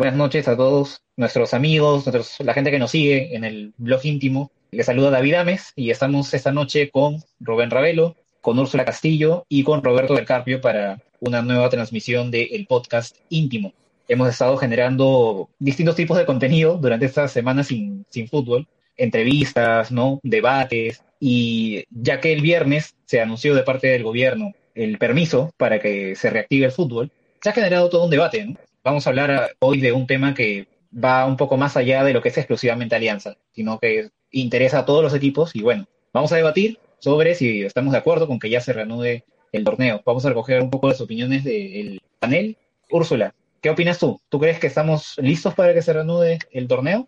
Buenas 0.00 0.16
noches 0.16 0.48
a 0.48 0.56
todos 0.56 1.02
nuestros 1.18 1.52
amigos, 1.52 2.08
la 2.38 2.54
gente 2.54 2.70
que 2.70 2.78
nos 2.78 2.90
sigue 2.90 3.36
en 3.36 3.44
el 3.44 3.74
blog 3.76 4.00
íntimo. 4.06 4.50
Les 4.70 4.86
saluda 4.86 5.10
David 5.10 5.34
Ames 5.34 5.74
y 5.76 5.90
estamos 5.90 6.32
esta 6.32 6.52
noche 6.52 6.90
con 6.90 7.22
Rubén 7.38 7.68
Ravelo, 7.68 8.16
con 8.40 8.58
Úrsula 8.58 8.86
Castillo 8.86 9.44
y 9.50 9.62
con 9.62 9.84
Roberto 9.84 10.14
del 10.14 10.24
Carpio 10.24 10.62
para 10.62 11.02
una 11.20 11.42
nueva 11.42 11.68
transmisión 11.68 12.30
del 12.30 12.66
podcast 12.66 13.18
íntimo. 13.28 13.74
Hemos 14.08 14.30
estado 14.30 14.56
generando 14.56 15.50
distintos 15.58 15.96
tipos 15.96 16.16
de 16.16 16.24
contenido 16.24 16.78
durante 16.78 17.04
estas 17.04 17.30
semanas 17.30 17.66
sin, 17.66 18.06
sin 18.08 18.26
fútbol, 18.26 18.66
entrevistas, 18.96 19.92
¿no? 19.92 20.18
debates, 20.22 21.02
y 21.20 21.84
ya 21.90 22.22
que 22.22 22.32
el 22.32 22.40
viernes 22.40 22.94
se 23.04 23.20
anunció 23.20 23.54
de 23.54 23.64
parte 23.64 23.88
del 23.88 24.04
gobierno 24.04 24.54
el 24.74 24.96
permiso 24.96 25.52
para 25.58 25.78
que 25.78 26.16
se 26.16 26.30
reactive 26.30 26.64
el 26.64 26.72
fútbol, 26.72 27.12
se 27.42 27.50
ha 27.50 27.52
generado 27.52 27.90
todo 27.90 28.04
un 28.04 28.10
debate. 28.10 28.46
¿no? 28.46 28.56
Vamos 28.82 29.06
a 29.06 29.10
hablar 29.10 29.56
hoy 29.58 29.80
de 29.80 29.92
un 29.92 30.06
tema 30.06 30.32
que 30.32 30.66
va 30.92 31.26
un 31.26 31.36
poco 31.36 31.58
más 31.58 31.76
allá 31.76 32.02
de 32.02 32.14
lo 32.14 32.22
que 32.22 32.30
es 32.30 32.38
exclusivamente 32.38 32.96
Alianza, 32.96 33.36
sino 33.52 33.78
que 33.78 34.08
interesa 34.30 34.80
a 34.80 34.84
todos 34.86 35.02
los 35.02 35.14
equipos 35.14 35.54
y 35.54 35.60
bueno, 35.60 35.86
vamos 36.14 36.32
a 36.32 36.36
debatir 36.36 36.78
sobre 36.98 37.34
si 37.34 37.62
estamos 37.62 37.92
de 37.92 37.98
acuerdo 37.98 38.26
con 38.26 38.38
que 38.38 38.48
ya 38.48 38.62
se 38.62 38.72
reanude 38.72 39.24
el 39.52 39.64
torneo. 39.64 40.00
Vamos 40.06 40.24
a 40.24 40.30
recoger 40.30 40.62
un 40.62 40.70
poco 40.70 40.88
las 40.88 41.00
opiniones 41.00 41.44
del 41.44 42.00
panel. 42.18 42.56
Úrsula, 42.90 43.34
¿qué 43.60 43.68
opinas 43.68 43.98
tú? 43.98 44.18
¿Tú 44.30 44.40
crees 44.40 44.58
que 44.58 44.66
estamos 44.66 45.14
listos 45.18 45.54
para 45.54 45.74
que 45.74 45.82
se 45.82 45.92
reanude 45.92 46.38
el 46.50 46.66
torneo? 46.66 47.06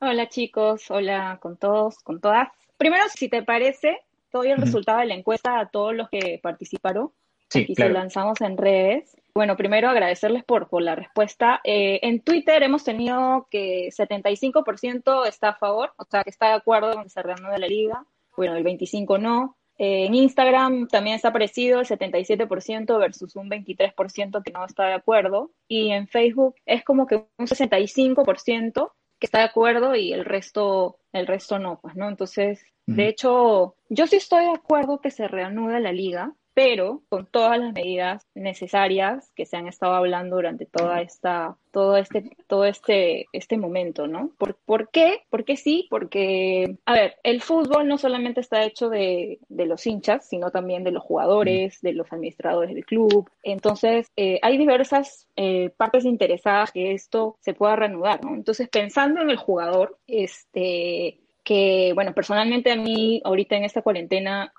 Hola 0.00 0.28
chicos, 0.30 0.90
hola 0.90 1.38
con 1.42 1.58
todos, 1.58 1.98
con 1.98 2.20
todas. 2.20 2.48
Primero, 2.78 3.04
si 3.14 3.28
te 3.28 3.42
parece, 3.42 3.98
doy 4.32 4.48
el 4.48 4.56
resultado 4.56 5.00
de 5.00 5.06
la 5.06 5.14
encuesta 5.14 5.60
a 5.60 5.68
todos 5.68 5.94
los 5.94 6.08
que 6.08 6.40
participaron. 6.42 7.12
Sí, 7.50 7.64
Aquí 7.64 7.74
se 7.74 7.90
lanzamos 7.90 8.40
en 8.40 8.56
redes. 8.56 9.14
Bueno, 9.34 9.56
primero 9.56 9.88
agradecerles 9.88 10.44
por, 10.44 10.68
por 10.68 10.82
la 10.82 10.94
respuesta. 10.94 11.60
Eh, 11.64 12.00
en 12.02 12.20
Twitter 12.20 12.62
hemos 12.62 12.84
tenido 12.84 13.48
que 13.50 13.88
75% 13.88 15.26
está 15.26 15.50
a 15.50 15.56
favor, 15.56 15.92
o 15.96 16.04
sea, 16.04 16.22
que 16.22 16.30
está 16.30 16.48
de 16.48 16.54
acuerdo 16.54 16.92
con 16.92 17.04
que 17.04 17.08
se 17.10 17.22
reanude 17.22 17.58
la 17.58 17.66
liga. 17.66 18.04
Bueno, 18.36 18.56
el 18.56 18.64
25% 18.64 19.18
no. 19.18 19.56
Eh, 19.78 20.04
en 20.04 20.14
Instagram 20.14 20.86
también 20.86 21.16
está 21.16 21.32
parecido, 21.32 21.80
el 21.80 21.86
77% 21.86 22.98
versus 22.98 23.34
un 23.34 23.48
23% 23.48 24.42
que 24.42 24.52
no 24.52 24.66
está 24.66 24.84
de 24.84 24.94
acuerdo. 24.94 25.50
Y 25.66 25.90
en 25.90 26.08
Facebook 26.08 26.56
es 26.66 26.84
como 26.84 27.06
que 27.06 27.24
un 27.38 27.46
65% 27.46 28.92
que 29.18 29.26
está 29.26 29.38
de 29.38 29.44
acuerdo 29.44 29.94
y 29.94 30.12
el 30.12 30.26
resto, 30.26 30.98
el 31.12 31.26
resto 31.26 31.58
no, 31.58 31.80
pues, 31.80 31.96
¿no? 31.96 32.08
Entonces, 32.08 32.64
de 32.86 33.08
hecho, 33.08 33.76
yo 33.88 34.06
sí 34.08 34.16
estoy 34.16 34.44
de 34.44 34.50
acuerdo 34.50 35.00
que 35.00 35.12
se 35.12 35.28
reanude 35.28 35.78
la 35.80 35.92
liga, 35.92 36.34
pero 36.54 37.02
con 37.08 37.26
todas 37.26 37.58
las 37.58 37.72
medidas 37.72 38.26
necesarias 38.34 39.32
que 39.34 39.46
se 39.46 39.56
han 39.56 39.66
estado 39.66 39.94
hablando 39.94 40.36
durante 40.36 40.66
toda 40.66 41.00
esta, 41.00 41.56
todo 41.70 41.96
este, 41.96 42.30
todo 42.46 42.64
este, 42.66 43.26
este 43.32 43.56
momento, 43.56 44.06
¿no? 44.06 44.30
¿Por, 44.38 44.56
¿Por 44.64 44.90
qué? 44.90 45.22
Porque 45.30 45.56
sí, 45.56 45.86
porque, 45.90 46.76
a 46.84 46.92
ver, 46.92 47.16
el 47.22 47.40
fútbol 47.40 47.88
no 47.88 47.96
solamente 47.98 48.40
está 48.40 48.64
hecho 48.64 48.90
de, 48.90 49.38
de 49.48 49.66
los 49.66 49.86
hinchas, 49.86 50.28
sino 50.28 50.50
también 50.50 50.84
de 50.84 50.92
los 50.92 51.02
jugadores, 51.02 51.80
de 51.80 51.94
los 51.94 52.12
administradores 52.12 52.74
del 52.74 52.84
club. 52.84 53.30
Entonces, 53.42 54.10
eh, 54.16 54.38
hay 54.42 54.58
diversas 54.58 55.28
eh, 55.36 55.70
partes 55.76 56.04
interesadas 56.04 56.72
que 56.72 56.92
esto 56.92 57.36
se 57.40 57.54
pueda 57.54 57.76
reanudar, 57.76 58.22
¿no? 58.24 58.34
Entonces, 58.34 58.68
pensando 58.68 59.22
en 59.22 59.30
el 59.30 59.36
jugador, 59.36 59.98
este, 60.06 61.20
que, 61.44 61.92
bueno, 61.94 62.12
personalmente 62.14 62.70
a 62.70 62.76
mí 62.76 63.20
ahorita 63.24 63.56
en 63.56 63.64
esta 63.64 63.82
cuarentena 63.82 64.52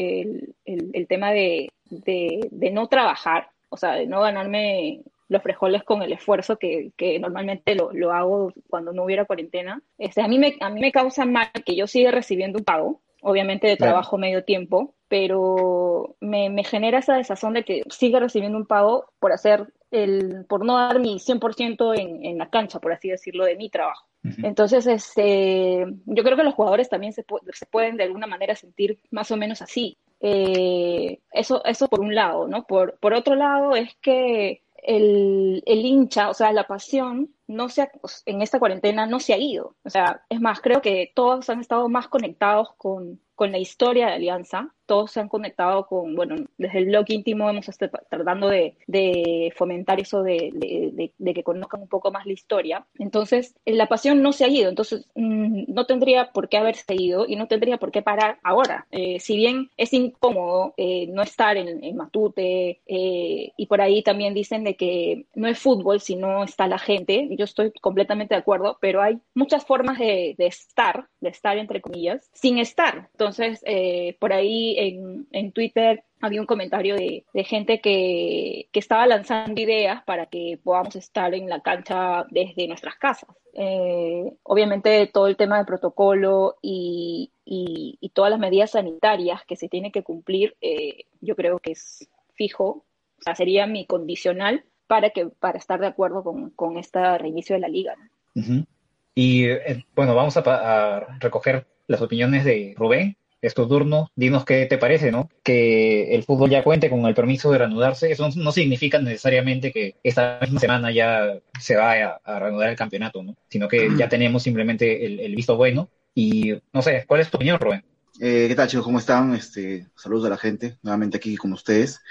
el, 0.00 0.54
el, 0.64 1.06
tema 1.06 1.32
de, 1.32 1.70
de, 1.90 2.70
no 2.72 2.88
trabajar, 2.88 3.48
o 3.68 3.76
sea, 3.76 3.92
de 3.92 4.06
no 4.06 4.20
ganarme 4.20 5.00
los 5.28 5.42
frijoles 5.42 5.84
con 5.84 6.02
el 6.02 6.12
esfuerzo 6.12 6.58
que, 6.58 6.92
que 6.96 7.18
normalmente 7.18 7.74
lo, 7.74 7.92
lo, 7.92 8.12
hago 8.12 8.52
cuando 8.68 8.92
no 8.92 9.04
hubiera 9.04 9.26
cuarentena. 9.26 9.80
Este, 9.98 10.22
a, 10.22 10.28
mí 10.28 10.38
me, 10.38 10.56
a 10.60 10.70
mí 10.70 10.80
me 10.80 10.92
causa 10.92 11.24
mal 11.24 11.50
que 11.64 11.76
yo 11.76 11.86
siga 11.86 12.10
recibiendo 12.10 12.58
un 12.58 12.64
pago, 12.64 13.00
obviamente 13.22 13.68
de 13.68 13.76
trabajo 13.76 14.18
medio 14.18 14.44
tiempo, 14.44 14.94
pero 15.08 16.16
me, 16.20 16.50
me, 16.50 16.64
genera 16.64 16.98
esa 16.98 17.16
desazón 17.16 17.54
de 17.54 17.64
que 17.64 17.82
siga 17.90 18.18
recibiendo 18.18 18.58
un 18.58 18.66
pago 18.66 19.12
por 19.20 19.32
hacer 19.32 19.72
el, 19.90 20.46
por 20.48 20.64
no 20.64 20.76
dar 20.76 20.98
mi 20.98 21.18
100% 21.18 21.98
en, 21.98 22.24
en 22.24 22.38
la 22.38 22.50
cancha, 22.50 22.80
por 22.80 22.92
así 22.92 23.08
decirlo, 23.08 23.44
de 23.44 23.56
mi 23.56 23.70
trabajo. 23.70 24.09
Entonces, 24.22 24.86
este, 24.86 25.86
yo 26.04 26.22
creo 26.22 26.36
que 26.36 26.44
los 26.44 26.54
jugadores 26.54 26.88
también 26.88 27.12
se, 27.12 27.24
se 27.52 27.66
pueden 27.66 27.96
de 27.96 28.04
alguna 28.04 28.26
manera 28.26 28.54
sentir 28.54 28.98
más 29.10 29.30
o 29.30 29.36
menos 29.36 29.62
así. 29.62 29.96
Eh, 30.20 31.20
eso, 31.32 31.64
eso 31.64 31.88
por 31.88 32.00
un 32.00 32.14
lado, 32.14 32.46
¿no? 32.46 32.66
Por, 32.66 32.98
por 32.98 33.14
otro 33.14 33.34
lado 33.34 33.74
es 33.74 33.94
que 34.02 34.62
el, 34.82 35.62
el, 35.66 35.84
hincha, 35.84 36.28
o 36.28 36.34
sea, 36.34 36.52
la 36.52 36.66
pasión, 36.66 37.30
no 37.50 37.68
se 37.68 37.90
en 38.26 38.42
esta 38.42 38.58
cuarentena 38.58 39.06
no 39.06 39.20
se 39.20 39.34
ha 39.34 39.38
ido. 39.38 39.74
O 39.84 39.90
sea, 39.90 40.22
es 40.28 40.40
más, 40.40 40.60
creo 40.60 40.80
que 40.80 41.12
todos 41.14 41.50
han 41.50 41.60
estado 41.60 41.88
más 41.88 42.08
conectados 42.08 42.72
con, 42.76 43.20
con 43.34 43.52
la 43.52 43.58
historia 43.58 44.06
de 44.06 44.14
Alianza. 44.14 44.72
Todos 44.86 45.12
se 45.12 45.20
han 45.20 45.28
conectado 45.28 45.86
con, 45.86 46.16
bueno, 46.16 46.34
desde 46.58 46.78
el 46.78 46.86
blog 46.86 47.04
íntimo 47.08 47.48
hemos 47.48 47.68
estado 47.68 47.92
tratando 48.10 48.48
de, 48.48 48.74
de 48.88 49.52
fomentar 49.56 50.00
eso 50.00 50.24
de, 50.24 50.50
de, 50.52 51.12
de, 51.16 51.34
que 51.34 51.44
conozcan 51.44 51.82
un 51.82 51.88
poco 51.88 52.10
más 52.10 52.26
la 52.26 52.32
historia. 52.32 52.84
Entonces, 52.98 53.54
la 53.64 53.86
pasión 53.86 54.20
no 54.20 54.32
se 54.32 54.44
ha 54.44 54.48
ido, 54.48 54.68
entonces 54.68 55.06
mmm, 55.14 55.62
no 55.68 55.86
tendría 55.86 56.32
por 56.32 56.48
qué 56.48 56.56
haberse 56.56 56.96
ido 56.96 57.24
y 57.28 57.36
no 57.36 57.46
tendría 57.46 57.78
por 57.78 57.92
qué 57.92 58.02
parar 58.02 58.40
ahora. 58.42 58.88
Eh, 58.90 59.20
si 59.20 59.36
bien 59.36 59.70
es 59.76 59.92
incómodo 59.92 60.74
eh, 60.76 61.06
no 61.06 61.22
estar 61.22 61.56
en, 61.56 61.84
en 61.84 61.96
Matute 61.96 62.80
eh, 62.84 63.52
y 63.56 63.66
por 63.66 63.80
ahí 63.80 64.02
también 64.02 64.34
dicen 64.34 64.64
de 64.64 64.74
que 64.74 65.26
no 65.36 65.46
es 65.46 65.56
fútbol 65.56 66.00
si 66.00 66.16
no 66.16 66.42
está 66.42 66.66
la 66.66 66.78
gente, 66.78 67.28
yo 67.40 67.44
estoy 67.44 67.72
completamente 67.80 68.34
de 68.34 68.40
acuerdo, 68.40 68.76
pero 68.82 69.00
hay 69.00 69.18
muchas 69.34 69.64
formas 69.64 69.98
de, 69.98 70.34
de 70.36 70.46
estar, 70.46 71.08
de 71.20 71.30
estar 71.30 71.56
entre 71.56 71.80
comillas, 71.80 72.28
sin 72.34 72.58
estar. 72.58 73.08
Entonces, 73.12 73.62
eh, 73.66 74.18
por 74.20 74.34
ahí 74.34 74.74
en, 74.78 75.26
en, 75.32 75.52
Twitter 75.52 76.04
había 76.20 76.42
un 76.42 76.46
comentario 76.46 76.96
de, 76.96 77.24
de 77.32 77.44
gente 77.44 77.80
que, 77.80 78.68
que, 78.72 78.78
estaba 78.78 79.06
lanzando 79.06 79.58
ideas 79.58 80.04
para 80.04 80.26
que 80.26 80.60
podamos 80.62 80.96
estar 80.96 81.32
en 81.34 81.48
la 81.48 81.62
cancha 81.62 82.26
desde 82.30 82.68
nuestras 82.68 82.96
casas. 82.96 83.34
Eh, 83.54 84.30
obviamente 84.42 85.06
todo 85.06 85.26
el 85.26 85.38
tema 85.38 85.56
de 85.58 85.64
protocolo 85.64 86.56
y, 86.60 87.32
y, 87.46 87.96
y, 88.02 88.10
todas 88.10 88.30
las 88.30 88.38
medidas 88.38 88.72
sanitarias 88.72 89.46
que 89.46 89.56
se 89.56 89.70
tienen 89.70 89.92
que 89.92 90.02
cumplir, 90.02 90.56
eh, 90.60 91.04
yo 91.22 91.34
creo 91.36 91.58
que 91.58 91.72
es 91.72 92.06
fijo, 92.34 92.84
o 93.18 93.22
sea, 93.22 93.34
sería 93.34 93.66
mi 93.66 93.86
condicional 93.86 94.64
para, 94.90 95.10
que, 95.10 95.28
para 95.28 95.56
estar 95.56 95.78
de 95.78 95.86
acuerdo 95.86 96.24
con, 96.24 96.50
con 96.50 96.76
este 96.76 97.16
reinicio 97.16 97.54
de 97.54 97.60
la 97.60 97.68
liga. 97.68 97.94
Uh 98.34 98.40
-huh. 98.40 98.66
Y 99.14 99.44
eh, 99.44 99.84
bueno, 99.94 100.16
vamos 100.16 100.36
a, 100.36 100.40
a 100.40 101.18
recoger 101.20 101.64
las 101.86 102.02
opiniones 102.02 102.44
de 102.44 102.74
Rubén 102.76 103.16
es 103.40 103.54
tu 103.54 103.68
turno, 103.68 104.10
dinos 104.16 104.44
qué 104.44 104.66
te 104.66 104.78
parece, 104.78 105.12
¿no? 105.12 105.30
Que 105.44 106.12
el 106.12 106.24
fútbol 106.24 106.50
ya 106.50 106.64
cuente 106.64 106.90
con 106.90 107.06
el 107.06 107.14
permiso 107.14 107.52
de 107.52 107.58
reanudarse, 107.58 108.10
eso 108.10 108.28
no 108.34 108.50
significa 108.50 108.98
necesariamente 108.98 109.70
que 109.70 109.94
esta 110.02 110.40
misma 110.42 110.58
semana 110.58 110.90
ya 110.90 111.38
se 111.60 111.76
vaya 111.76 112.20
a, 112.24 112.40
reanudar 112.40 112.70
el 112.70 112.76
campeonato, 112.76 113.22
¿no? 113.22 113.36
Sino 113.48 113.68
que 113.68 113.90
ya 113.96 114.08
tenemos 114.08 114.42
simplemente 114.42 115.06
el, 115.06 115.20
el 115.20 115.36
visto 115.36 115.56
bueno. 115.56 115.88
Y 116.16 116.54
no 116.72 116.82
sé, 116.82 117.04
¿cuál 117.06 117.20
es 117.20 117.30
tu 117.30 117.36
opinión, 117.36 117.60
Rubén? 117.60 117.84
Eh, 118.22 118.48
¿Qué 118.48 118.54
tal, 118.54 118.68
chicos? 118.68 118.84
¿Cómo 118.84 118.98
están? 118.98 119.34
Este, 119.34 119.86
saludos 119.96 120.26
a 120.26 120.28
la 120.28 120.36
gente, 120.36 120.76
nuevamente 120.82 121.16
aquí 121.16 121.38
con 121.38 121.54
ustedes. 121.54 122.02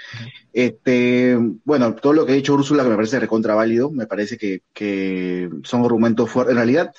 Este, 0.52 1.38
bueno, 1.64 1.94
todo 1.94 2.12
lo 2.12 2.26
que 2.26 2.32
ha 2.32 2.34
dicho 2.34 2.52
Úrsula, 2.52 2.82
que 2.82 2.88
me 2.88 2.96
parece 2.96 3.20
recontra 3.20 3.54
válido, 3.54 3.92
me 3.92 4.08
parece 4.08 4.36
que, 4.36 4.62
que 4.74 5.48
son 5.62 5.84
argumentos 5.84 6.28
fuertes. 6.28 6.50
En 6.50 6.56
realidad, 6.56 6.92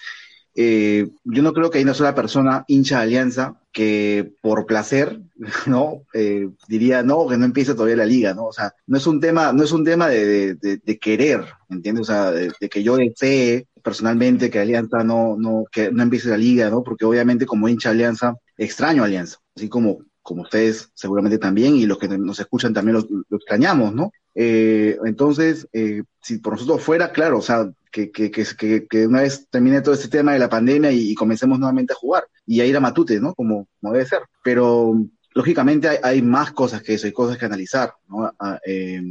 eh, 0.56 1.10
yo 1.26 1.44
no 1.44 1.52
creo 1.52 1.70
que 1.70 1.80
hay 1.80 1.84
una 1.84 1.94
sola 1.94 2.16
persona 2.16 2.64
hincha 2.68 3.00
de 3.00 3.04
Alianza 3.04 3.60
que 3.74 4.32
por 4.40 4.66
placer, 4.66 5.20
¿no? 5.66 6.04
Eh, 6.14 6.48
diría, 6.70 7.04
no, 7.04 7.28
que 7.28 7.36
no 7.36 7.44
empiece 7.44 7.74
todavía 7.74 7.98
la 7.98 8.06
liga, 8.06 8.34
¿no? 8.34 8.46
O 8.46 8.54
sea, 8.54 8.74
no 8.88 8.98
es 8.98 9.06
un 9.08 9.20
tema, 9.20 9.52
no 9.52 9.64
es 9.64 9.74
un 9.74 9.84
tema 9.84 10.08
de, 10.08 10.56
de, 10.56 10.78
de 10.78 11.00
querer, 11.00 11.44
¿entiendes? 11.70 12.04
O 12.04 12.06
sea, 12.14 12.32
de, 12.32 12.54
de, 12.58 12.70
que 12.70 12.82
yo 12.82 12.96
desee 12.96 13.68
personalmente 13.82 14.50
que 14.50 14.60
Alianza 14.60 15.04
no, 15.04 15.36
no, 15.38 15.66
que 15.72 15.92
no 15.92 16.04
empiece 16.04 16.30
la 16.30 16.38
liga, 16.38 16.70
¿no? 16.70 16.84
Porque 16.84 17.06
obviamente 17.06 17.46
como 17.46 17.68
hincha 17.68 17.90
Alianza, 17.90 18.36
extraño 18.58 19.04
Alianza, 19.04 19.38
así 19.56 19.70
como, 19.70 20.00
como 20.22 20.44
ustedes 20.44 20.90
seguramente 20.94 21.38
también 21.38 21.76
y 21.76 21.86
los 21.86 21.98
que 21.98 22.08
nos 22.08 22.40
escuchan 22.40 22.74
también 22.74 22.98
lo, 22.98 23.38
extrañamos, 23.38 23.94
¿no? 23.94 24.12
Eh, 24.36 24.98
entonces, 25.06 25.68
eh, 25.74 26.04
si 26.22 26.38
por 26.38 26.54
nosotros 26.54 26.82
fuera, 26.82 27.12
claro, 27.12 27.40
o 27.40 27.42
sea, 27.42 27.70
que, 27.92 28.12
que, 28.12 28.32
que, 28.32 28.88
que, 28.88 29.08
una 29.08 29.22
vez 29.22 29.48
termine 29.50 29.82
todo 29.82 29.94
este 29.94 30.08
tema 30.08 30.34
de 30.34 30.40
la 30.40 30.50
pandemia 30.50 30.92
y, 30.92 31.14
comencemos 31.14 31.60
nuevamente 31.60 31.94
a 31.94 31.98
jugar 31.98 32.26
y 32.46 32.62
a 32.62 32.66
ir 32.66 32.76
a 32.78 32.80
Matute, 32.80 33.20
¿no? 33.20 33.34
Como, 33.36 33.68
como 33.80 33.94
debe 33.94 34.06
ser. 34.06 34.22
Pero, 34.44 35.06
lógicamente, 35.34 35.90
hay, 35.90 35.98
hay, 36.02 36.22
más 36.22 36.52
cosas 36.52 36.82
que 36.82 36.94
eso, 36.94 37.08
hay 37.08 37.14
cosas 37.14 37.38
que 37.38 37.46
analizar, 37.46 37.94
¿no? 38.08 38.32
Ah, 38.40 38.60
eh, 38.66 39.02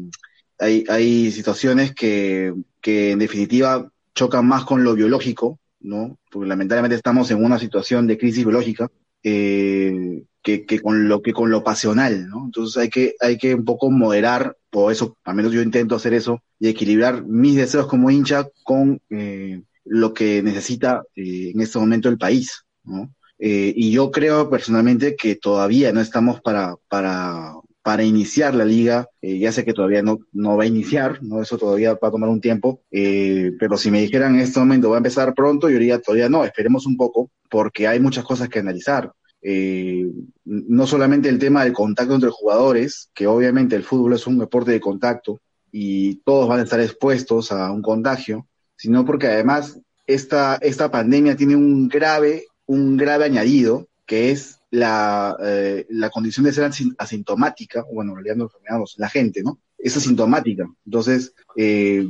hay, 0.58 0.84
hay 0.88 1.31
situaciones 1.31 1.94
que, 1.94 2.55
que, 2.81 3.12
en 3.12 3.19
definitiva, 3.19 3.90
chocan 4.14 4.46
más 4.46 4.64
con 4.64 4.84
lo 4.84 4.94
biológico, 4.94 5.58
¿no? 5.80 6.18
Porque 6.30 6.48
lamentablemente 6.48 6.96
estamos 6.96 7.30
en 7.30 7.44
una 7.44 7.58
situación 7.58 8.06
de 8.06 8.18
crisis 8.18 8.44
biológica. 8.44 8.90
Eh, 9.22 10.24
que, 10.42 10.64
que, 10.64 10.80
con 10.80 11.06
lo 11.06 11.20
que 11.20 11.34
con 11.34 11.50
lo 11.50 11.62
pasional, 11.62 12.26
¿no? 12.26 12.46
Entonces 12.46 12.78
hay 12.78 12.88
que, 12.88 13.14
hay 13.20 13.36
que 13.36 13.54
un 13.54 13.66
poco 13.66 13.90
moderar, 13.90 14.56
por 14.70 14.90
eso, 14.90 15.18
al 15.24 15.34
menos 15.34 15.52
yo 15.52 15.60
intento 15.60 15.94
hacer 15.94 16.14
eso, 16.14 16.42
y 16.58 16.68
equilibrar 16.68 17.26
mis 17.26 17.56
deseos 17.56 17.86
como 17.86 18.10
hincha 18.10 18.48
con 18.64 19.02
eh, 19.10 19.62
lo 19.84 20.14
que 20.14 20.42
necesita 20.42 21.02
eh, 21.14 21.50
en 21.54 21.60
este 21.60 21.78
momento 21.78 22.08
el 22.08 22.16
país, 22.16 22.64
¿no? 22.84 23.14
Y 23.42 23.90
yo 23.90 24.10
creo 24.10 24.50
personalmente 24.50 25.16
que 25.16 25.34
todavía 25.34 25.92
no 25.92 26.02
estamos 26.02 26.42
para, 26.42 26.76
para, 26.88 27.54
para 27.82 28.02
iniciar 28.02 28.54
la 28.54 28.64
liga. 28.64 29.08
Eh, 29.22 29.38
ya 29.38 29.52
sé 29.52 29.64
que 29.64 29.72
todavía 29.72 30.02
no, 30.02 30.20
no 30.32 30.56
va 30.56 30.64
a 30.64 30.66
iniciar, 30.66 31.22
¿no? 31.22 31.42
Eso 31.42 31.58
todavía 31.58 31.94
va 31.94 32.08
a 32.08 32.10
tomar 32.10 32.28
un 32.28 32.40
tiempo. 32.40 32.82
Eh, 32.90 33.52
pero 33.58 33.76
si 33.76 33.90
me 33.90 34.00
dijeran 34.00 34.34
en 34.34 34.40
este 34.40 34.60
momento 34.60 34.90
va 34.90 34.96
a 34.96 34.98
empezar 34.98 35.34
pronto, 35.34 35.68
yo 35.68 35.78
diría 35.78 36.00
todavía 36.00 36.28
no, 36.28 36.44
esperemos 36.44 36.86
un 36.86 36.96
poco, 36.96 37.30
porque 37.50 37.86
hay 37.88 38.00
muchas 38.00 38.24
cosas 38.24 38.48
que 38.48 38.58
analizar. 38.58 39.12
Eh, 39.42 40.06
no 40.44 40.86
solamente 40.86 41.28
el 41.28 41.38
tema 41.38 41.64
del 41.64 41.72
contacto 41.72 42.14
entre 42.14 42.30
jugadores, 42.30 43.10
que 43.14 43.26
obviamente 43.26 43.76
el 43.76 43.84
fútbol 43.84 44.12
es 44.14 44.26
un 44.26 44.38
deporte 44.38 44.72
de 44.72 44.80
contacto 44.80 45.40
y 45.72 46.16
todos 46.24 46.48
van 46.48 46.60
a 46.60 46.64
estar 46.64 46.80
expuestos 46.80 47.52
a 47.52 47.70
un 47.70 47.80
contagio, 47.80 48.46
sino 48.76 49.04
porque 49.04 49.28
además 49.28 49.80
esta, 50.06 50.56
esta 50.56 50.90
pandemia 50.90 51.36
tiene 51.36 51.56
un 51.56 51.88
grave 51.88 52.44
un 52.70 52.96
grave 52.96 53.24
añadido, 53.24 53.88
que 54.06 54.30
es 54.30 54.59
la, 54.70 55.37
eh, 55.43 55.87
la 55.90 56.11
condición 56.11 56.46
de 56.46 56.52
ser 56.52 56.70
asintomática, 56.99 57.84
bueno, 57.93 58.12
en 58.12 58.17
realidad 58.17 58.37
no 58.37 58.44
enfermedades, 58.44 58.94
la 58.99 59.08
gente, 59.08 59.43
¿no? 59.43 59.58
Es 59.76 59.96
asintomática. 59.96 60.69
Entonces, 60.84 61.34
eh, 61.56 62.06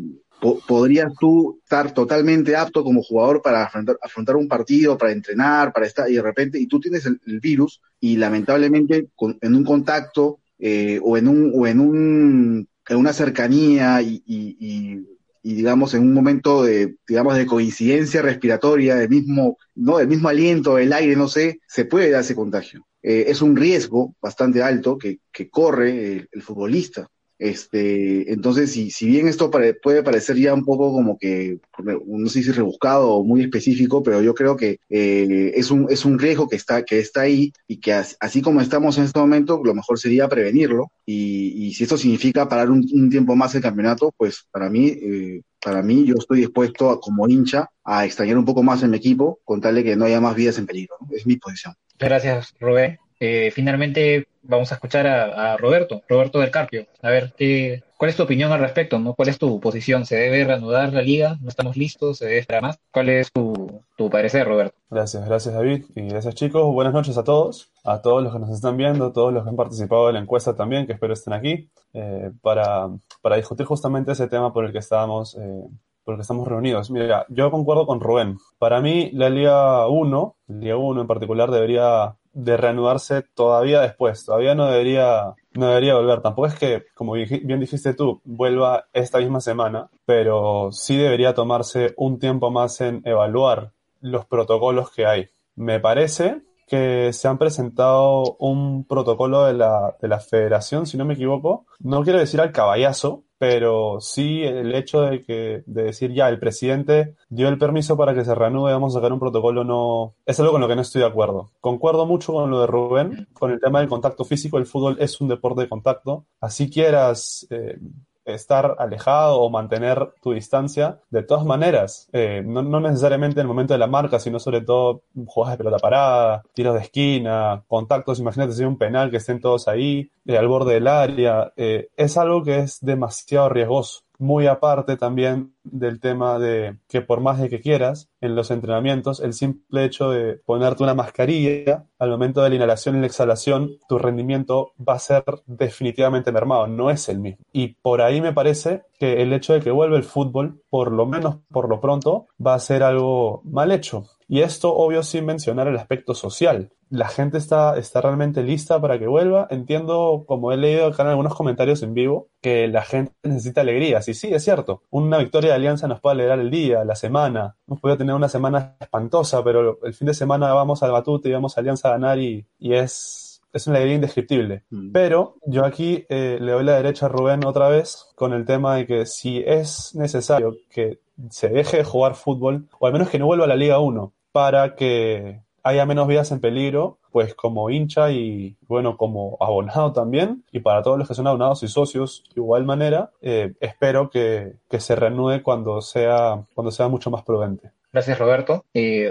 podrías 0.67 1.13
tú 1.19 1.61
estar 1.63 1.93
totalmente 1.93 2.57
apto 2.57 2.83
como 2.83 3.03
jugador 3.03 3.43
para 3.43 3.65
afrontar, 3.65 4.37
un 4.37 4.49
partido, 4.49 4.97
para 4.97 5.13
entrenar, 5.13 5.73
para 5.73 5.87
estar, 5.87 6.11
y 6.11 6.15
de 6.15 6.23
repente, 6.23 6.59
y 6.59 6.67
tú 6.67 6.81
tienes 6.81 7.07
el, 7.07 7.41
virus, 7.41 7.81
y 8.01 8.17
lamentablemente 8.17 9.09
en 9.41 9.55
un 9.55 9.65
contacto 9.65 10.41
eh, 10.59 10.99
o 11.03 11.17
en 11.17 11.29
un, 11.29 11.53
o 11.55 11.67
en 11.67 11.81
un 11.81 12.69
en 12.89 12.97
una 12.97 13.13
cercanía 13.13 14.03
y, 14.03 14.23
y, 14.27 14.57
y 14.59 15.07
y 15.43 15.55
digamos 15.55 15.95
en 15.95 16.03
un 16.03 16.13
momento 16.13 16.63
de 16.63 16.97
digamos 17.07 17.37
de 17.37 17.47
coincidencia 17.47 18.23
respiratoria 18.23 18.97
del 18.97 19.09
mismo 19.09 19.59
no 19.75 19.99
del 19.99 20.09
mismo 20.09 20.29
aliento 20.29 20.77
del 20.77 20.93
aire 20.93 21.17
no 21.17 21.29
sé 21.29 21.61
se 21.67 21.85
puede 21.85 22.11
dar 22.11 22.23
ese 22.23 22.35
contagio. 22.35 22.87
Eh, 23.03 23.27
es 23.29 23.41
un 23.41 23.57
riesgo 23.57 24.15
bastante 24.21 24.63
alto 24.63 24.99
que, 24.99 25.21
que 25.33 25.49
corre 25.49 26.13
el, 26.13 26.29
el, 26.33 26.43
futbolista 26.43 27.09
este 27.41 28.33
entonces 28.33 28.73
si, 28.73 28.91
si 28.91 29.09
bien 29.09 29.27
esto 29.27 29.51
pare, 29.51 29.75
puede 29.75 30.03
parecer 30.03 30.37
ya 30.37 30.53
un 30.53 30.65
poco 30.65 30.93
como 30.93 31.19
que 31.19 31.59
no 31.83 32.29
sé 32.29 32.43
si 32.43 32.53
rebuscado 32.53 33.15
o 33.15 33.25
muy 33.25 33.41
específico 33.41 34.03
pero 34.03 34.21
yo 34.21 34.35
creo 34.35 34.57
que 34.57 34.79
eh, 34.91 35.53
es 35.55 35.71
un 35.71 35.87
es 35.91 36.05
un 36.05 36.19
riesgo 36.19 36.49
que 36.49 36.57
está 36.57 36.85
que 36.85 36.99
está 36.99 37.23
ahí 37.23 37.53
y 37.67 37.79
que 37.79 37.95
as, 37.95 38.17
así 38.21 38.43
como 38.43 38.61
estamos 38.61 38.99
en 38.99 39.05
este 39.05 39.19
momento 39.19 39.61
lo 39.65 39.75
mejor 39.75 39.99
sería 39.99 40.29
prevenirlo. 40.29 40.93
Y, 41.07 41.67
y 41.67 41.75
si 41.75 41.85
esto 41.85 41.97
significa 41.97 42.49
parar 42.49 42.71
un, 42.71 42.87
un, 42.93 43.11
tiempo 43.11 43.35
más 43.35 43.55
el 43.55 43.63
campeonato 43.63 44.15
pues 44.17 44.47
para 44.53 44.71
mí 44.71 44.89
eh, 44.89 45.43
para 45.61 45.83
mí 45.83 46.05
yo 46.05 46.15
estoy 46.19 46.39
dispuesto 46.41 46.91
a, 46.91 47.01
como 47.01 47.29
hincha 47.29 47.69
a 47.83 48.05
extrañar 48.05 48.39
un 48.39 48.45
poco 48.45 48.63
más 48.63 48.83
en 48.83 48.91
mi 48.91 48.99
equipo 48.99 49.41
con 49.45 49.61
tal 49.61 49.75
de 49.75 49.83
que 49.83 49.97
no 49.97 50.05
haya 50.05 50.21
más 50.21 50.37
vidas 50.37 50.59
en 50.59 50.67
peligro 50.67 50.97
¿no? 51.01 51.09
es 51.17 51.27
mi 51.27 51.37
posición. 51.37 51.75
Gracias 51.99 52.55
Rubén. 52.61 52.99
Eh, 53.19 53.51
finalmente 53.53 54.27
vamos 54.43 54.73
a 54.73 54.77
escuchar 54.77 55.07
a, 55.07 55.57
Roberto, 55.57 56.03
Roberto 56.09 56.39
del 56.39 56.51
Carpio. 56.51 56.87
A 57.03 57.11
ver, 57.11 57.33
¿qué, 57.37 57.83
¿cuál 57.97 58.11
es 58.11 58.17
tu 58.17 58.23
opinión 58.23 58.53
al 58.53 58.61
respecto? 58.61 58.99
¿no? 58.99 59.15
¿Cuál 59.15 59.29
es 59.29 59.39
tu 59.39 59.61
posición? 59.61 60.07
¿Se 60.07 60.17
debe 60.17 60.45
reanudar 60.45 60.93
la 60.93 61.03
liga? 61.03 61.39
¿No 61.41 61.49
estamos 61.49 61.77
listos? 61.77 62.19
¿Se 62.19 62.27
debe 62.27 62.39
esperar 62.39 62.63
más? 62.63 62.79
¿Cuál 62.93 63.09
es 63.09 63.33
tu, 63.33 63.83
tu 63.97 64.11
parecer, 64.11 64.47
Roberto? 64.47 64.77
Gracias, 64.91 65.25
gracias 65.25 65.55
David 65.55 65.85
y 65.95 66.09
gracias 66.09 66.35
chicos. 66.35 66.73
Buenas 66.73 66.93
noches 66.93 67.17
a 67.19 67.25
todos, 67.25 67.71
a 67.85 68.01
todos 68.03 68.23
los 68.23 68.33
que 68.33 68.39
nos 68.39 68.51
están 68.51 68.77
viendo, 68.77 69.07
a 69.07 69.13
todos 69.13 69.33
los 69.33 69.45
que 69.45 69.51
han 69.51 69.57
participado 69.57 70.07
de 70.09 70.15
la 70.15 70.21
encuesta 70.21 70.57
también, 70.57 70.87
que 70.87 70.95
espero 70.95 71.13
estén 71.13 71.33
aquí, 71.33 71.69
eh, 71.93 72.31
para, 72.43 72.89
para 73.23 73.37
discutir 73.37 73.67
justamente 73.67 74.13
ese 74.13 74.29
tema 74.29 74.53
por 74.53 74.65
el 74.65 74.73
que 74.73 74.79
estábamos 74.79 75.37
eh, 75.37 75.65
porque 76.05 76.23
estamos 76.23 76.49
reunidos. 76.49 76.91
Mira, 76.91 77.25
yo 77.29 77.51
concuerdo 77.51 77.87
con 77.87 78.01
Rubén. 78.01 78.39
Para 78.59 78.81
mí, 78.81 79.11
la 79.13 79.31
Liga 79.31 79.87
1, 79.87 80.37
Liga 80.49 80.77
1 80.77 81.03
en 81.03 81.07
particular, 81.07 81.51
debería 81.51 82.17
de 82.33 82.57
reanudarse 82.57 83.23
todavía 83.35 83.81
después. 83.81 84.25
Todavía 84.25 84.55
no 84.55 84.67
debería, 84.67 85.35
no 85.53 85.69
debería 85.69 85.97
volver. 85.97 86.21
Tampoco 86.23 86.49
es 86.49 86.55
que, 86.55 86.85
como 86.95 87.13
bien 87.13 87.61
dijiste 87.61 87.95
tú, 87.95 88.21
vuelva 88.25 88.87
esta 88.93 89.19
misma 89.19 89.41
semana, 89.41 89.91
pero 90.05 90.71
sí 90.73 90.97
debería 90.97 91.35
tomarse 91.35 91.95
un 91.97 92.19
tiempo 92.19 92.51
más 92.51 92.81
en 92.81 93.03
evaluar 93.05 93.73
los 94.01 94.27
protocolos 94.27 94.91
que 94.91 95.07
hay. 95.07 95.29
Me 95.57 95.81
parece 95.81 96.43
que 96.67 97.13
se 97.13 97.27
han 97.27 97.37
presentado 97.37 98.37
un 98.39 98.85
protocolo 98.85 99.45
de 99.45 99.55
la, 99.55 99.97
de 100.01 100.07
la 100.07 100.21
federación, 100.21 100.87
si 100.87 100.97
no 100.97 101.05
me 101.05 101.15
equivoco. 101.15 101.67
No 101.81 102.05
quiero 102.05 102.21
decir 102.21 102.41
al 102.41 102.53
caballazo, 102.53 103.25
pero 103.41 104.03
sí 104.03 104.43
el 104.43 104.75
hecho 104.75 105.01
de 105.01 105.23
que 105.23 105.63
de 105.65 105.85
decir 105.85 106.13
ya 106.13 106.29
el 106.29 106.39
presidente 106.39 107.15
dio 107.31 107.49
el 107.49 107.57
permiso 107.57 107.97
para 107.97 108.13
que 108.13 108.23
se 108.23 108.35
reanude 108.35 108.75
vamos 108.75 108.95
a 108.95 108.99
sacar 108.99 109.15
un 109.15 109.19
protocolo 109.19 109.65
no 109.65 110.15
es 110.27 110.39
algo 110.39 110.53
con 110.53 110.61
lo 110.61 110.69
que 110.69 110.77
no 110.77 110.83
estoy 110.83 111.01
de 111.01 111.09
acuerdo. 111.09 111.51
Concuerdo 111.59 112.05
mucho 112.05 112.35
con 112.35 112.51
lo 112.51 112.61
de 112.61 112.67
Rubén 112.67 113.29
con 113.33 113.51
el 113.51 113.59
tema 113.59 113.81
del 113.81 113.89
contacto 113.89 114.27
físico. 114.27 114.59
El 114.59 114.67
fútbol 114.67 114.99
es 115.01 115.23
un 115.23 115.29
deporte 115.29 115.63
de 115.63 115.71
contacto. 115.71 116.27
Así 116.39 116.69
quieras 116.69 117.47
eh, 117.49 117.79
estar 118.25 118.77
alejado 118.79 119.41
o 119.41 119.51
mantener 119.51 120.13
tu 120.23 120.33
distancia, 120.33 121.01
de 121.11 121.23
todas 121.23 121.45
maneras, 121.45 122.09
eh, 122.13 122.43
no, 122.45 122.63
no, 122.63 122.81
necesariamente 122.81 123.41
en 123.41 123.45
el 123.45 123.49
momento 123.49 123.75
de 123.75 123.79
la 123.79 123.87
marca, 123.87 124.19
sino 124.19 124.39
sobre 124.39 124.61
todo 124.61 125.03
jugadas 125.27 125.59
de 125.59 125.65
pelota 125.65 125.79
parada, 125.79 126.43
tiros 126.55 126.75
de 126.75 126.81
esquina, 126.81 127.63
contactos, 127.67 128.21
imagínate 128.21 128.53
si 128.53 128.63
hay 128.63 128.69
un 128.69 128.79
penal 128.79 129.11
que 129.11 129.19
estén 129.19 129.41
todos 129.41 129.69
ahí, 129.69 130.11
eh, 130.27 130.39
al 130.39 130.49
borde 130.49 130.75
del 130.75 130.87
área, 130.87 131.53
eh, 131.57 131.89
es 131.97 132.17
algo 132.17 132.43
que 132.43 132.61
es 132.61 132.79
demasiado 132.81 133.49
riesgoso 133.49 134.03
muy 134.21 134.47
aparte 134.47 134.97
también 134.97 135.55
del 135.65 135.99
tema 135.99 136.39
de 136.39 136.77
que 136.89 137.01
por 137.01 137.21
más 137.21 137.41
de 137.41 137.49
que 137.49 137.61
quieras, 137.61 138.11
en 138.21 138.37
los 138.37 138.51
entrenamientos, 138.51 139.21
el 139.21 139.33
simple 139.33 139.85
hecho 139.85 140.11
de 140.11 140.35
ponerte 140.45 140.83
una 140.83 140.95
mascarilla, 140.95 141.87
al 141.99 142.11
momento 142.11 142.43
de 142.43 142.51
la 142.51 142.57
inhalación 142.57 142.97
y 142.97 143.01
la 143.01 143.07
exhalación, 143.07 143.79
tu 143.89 143.99
rendimiento 143.99 144.73
va 144.79 144.95
a 144.95 144.99
ser 144.99 145.25
definitivamente 145.47 146.33
mermado, 146.33 146.67
no 146.67 146.91
es 146.91 147.09
el 147.09 147.19
mismo. 147.19 147.45
Y 147.53 147.69
por 147.83 148.03
ahí 148.03 148.21
me 148.21 148.33
parece 148.33 148.83
que 148.99 149.23
el 149.23 149.33
hecho 149.33 149.55
de 149.55 149.61
que 149.61 149.71
vuelva 149.71 149.97
el 149.97 150.05
fútbol, 150.05 150.63
por 150.69 150.93
lo 150.93 151.07
menos 151.07 151.39
por 151.51 151.69
lo 151.69 151.81
pronto, 151.81 152.27
va 152.45 152.55
a 152.55 152.61
ser 152.61 152.83
algo 152.83 153.41
mal 153.45 153.73
hecho. 153.73 154.05
Y 154.31 154.43
esto, 154.43 154.73
obvio, 154.73 155.03
sin 155.03 155.27
mencionar 155.27 155.67
el 155.67 155.77
aspecto 155.77 156.15
social. 156.15 156.71
La 156.89 157.09
gente 157.09 157.37
está, 157.37 157.77
está 157.77 158.01
realmente 158.01 158.45
lista 158.45 158.81
para 158.81 158.97
que 158.97 159.09
vuelva. 159.09 159.49
Entiendo, 159.51 160.23
como 160.25 160.53
he 160.53 160.57
leído 160.57 160.87
acá 160.87 161.03
en 161.03 161.09
algunos 161.09 161.35
comentarios 161.35 161.83
en 161.83 161.95
vivo, 161.95 162.29
que 162.41 162.69
la 162.69 162.83
gente 162.83 163.13
necesita 163.25 163.63
alegría. 163.63 164.03
Sí, 164.03 164.15
sí, 164.15 164.33
es 164.33 164.45
cierto. 164.45 164.85
Una 164.89 165.19
victoria 165.19 165.51
de 165.51 165.57
Alianza 165.57 165.89
nos 165.89 166.01
puede 166.01 166.15
alegrar 166.15 166.39
el 166.39 166.49
día, 166.49 166.85
la 166.85 166.95
semana. 166.95 167.57
Hemos 167.67 167.81
podido 167.81 167.99
tener 167.99 168.15
una 168.15 168.29
semana 168.29 168.77
espantosa, 168.79 169.43
pero 169.43 169.81
el 169.83 169.95
fin 169.95 170.07
de 170.07 170.15
semana 170.15 170.55
vamos 170.55 170.85
al 170.85 170.93
Batute 170.93 171.29
y 171.29 171.33
vamos 171.33 171.57
a 171.57 171.61
Alianza 171.61 171.89
a 171.89 171.93
ganar 171.93 172.21
y, 172.21 172.47
y 172.61 172.75
es, 172.75 173.43
es 173.53 173.67
una 173.67 173.79
alegría 173.79 173.97
indescriptible. 173.97 174.63
Mm. 174.71 174.93
Pero 174.93 175.39
yo 175.45 175.65
aquí 175.65 176.07
eh, 176.09 176.39
le 176.41 176.53
doy 176.53 176.63
la 176.63 176.77
derecha 176.77 177.07
a 177.07 177.09
Rubén 177.09 177.45
otra 177.45 177.69
vez 177.69 178.07
con 178.15 178.33
el 178.33 178.45
tema 178.45 178.77
de 178.77 178.87
que 178.87 179.07
si 179.07 179.43
es 179.45 179.93
necesario 179.97 180.55
que 180.71 181.01
se 181.31 181.49
deje 181.49 181.79
de 181.79 181.85
jugar 181.85 182.15
fútbol, 182.15 182.69
o 182.79 182.87
al 182.87 182.93
menos 182.93 183.11
que 183.11 183.19
no 183.19 183.27
vuelva 183.27 183.45
a 183.45 183.49
la 183.49 183.57
Liga 183.57 183.81
1, 183.81 184.13
para 184.33 184.75
que 184.75 185.41
haya 185.63 185.87
menos 185.87 186.09
vidas 186.09 186.33
en 186.33 186.41
peligro, 186.41 186.99
pues 187.13 187.35
como 187.35 187.71
hincha 187.71 188.11
y 188.11 188.57
bueno, 188.67 188.97
como 188.97 189.37
abonado 189.41 189.93
también, 189.93 190.45
y 190.53 190.61
para 190.61 190.83
todos 190.83 190.99
los 190.99 191.09
que 191.09 191.15
son 191.15 191.27
abonados 191.27 191.63
y 191.63 191.69
socios, 191.69 192.25
de 192.35 192.41
igual 192.41 192.65
manera, 192.65 193.11
eh, 193.21 193.53
espero 193.61 194.11
que, 194.11 194.55
que, 194.69 194.81
se 194.81 194.97
reanude 194.97 195.43
cuando 195.43 195.81
sea, 195.81 196.45
cuando 196.55 196.71
sea 196.71 196.89
mucho 196.89 197.11
más 197.11 197.23
prudente. 197.25 197.71
Gracias, 197.93 198.19
Roberto. 198.19 198.65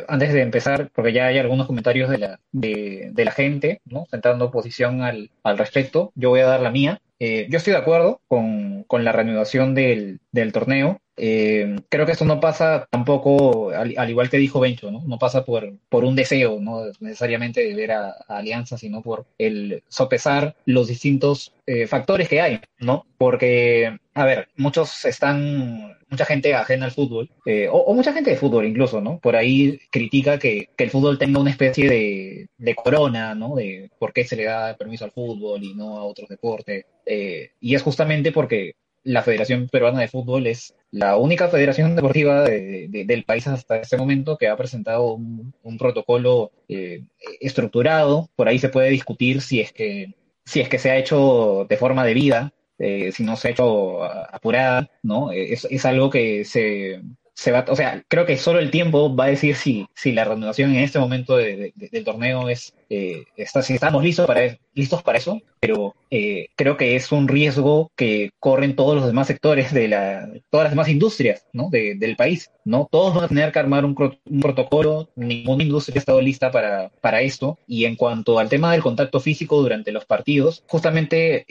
Antes 0.07 0.33
de 0.33 0.41
empezar, 0.41 0.89
porque 0.95 1.11
ya 1.11 1.27
hay 1.27 1.37
algunos 1.37 1.67
comentarios 1.67 2.09
de 2.09 2.17
la, 2.17 2.39
de, 2.53 3.09
de 3.11 3.25
la 3.25 3.31
gente, 3.31 3.81
¿no? 3.85 4.05
Sentando 4.09 4.51
posición 4.51 5.01
al, 5.01 5.31
al 5.43 5.57
respecto, 5.57 6.13
yo 6.15 6.29
voy 6.29 6.39
a 6.39 6.47
dar 6.47 6.61
la 6.61 6.71
mía. 6.71 7.01
Eh, 7.19 7.47
yo 7.49 7.57
estoy 7.57 7.73
de 7.73 7.79
acuerdo 7.79 8.21
con, 8.29 8.83
con 8.83 9.03
la 9.03 9.11
reanudación 9.11 9.75
del, 9.75 10.21
del 10.31 10.53
torneo. 10.53 11.01
Eh, 11.19 11.75
creo 11.89 12.05
que 12.05 12.13
esto 12.13 12.25
no 12.25 12.39
pasa 12.39 12.87
tampoco, 12.89 13.71
al, 13.71 13.93
al, 13.97 14.09
igual 14.09 14.29
que 14.29 14.37
dijo 14.37 14.59
Bencho, 14.59 14.89
¿no? 14.89 15.03
no 15.05 15.19
pasa 15.19 15.43
por, 15.43 15.73
por 15.89 16.05
un 16.05 16.15
deseo, 16.15 16.59
no 16.61 16.85
necesariamente 17.01 17.61
de 17.61 17.75
ver 17.75 17.91
a, 17.91 18.15
a 18.27 18.37
Alianza, 18.37 18.77
sino 18.77 19.01
por 19.01 19.25
el 19.37 19.83
sopesar 19.89 20.55
los 20.65 20.87
distintos 20.87 21.53
eh, 21.71 21.85
factores 21.85 22.27
que 22.27 22.41
hay, 22.41 22.61
¿no? 22.79 23.05
Porque, 23.17 23.99
a 24.15 24.25
ver, 24.25 24.47
muchos 24.55 25.05
están, 25.05 25.97
mucha 26.09 26.25
gente 26.25 26.55
ajena 26.55 26.85
al 26.85 26.91
fútbol, 26.91 27.29
eh, 27.45 27.67
o, 27.69 27.77
o, 27.77 27.93
mucha 27.93 28.11
gente 28.11 28.31
de 28.31 28.37
fútbol 28.37 28.65
incluso, 28.65 29.01
¿no? 29.01 29.19
Por 29.19 29.35
ahí 29.35 29.79
critica 29.91 30.39
que, 30.39 30.69
que 30.75 30.85
el 30.85 30.89
fútbol 30.89 31.19
tenga 31.19 31.39
una 31.39 31.51
especie 31.51 31.87
de, 31.87 32.47
de, 32.57 32.75
corona, 32.75 33.35
¿no? 33.35 33.55
De 33.55 33.91
por 33.99 34.13
qué 34.13 34.23
se 34.23 34.35
le 34.35 34.45
da 34.45 34.75
permiso 34.77 35.05
al 35.05 35.11
fútbol 35.11 35.63
y 35.63 35.75
no 35.75 35.97
a 35.97 36.05
otros 36.05 36.27
deportes. 36.29 36.85
Eh, 37.05 37.51
y 37.59 37.75
es 37.75 37.83
justamente 37.83 38.31
porque 38.31 38.73
la 39.03 39.23
Federación 39.23 39.67
Peruana 39.69 40.01
de 40.01 40.07
Fútbol 40.07 40.47
es 40.47 40.75
la 40.91 41.17
única 41.17 41.47
federación 41.47 41.95
deportiva 41.95 42.43
del 42.45 43.23
país 43.23 43.47
hasta 43.47 43.77
este 43.77 43.97
momento 43.97 44.37
que 44.37 44.47
ha 44.47 44.57
presentado 44.57 45.13
un, 45.13 45.53
protocolo 45.77 46.51
eh, 46.67 47.03
estructurado. 47.39 48.29
Por 48.35 48.47
ahí 48.47 48.59
se 48.59 48.69
puede 48.69 48.89
discutir 48.89 49.41
si 49.41 49.61
es 49.61 49.71
que, 49.71 50.15
si 50.45 50.61
es 50.61 50.69
que 50.69 50.79
se 50.79 50.91
ha 50.91 50.97
hecho 50.97 51.65
de 51.69 51.77
forma 51.77 52.05
debida, 52.05 52.53
eh, 52.77 53.11
si 53.11 53.23
no 53.23 53.35
se 53.35 53.49
ha 53.49 53.51
hecho 53.51 54.03
apurada, 54.03 54.89
¿no? 55.03 55.31
Es, 55.31 55.67
es 55.69 55.85
algo 55.85 56.09
que 56.09 56.45
se, 56.45 57.01
se 57.39 57.53
va, 57.53 57.63
o 57.69 57.75
sea, 57.77 58.03
creo 58.09 58.25
que 58.25 58.35
solo 58.35 58.59
el 58.59 58.69
tiempo 58.69 59.15
va 59.15 59.23
a 59.23 59.29
decir 59.29 59.55
si, 59.55 59.87
si 59.95 60.11
la 60.11 60.25
renovación 60.25 60.75
en 60.75 60.83
este 60.83 60.99
momento 60.99 61.37
del 61.37 62.03
torneo 62.03 62.49
es, 62.49 62.73
eh, 62.89 63.23
está, 63.37 63.61
si 63.61 63.75
estamos 63.75 64.03
listos 64.03 64.27
para, 64.27 64.57
listos 64.73 65.01
para 65.03 65.19
eso, 65.19 65.41
pero 65.61 65.95
eh, 66.11 66.49
creo 66.57 66.75
que 66.75 66.97
es 66.97 67.13
un 67.13 67.29
riesgo 67.29 67.91
que 67.95 68.31
corren 68.39 68.75
todos 68.75 68.95
los 68.95 69.05
demás 69.05 69.27
sectores 69.27 69.73
de 69.73 69.87
la, 69.87 70.29
todas 70.49 70.65
las 70.65 70.71
demás 70.73 70.89
industrias, 70.89 71.45
¿no? 71.53 71.69
del 71.69 72.15
país, 72.17 72.51
¿no? 72.65 72.89
Todos 72.91 73.15
van 73.15 73.25
a 73.25 73.27
tener 73.29 73.51
que 73.53 73.59
armar 73.59 73.85
un, 73.85 73.95
protocolo, 73.95 75.09
ninguna 75.15 75.63
industria 75.63 75.95
ha 75.95 75.99
estado 75.99 76.19
lista 76.19 76.51
para, 76.51 76.89
para 76.99 77.21
esto, 77.21 77.57
y 77.67 77.85
en 77.85 77.95
cuanto 77.95 78.37
al 78.37 78.49
tema 78.49 78.73
del 78.73 78.81
contacto 78.81 79.21
físico 79.21 79.61
durante 79.61 79.93
los 79.93 80.03
partidos, 80.03 80.63
justamente 80.67 81.45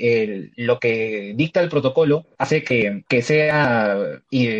lo 0.57 0.79
que 0.81 1.33
dicta 1.35 1.61
el 1.61 1.71
protocolo 1.71 2.27
hace 2.37 2.63
que, 2.63 3.05
que 3.09 3.23
sea, 3.23 3.97
eh, 4.31 4.58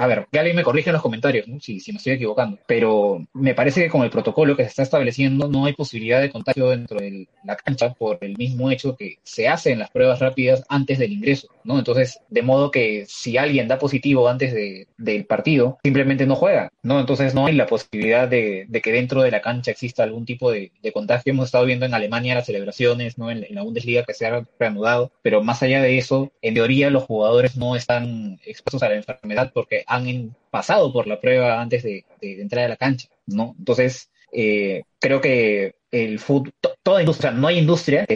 a 0.00 0.06
ver, 0.06 0.26
que 0.32 0.38
alguien 0.38 0.56
me 0.56 0.62
corrige 0.62 0.88
en 0.88 0.94
los 0.94 1.02
comentarios, 1.02 1.46
si, 1.60 1.78
si 1.78 1.92
me 1.92 1.98
estoy 1.98 2.14
equivocando, 2.14 2.58
pero 2.66 3.26
me 3.34 3.54
parece 3.54 3.82
que 3.82 3.90
con 3.90 4.02
el 4.02 4.08
protocolo 4.08 4.56
que 4.56 4.62
se 4.62 4.70
está 4.70 4.82
estableciendo 4.82 5.46
no 5.46 5.66
hay 5.66 5.74
posibilidad 5.74 6.22
de 6.22 6.30
contagio 6.30 6.70
dentro 6.70 6.98
de 6.98 7.28
la 7.44 7.54
cancha 7.56 7.92
por 7.92 8.16
el 8.22 8.38
mismo 8.38 8.70
hecho 8.70 8.96
que 8.96 9.18
se 9.22 9.46
hacen 9.46 9.78
las 9.78 9.90
pruebas 9.90 10.18
rápidas 10.18 10.64
antes 10.70 10.98
del 10.98 11.12
ingreso, 11.12 11.48
¿no? 11.64 11.78
Entonces, 11.78 12.20
de 12.28 12.42
modo 12.42 12.70
que 12.70 13.04
si 13.08 13.36
alguien 13.36 13.68
da 13.68 13.78
positivo 13.78 14.28
antes 14.28 14.52
de, 14.52 14.88
del 14.96 15.26
partido, 15.26 15.78
simplemente 15.82 16.26
no 16.26 16.36
juega, 16.36 16.70
¿no? 16.82 17.00
Entonces 17.00 17.34
no 17.34 17.46
hay 17.46 17.54
la 17.54 17.66
posibilidad 17.66 18.28
de, 18.28 18.66
que 18.82 18.92
dentro 18.92 19.22
de 19.22 19.30
la 19.30 19.42
cancha 19.42 19.70
exista 19.70 20.02
algún 20.02 20.24
tipo 20.24 20.50
de, 20.50 20.72
contagio. 20.92 21.32
Hemos 21.32 21.46
estado 21.46 21.66
viendo 21.66 21.86
en 21.86 21.94
Alemania 21.94 22.34
las 22.34 22.46
celebraciones, 22.46 23.18
¿no? 23.18 23.30
En, 23.30 23.46
la 23.50 23.62
Bundesliga 23.62 24.04
que 24.04 24.14
se 24.14 24.26
ha 24.26 24.46
reanudado, 24.58 25.12
pero 25.22 25.42
más 25.42 25.62
allá 25.62 25.82
de 25.82 25.98
eso, 25.98 26.32
en 26.42 26.54
teoría 26.54 26.90
los 26.90 27.04
jugadores 27.04 27.56
no 27.56 27.76
están 27.76 28.40
expuestos 28.44 28.82
a 28.82 28.88
la 28.88 28.96
enfermedad 28.96 29.52
porque 29.52 29.84
han 29.86 30.34
pasado 30.50 30.92
por 30.92 31.06
la 31.06 31.20
prueba 31.20 31.60
antes 31.60 31.82
de, 31.82 32.04
entrar 32.20 32.64
a 32.64 32.68
la 32.68 32.76
cancha, 32.76 33.08
¿no? 33.26 33.54
Entonces, 33.58 34.10
eh, 34.32 34.82
creo 34.98 35.20
que 35.20 35.74
el 35.90 36.18
fútbol, 36.20 36.52
toda 36.82 37.00
industria, 37.00 37.32
no 37.32 37.48
hay 37.48 37.58
industria, 37.58 38.06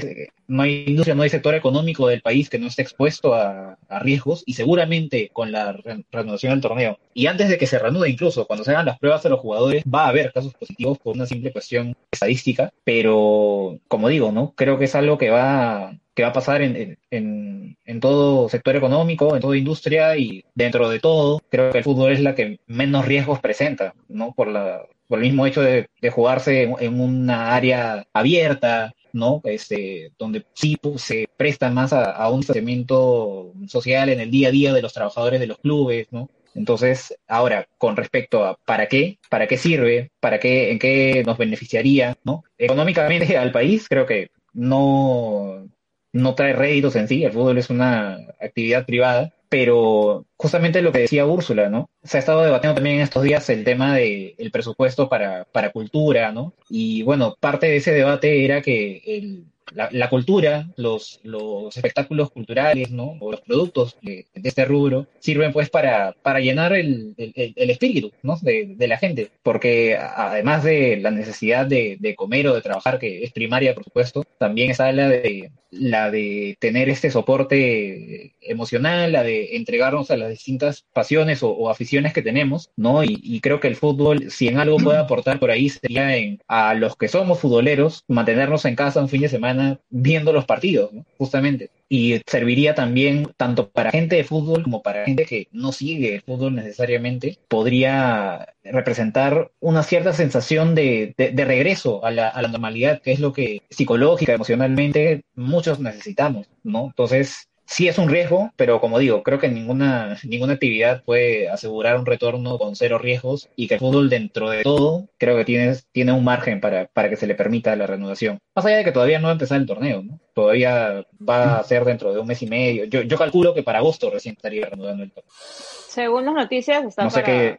no 0.47 0.63
hay 0.63 0.85
industria, 0.87 1.15
no 1.15 1.23
hay 1.23 1.31
sector 1.31 1.55
económico 1.55 2.07
del 2.07 2.23
país 2.23 2.49
que 2.49 2.59
no 2.59 2.69
esté 2.69 2.83
expuesto 2.83 3.35
a, 3.35 3.79
riesgos 4.01 4.43
y 4.47 4.55
seguramente 4.55 5.31
con 5.33 5.53
la 5.53 5.73
reanudación 6.11 6.53
del 6.53 6.61
torneo 6.61 6.99
y 7.15 7.27
antes 7.27 7.49
de 7.49 7.59
que 7.59 7.67
se 7.67 7.79
reanude 7.79 8.11
incluso, 8.11 8.47
cuando 8.47 8.65
se 8.65 8.73
hagan 8.73 8.87
las 8.87 8.99
pruebas 8.99 9.25
a 9.25 9.29
los 9.29 9.41
jugadores, 9.41 9.85
va 9.85 10.07
a 10.07 10.09
haber 10.09 10.33
casos 10.33 10.53
positivos 10.55 10.99
por 10.99 11.15
una 11.15 11.27
simple 11.27 11.53
cuestión 11.53 11.97
estadística, 12.11 12.73
pero 12.83 13.79
como 13.89 14.09
digo, 14.09 14.33
¿no? 14.33 14.53
Creo 14.57 14.79
que 14.79 14.87
es 14.87 14.95
algo 14.95 15.19
que 15.19 15.31
va 15.31 15.97
que 16.15 16.23
va 16.23 16.29
a 16.29 16.33
pasar 16.33 16.63
en, 16.63 16.97
en, 17.11 17.77
en, 17.85 18.01
todo 18.01 18.49
sector 18.49 18.77
económico, 18.77 19.35
en 19.35 19.43
toda 19.43 19.57
industria 19.57 20.17
y 20.17 20.45
dentro 20.55 20.89
de 20.89 21.01
todo, 21.01 21.41
creo 21.49 21.73
que 21.73 21.79
el 21.79 21.85
fútbol 21.85 22.13
es 22.13 22.21
la 22.21 22.37
que 22.37 22.61
menos 22.69 23.05
riesgos 23.05 23.41
presenta, 23.41 23.95
¿no? 24.09 24.33
Por, 24.33 24.47
la, 24.47 24.87
por 25.09 25.19
el 25.19 25.25
mismo 25.25 25.47
hecho 25.47 25.63
de, 25.63 25.89
de 26.01 26.11
jugarse 26.11 26.63
en, 26.63 27.01
una 27.01 27.55
área 27.55 28.07
abierta, 28.13 28.95
¿no? 29.13 29.41
Este, 29.45 30.13
donde 30.19 30.45
sí 30.55 30.77
pues, 30.81 31.03
se 31.03 31.29
presta 31.37 31.71
más 31.71 31.93
a, 31.93 32.29
un 32.31 32.41
distanciamiento 32.41 33.53
social 33.67 34.09
en 34.09 34.21
el 34.21 34.31
día 34.31 34.49
a 34.49 34.53
día 34.53 34.73
de 34.73 34.83
los 34.83 34.93
trabajadores 34.93 35.41
de 35.41 35.47
los 35.47 35.59
clubes, 35.59 36.09
¿no? 36.11 36.31
Entonces, 36.55 37.17
ahora, 37.27 37.67
con 37.79 37.97
respecto 37.97 38.45
a 38.45 38.57
para 38.57 38.87
qué, 38.87 39.19
para 39.29 39.49
qué 39.49 39.57
sirve, 39.57 40.13
para 40.21 40.39
qué, 40.39 40.71
en 40.71 40.79
qué 40.79 41.23
nos 41.27 41.37
beneficiaría, 41.37 42.17
¿no? 42.25 42.45
Económicamente 42.59 43.37
al 43.37 43.51
país, 43.51 43.89
creo 43.89 44.07
que 44.07 44.31
no, 44.53 45.69
no 46.15 46.35
trae 46.35 46.53
réditos 46.53 46.95
en 46.97 47.09
sí, 47.09 47.25
el 47.25 47.33
fútbol 47.33 47.59
es 47.59 47.71
una 47.71 48.19
actividad 48.41 48.87
privada, 48.87 49.35
pero 49.49 50.25
justamente 50.37 50.81
lo 50.81 50.93
que 50.93 51.01
decía 51.01 51.27
Úrsula, 51.27 51.69
¿no? 51.69 51.91
Se 52.05 52.17
ha 52.17 52.21
estado 52.21 52.43
debatiendo 52.43 52.77
también 52.77 52.97
en 52.97 53.03
estos 53.03 53.25
días 53.25 53.51
el 53.51 53.65
tema 53.65 53.97
del 53.97 54.51
presupuesto 54.53 55.09
para, 55.09 55.45
para 55.45 55.73
cultura, 55.73 56.31
¿no? 56.33 56.55
Y 56.71 57.03
bueno, 57.03 57.37
parte 57.41 57.67
de 57.67 57.77
ese 57.77 57.93
debate 57.93 58.45
era 58.45 58.63
que 58.63 59.03
el, 59.05 59.45
la, 59.73 60.09
cultura, 60.09 60.69
los, 60.77 61.21
los 61.23 61.77
espectáculos 61.77 62.31
culturales, 62.31 62.91
¿no? 62.91 63.17
O 63.21 63.33
los 63.33 63.41
productos 63.41 63.97
de, 64.03 64.27
este 64.35 64.65
rubro 64.65 65.07
sirven 65.19 65.53
pues 65.53 65.71
para, 65.71 66.13
para 66.23 66.41
llenar 66.41 66.73
el, 66.73 67.15
el, 67.17 67.71
espíritu, 67.71 68.13
¿no? 68.23 68.37
De, 68.41 68.75
de, 68.77 68.89
la 68.89 68.99
gente. 68.99 69.31
Porque 69.43 69.97
además 69.97 70.65
de 70.65 70.99
la 70.99 71.11
necesidad 71.11 71.67
de, 71.67 71.97
de, 71.99 72.15
comer 72.15 72.49
o 72.49 72.55
de 72.55 72.63
trabajar, 72.63 72.99
que 72.99 73.25
es 73.25 73.33
primaria, 73.33 73.75
por 73.75 73.85
supuesto, 73.85 74.25
también 74.39 74.71
está 74.71 74.93
la 74.93 75.09
de, 75.09 75.51
la 75.79 76.11
de 76.11 76.57
tener 76.61 76.89
este 76.89 77.11
soporte 77.11 78.35
emocional, 78.41 79.13
la 79.13 79.23
de 79.23 79.57
entregarnos 79.57 80.11
a 80.11 80.17
las 80.17 80.31
distintas 80.31 80.85
pasiones 80.93 81.43
o, 81.43 81.71
aficiones 81.71 82.13
que 82.13 82.23
tenemos, 82.23 82.71
¿no? 82.77 83.05
Y, 83.05 83.21
y, 83.23 83.41
creo 83.41 83.61
que 83.61 83.69
el 83.69 83.77
fútbol, 83.77 84.31
si 84.31 84.49
en 84.49 84.59
algo 84.59 84.77
puede 84.77 84.99
aportar 84.99 85.39
por 85.41 85.51
ahí, 85.51 85.69
sería 85.69 86.17
en 86.17 86.41
a 86.47 86.75
los 86.75 86.97
que 86.97 87.09
somos 87.09 87.41
futboleros, 87.41 88.05
mantenernos 88.09 88.65
en 88.65 88.77
casa 88.77 89.01
un 89.01 89.09
fin 89.09 89.23
de 89.23 89.29
semana 89.29 89.81
viendo 89.91 90.33
los 90.33 90.45
partidos, 90.45 90.91
justamente. 91.19 91.71
Y 91.89 92.21
serviría 92.27 92.75
también 92.75 93.29
tanto 93.37 93.71
para 93.71 93.91
gente 93.91 94.17
de 94.17 94.25
fútbol 94.25 94.63
como 94.63 94.83
para 94.83 95.05
gente 95.05 95.27
que 95.27 95.49
no 95.53 95.71
sigue 95.71 96.17
el 96.17 96.23
fútbol 96.23 96.55
necesariamente. 96.55 97.39
Podría 97.49 98.55
representar 98.65 99.53
una 99.61 99.83
cierta 99.83 100.13
sensación 100.13 100.75
de, 100.75 101.15
de, 101.17 101.45
regreso 101.45 102.05
a 102.05 102.11
la, 102.11 102.29
a 102.29 102.43
la, 102.43 102.49
normalidad, 102.49 103.03
que 103.03 103.13
es 103.13 103.21
lo 103.21 103.33
que 103.33 103.63
psicológica, 103.71 104.33
emocionalmente, 104.33 105.25
muchos 105.35 105.79
necesitamos, 105.81 106.49
¿no? 106.63 106.87
Entonces, 106.87 107.49
sí 107.67 107.89
es 107.89 107.99
un 107.99 108.09
riesgo, 108.09 108.51
pero 108.57 108.81
como 108.81 108.99
digo, 108.99 109.23
creo 109.23 109.39
que 109.39 109.49
ninguna, 109.49 110.17
ninguna 110.25 110.55
actividad 110.55 111.03
puede 111.05 111.49
asegurar 111.49 111.99
un 111.99 112.07
retorno 112.07 112.59
con 112.59 112.77
cero 112.77 112.99
riesgos 112.99 113.49
y 113.57 113.69
que 113.69 113.75
el 113.75 113.81
fútbol 113.81 114.11
dentro 114.11 114.51
de 114.51 114.63
todo 114.63 115.09
creo 115.19 115.37
que 115.37 115.45
tiene, 115.45 115.75
tiene 115.93 116.13
un 116.13 116.25
margen 116.25 116.61
para, 116.61 116.87
para 116.87 117.09
que 117.09 117.17
se 117.17 117.27
le 117.27 117.35
permita 117.35 117.77
la 117.77 117.87
reanudación. 117.87 118.39
Más 118.55 118.67
allá 118.67 118.79
de 118.79 118.85
que 118.85 118.93
todavía 118.93 119.19
no 119.19 119.25
va 119.25 119.31
a 119.31 119.33
empezar 119.33 119.61
el 119.61 119.67
torneo, 119.67 120.03
¿no? 120.03 120.21
Todavía 120.35 121.07
va 121.27 121.59
a 121.59 121.65
ser 121.65 121.85
dentro 121.85 122.13
de 122.13 122.21
un 122.21 122.27
mes 122.27 122.43
y 122.43 122.47
medio. 122.47 122.85
Yo, 122.85 123.03
yo 123.03 123.17
calculo 123.17 123.55
que 123.55 123.63
para 123.63 123.79
agosto 123.79 124.11
recién 124.11 124.35
estaría 124.35 124.67
reanudando 124.67 125.05
el 125.05 125.13
torneo. 125.13 125.31
Según 125.31 126.25
las 126.25 126.35
noticias, 126.35 126.85
está 126.85 127.09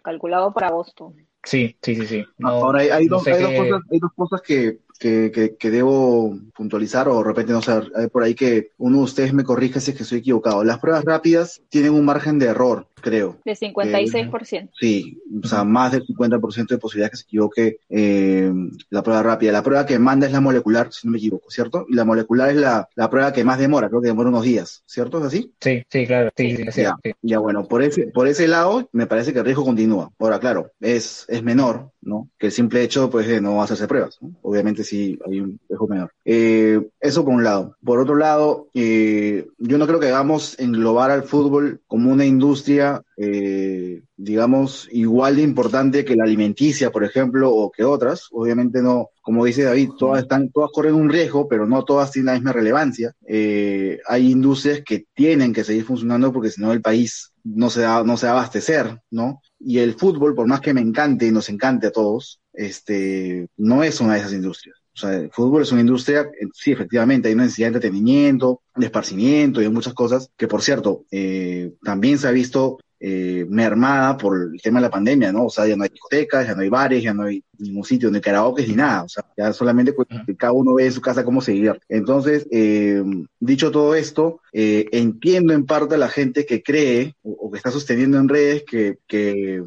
calculado 0.01 0.53
para 0.53 0.67
agosto. 0.67 1.13
Sí, 1.43 1.77
sí, 1.81 1.95
sí, 1.95 2.07
sí. 2.07 2.25
Ahora 2.43 2.79
hay, 2.79 3.07
dos, 3.07 3.25
hay, 3.27 3.41
dos 3.41 3.51
cosas, 3.51 3.81
hay 3.91 3.99
dos 3.99 4.11
cosas 4.15 4.41
que 4.41 4.79
que, 4.99 5.55
que, 5.59 5.71
debo 5.71 6.37
puntualizar 6.55 7.07
o 7.09 7.17
de 7.17 7.23
repente 7.23 7.51
no 7.51 7.61
sé, 7.61 7.71
hay 7.95 8.07
por 8.07 8.23
ahí 8.23 8.33
que 8.33 8.71
uno 8.77 8.97
de 8.97 9.03
ustedes 9.03 9.33
me 9.33 9.43
corrija 9.43 9.79
si 9.79 9.91
es 9.91 9.97
que 9.97 10.03
estoy 10.03 10.19
equivocado. 10.19 10.63
Las 10.63 10.79
pruebas 10.79 11.03
rápidas 11.03 11.61
tienen 11.69 11.93
un 11.93 12.05
margen 12.05 12.39
de 12.39 12.47
error, 12.47 12.87
creo. 13.01 13.37
De 13.45 13.55
56%. 13.55 14.69
sí, 14.79 15.21
o 15.43 15.47
sea, 15.47 15.63
más 15.63 15.91
del 15.91 16.05
50% 16.05 16.67
de 16.67 16.77
posibilidad 16.77 17.11
que 17.11 17.17
se 17.17 17.23
equivoque 17.23 17.77
eh, 17.89 18.51
la 18.89 19.03
prueba 19.03 19.23
rápida. 19.23 19.51
La 19.51 19.63
prueba 19.63 19.85
que 19.85 19.99
manda 19.99 20.25
es 20.25 20.33
la 20.33 20.41
molecular, 20.41 20.91
si 20.91 21.07
no 21.07 21.11
me 21.11 21.17
equivoco, 21.17 21.49
¿cierto? 21.49 21.85
Y 21.89 21.95
la 21.95 22.05
molecular 22.05 22.49
es 22.49 22.57
la, 22.57 22.87
la 22.95 23.09
prueba 23.09 23.33
que 23.33 23.43
más 23.43 23.59
demora, 23.59 23.89
creo 23.89 24.01
que 24.01 24.07
demora 24.07 24.29
unos 24.29 24.43
días, 24.43 24.83
¿cierto? 24.85 25.19
¿Es 25.19 25.25
así? 25.25 25.53
Sí, 25.59 25.83
sí, 25.89 26.07
claro. 26.07 26.31
Sí, 26.35 26.57
sí, 26.71 26.81
ya, 26.81 26.95
ya, 27.21 27.39
bueno, 27.39 27.67
por 27.67 27.83
ese, 27.83 28.07
por 28.07 28.27
ese 28.27 28.47
lado 28.47 28.89
me 28.91 29.07
parece 29.07 29.33
que 29.33 29.39
el 29.39 29.45
riesgo 29.45 29.65
continúa. 29.65 30.11
Ahora, 30.19 30.39
claro, 30.39 30.71
es, 30.79 31.25
es 31.27 31.43
menor, 31.43 31.91
¿no? 32.01 32.29
Que 32.37 32.47
el 32.47 32.51
simple 32.51 32.83
hecho, 32.83 33.09
pues, 33.09 33.27
de 33.27 33.41
no 33.41 33.61
hacerse 33.61 33.87
pruebas, 33.87 34.17
¿no? 34.21 34.31
Obviamente 34.41 34.83
sí 34.83 35.17
hay 35.25 35.41
un 35.41 35.59
riesgo 35.67 35.87
menor. 35.87 36.11
Eh, 36.23 36.79
eso 36.99 37.25
por 37.25 37.33
un 37.33 37.43
lado. 37.43 37.75
Por 37.83 37.99
otro 37.99 38.15
lado, 38.15 38.69
eh, 38.73 39.47
yo 39.57 39.77
no 39.77 39.87
creo 39.87 39.99
que 39.99 40.07
hagamos 40.07 40.57
englobar 40.59 41.11
al 41.11 41.23
fútbol 41.23 41.81
como 41.87 42.11
una 42.11 42.25
industria, 42.25 42.84
eh, 43.17 44.01
digamos, 44.15 44.87
igual 44.91 45.37
de 45.37 45.41
importante 45.41 46.05
que 46.05 46.15
la 46.15 46.23
alimenticia, 46.23 46.91
por 46.91 47.03
ejemplo, 47.03 47.53
o 47.53 47.71
que 47.71 47.83
otras. 47.83 48.27
Obviamente 48.31 48.81
no, 48.81 49.09
como 49.21 49.45
dice 49.45 49.63
David, 49.63 49.91
todas 49.97 50.23
están, 50.23 50.49
todas 50.51 50.71
corren 50.71 50.95
un 50.95 51.09
riesgo, 51.09 51.47
pero 51.47 51.65
no 51.65 51.83
todas 51.83 52.11
tienen 52.11 52.27
la 52.27 52.33
misma 52.33 52.53
relevancia. 52.53 53.13
hay 53.27 54.31
industrias 54.31 54.81
que 54.85 55.05
tienen 55.13 55.53
que 55.53 55.63
seguir 55.63 55.85
funcionando 55.85 56.31
porque 56.33 56.51
si 56.51 56.61
no 56.61 56.71
el 56.71 56.81
país 56.81 57.31
no 57.43 57.69
se 57.69 57.83
va, 57.85 58.03
no 58.03 58.17
se 58.17 58.25
va 58.25 58.33
a 58.33 58.35
abastecer, 58.37 58.99
¿no? 59.11 59.41
Y 59.59 59.79
el 59.79 59.93
fútbol, 59.95 60.35
por 60.35 60.47
más 60.47 60.61
que 60.61 60.73
me 60.73 60.81
encante 60.81 61.27
y 61.27 61.31
nos 61.31 61.49
encante 61.49 61.87
a 61.87 61.91
todos, 61.91 62.41
este, 62.53 63.47
no 63.57 63.83
es 63.83 63.99
una 64.01 64.13
de 64.13 64.19
esas 64.19 64.33
industrias. 64.33 64.84
O 64.95 64.97
sea, 64.97 65.13
el 65.13 65.29
fútbol 65.31 65.63
es 65.63 65.71
una 65.71 65.81
industria, 65.81 66.21
eh, 66.21 66.47
sí, 66.53 66.71
efectivamente, 66.71 67.27
hay 67.27 67.33
una 67.33 67.43
necesidad 67.43 67.67
de 67.67 67.75
entretenimiento, 67.75 68.61
de 68.75 68.85
esparcimiento 68.85 69.59
y 69.59 69.65
de 69.65 69.69
muchas 69.69 69.93
cosas, 69.93 70.29
que 70.37 70.47
por 70.47 70.61
cierto, 70.61 71.03
eh, 71.11 71.73
también 71.83 72.17
se 72.17 72.27
ha 72.27 72.31
visto 72.31 72.77
eh, 73.07 73.45
mermada 73.49 74.17
por 74.17 74.51
el 74.53 74.61
tema 74.61 74.79
de 74.79 74.83
la 74.83 74.89
pandemia, 74.89 75.31
¿no? 75.31 75.45
O 75.45 75.49
sea, 75.49 75.67
ya 75.67 75.75
no 75.75 75.83
hay 75.83 75.89
discotecas, 75.89 76.47
ya 76.47 76.55
no 76.55 76.61
hay 76.61 76.69
bares, 76.69 77.03
ya 77.03 77.13
no 77.13 77.23
hay 77.23 77.43
ningún 77.59 77.83
sitio, 77.83 78.09
ni 78.09 78.21
karaoke, 78.21 78.65
ni 78.65 78.73
nada. 78.73 79.03
O 79.03 79.09
sea, 79.09 79.25
ya 79.35 79.51
solamente 79.51 79.93
cada 80.37 80.53
uno 80.53 80.75
ve 80.75 80.85
en 80.85 80.91
su 80.93 81.01
casa 81.01 81.25
cómo 81.25 81.41
seguir. 81.41 81.77
Entonces, 81.89 82.47
eh, 82.51 83.03
dicho 83.39 83.69
todo 83.69 83.95
esto, 83.95 84.39
eh, 84.53 84.87
entiendo 84.91 85.53
en 85.53 85.65
parte 85.65 85.95
a 85.95 85.97
la 85.99 86.07
gente 86.07 86.45
que 86.45 86.63
cree 86.63 87.13
o, 87.21 87.51
que 87.51 87.57
está 87.57 87.69
sosteniendo 87.69 88.17
en 88.17 88.29
redes 88.29 88.63
que, 88.63 88.97
que, 89.07 89.61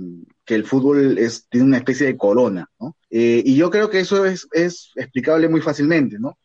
que, 0.48 0.54
el 0.54 0.64
fútbol 0.64 1.18
es, 1.18 1.46
tiene 1.48 1.66
una 1.66 1.76
especie 1.76 2.06
de 2.06 2.16
corona, 2.16 2.68
¿no? 2.80 2.96
y 3.10 3.54
yo 3.56 3.70
creo 3.70 3.90
que 3.90 4.00
eso 4.00 4.24
es, 4.26 4.48
es 4.52 4.90
explicable 4.96 5.48
muy 5.48 5.60
fácilmente, 5.60 6.18
¿no? 6.18 6.38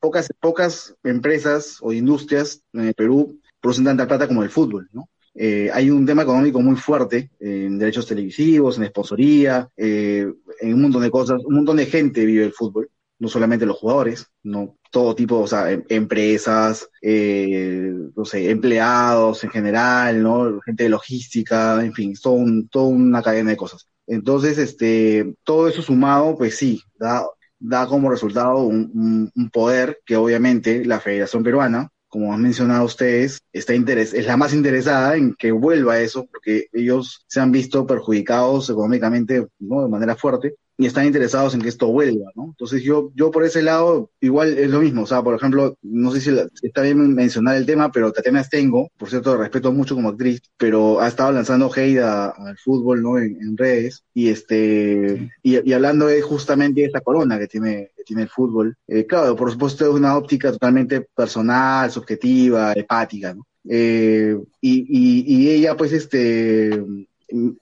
pocas, 0.00 0.32
pocas 0.40 0.94
empresas 1.02 1.78
o 1.80 1.92
industrias 1.92 2.62
en 2.72 2.88
el 2.88 2.94
Perú 2.94 3.40
producen 3.60 3.84
tanta 3.84 4.06
plata 4.06 4.28
como 4.28 4.42
el 4.42 4.50
fútbol, 4.50 4.88
¿no? 4.92 5.08
Eh, 5.34 5.68
hay 5.72 5.90
un 5.90 6.06
tema 6.06 6.22
económico 6.22 6.60
muy 6.60 6.76
fuerte 6.76 7.30
en 7.40 7.78
derechos 7.78 8.06
televisivos, 8.06 8.76
en 8.76 8.84
esponsoría, 8.84 9.68
eh, 9.76 10.32
en 10.60 10.74
un 10.74 10.82
montón 10.82 11.02
de 11.02 11.10
cosas. 11.10 11.42
Un 11.44 11.56
montón 11.56 11.78
de 11.78 11.86
gente 11.86 12.24
vive 12.24 12.44
el 12.44 12.52
fútbol, 12.52 12.88
no 13.24 13.30
solamente 13.30 13.66
los 13.66 13.78
jugadores, 13.78 14.26
no 14.42 14.76
todo 14.90 15.14
tipo, 15.14 15.38
o 15.38 15.46
sea, 15.46 15.70
em, 15.72 15.82
empresas, 15.88 16.88
eh, 17.02 17.92
no 18.14 18.24
sé, 18.24 18.50
empleados 18.50 19.42
en 19.44 19.50
general, 19.50 20.22
¿no? 20.22 20.60
Gente 20.60 20.84
de 20.84 20.90
logística, 20.90 21.82
en 21.84 21.94
fin, 21.94 22.14
toda 22.20 22.86
una 22.86 23.22
cadena 23.22 23.50
de 23.50 23.56
cosas. 23.56 23.88
Entonces, 24.06 24.58
este, 24.58 25.34
todo 25.42 25.68
eso 25.68 25.82
sumado, 25.82 26.36
pues 26.36 26.56
sí, 26.56 26.82
da, 26.96 27.24
da 27.58 27.86
como 27.86 28.10
resultado 28.10 28.58
un 28.58 29.50
poder 29.52 30.00
que 30.04 30.16
obviamente 30.16 30.84
la 30.84 31.00
Federación 31.00 31.42
Peruana 31.42 31.90
como 32.14 32.32
han 32.32 32.42
mencionado 32.42 32.84
ustedes, 32.84 33.40
está 33.52 33.74
interes 33.74 34.14
es 34.14 34.24
la 34.26 34.36
más 34.36 34.54
interesada 34.54 35.16
en 35.16 35.34
que 35.34 35.50
vuelva 35.50 35.98
eso, 35.98 36.26
porque 36.30 36.68
ellos 36.72 37.24
se 37.26 37.40
han 37.40 37.50
visto 37.50 37.88
perjudicados 37.88 38.70
económicamente 38.70 39.48
¿no? 39.58 39.82
de 39.82 39.88
manera 39.88 40.14
fuerte 40.14 40.54
y 40.76 40.86
están 40.86 41.06
interesados 41.06 41.54
en 41.54 41.60
que 41.60 41.68
esto 41.68 41.86
vuelva, 41.88 42.30
¿no? 42.34 42.46
Entonces 42.46 42.82
yo, 42.82 43.12
yo 43.14 43.30
por 43.30 43.44
ese 43.44 43.62
lado, 43.62 44.10
igual 44.20 44.58
es 44.58 44.70
lo 44.70 44.80
mismo, 44.80 45.02
o 45.02 45.06
sea, 45.06 45.22
por 45.22 45.34
ejemplo, 45.34 45.76
no 45.82 46.10
sé 46.10 46.20
si 46.20 46.30
está 46.62 46.82
bien 46.82 47.14
mencionar 47.14 47.56
el 47.56 47.66
tema, 47.66 47.92
pero 47.92 48.12
Tatiana 48.12 48.42
Stengo, 48.42 48.90
por 48.96 49.08
cierto, 49.08 49.36
respeto 49.36 49.72
mucho 49.72 49.94
como 49.94 50.08
actriz, 50.08 50.42
pero 50.56 51.00
ha 51.00 51.08
estado 51.08 51.32
lanzando 51.32 51.70
hate 51.74 52.00
al 52.00 52.58
fútbol, 52.58 53.02
¿no? 53.02 53.18
En, 53.18 53.56
redes, 53.56 54.04
y 54.12 54.30
este, 54.30 55.30
y, 55.42 55.72
hablando 55.72 56.06
de 56.06 56.20
justamente 56.22 56.80
de 56.80 57.00
corona 57.02 57.38
que 57.38 57.46
tiene, 57.46 57.90
que 57.96 58.02
tiene 58.02 58.22
el 58.22 58.28
fútbol, 58.28 58.76
eh, 58.88 59.06
claro, 59.06 59.36
por 59.36 59.52
supuesto 59.52 59.84
es 59.84 59.94
una 59.94 60.16
óptica 60.16 60.50
totalmente 60.50 61.02
personal, 61.14 61.90
subjetiva, 61.90 62.72
empática, 62.72 63.32
¿no? 63.34 63.46
Eh, 63.68 64.36
y, 64.60 64.86
y, 64.88 65.24
y 65.36 65.50
ella, 65.50 65.76
pues, 65.76 65.92
este, 65.92 66.82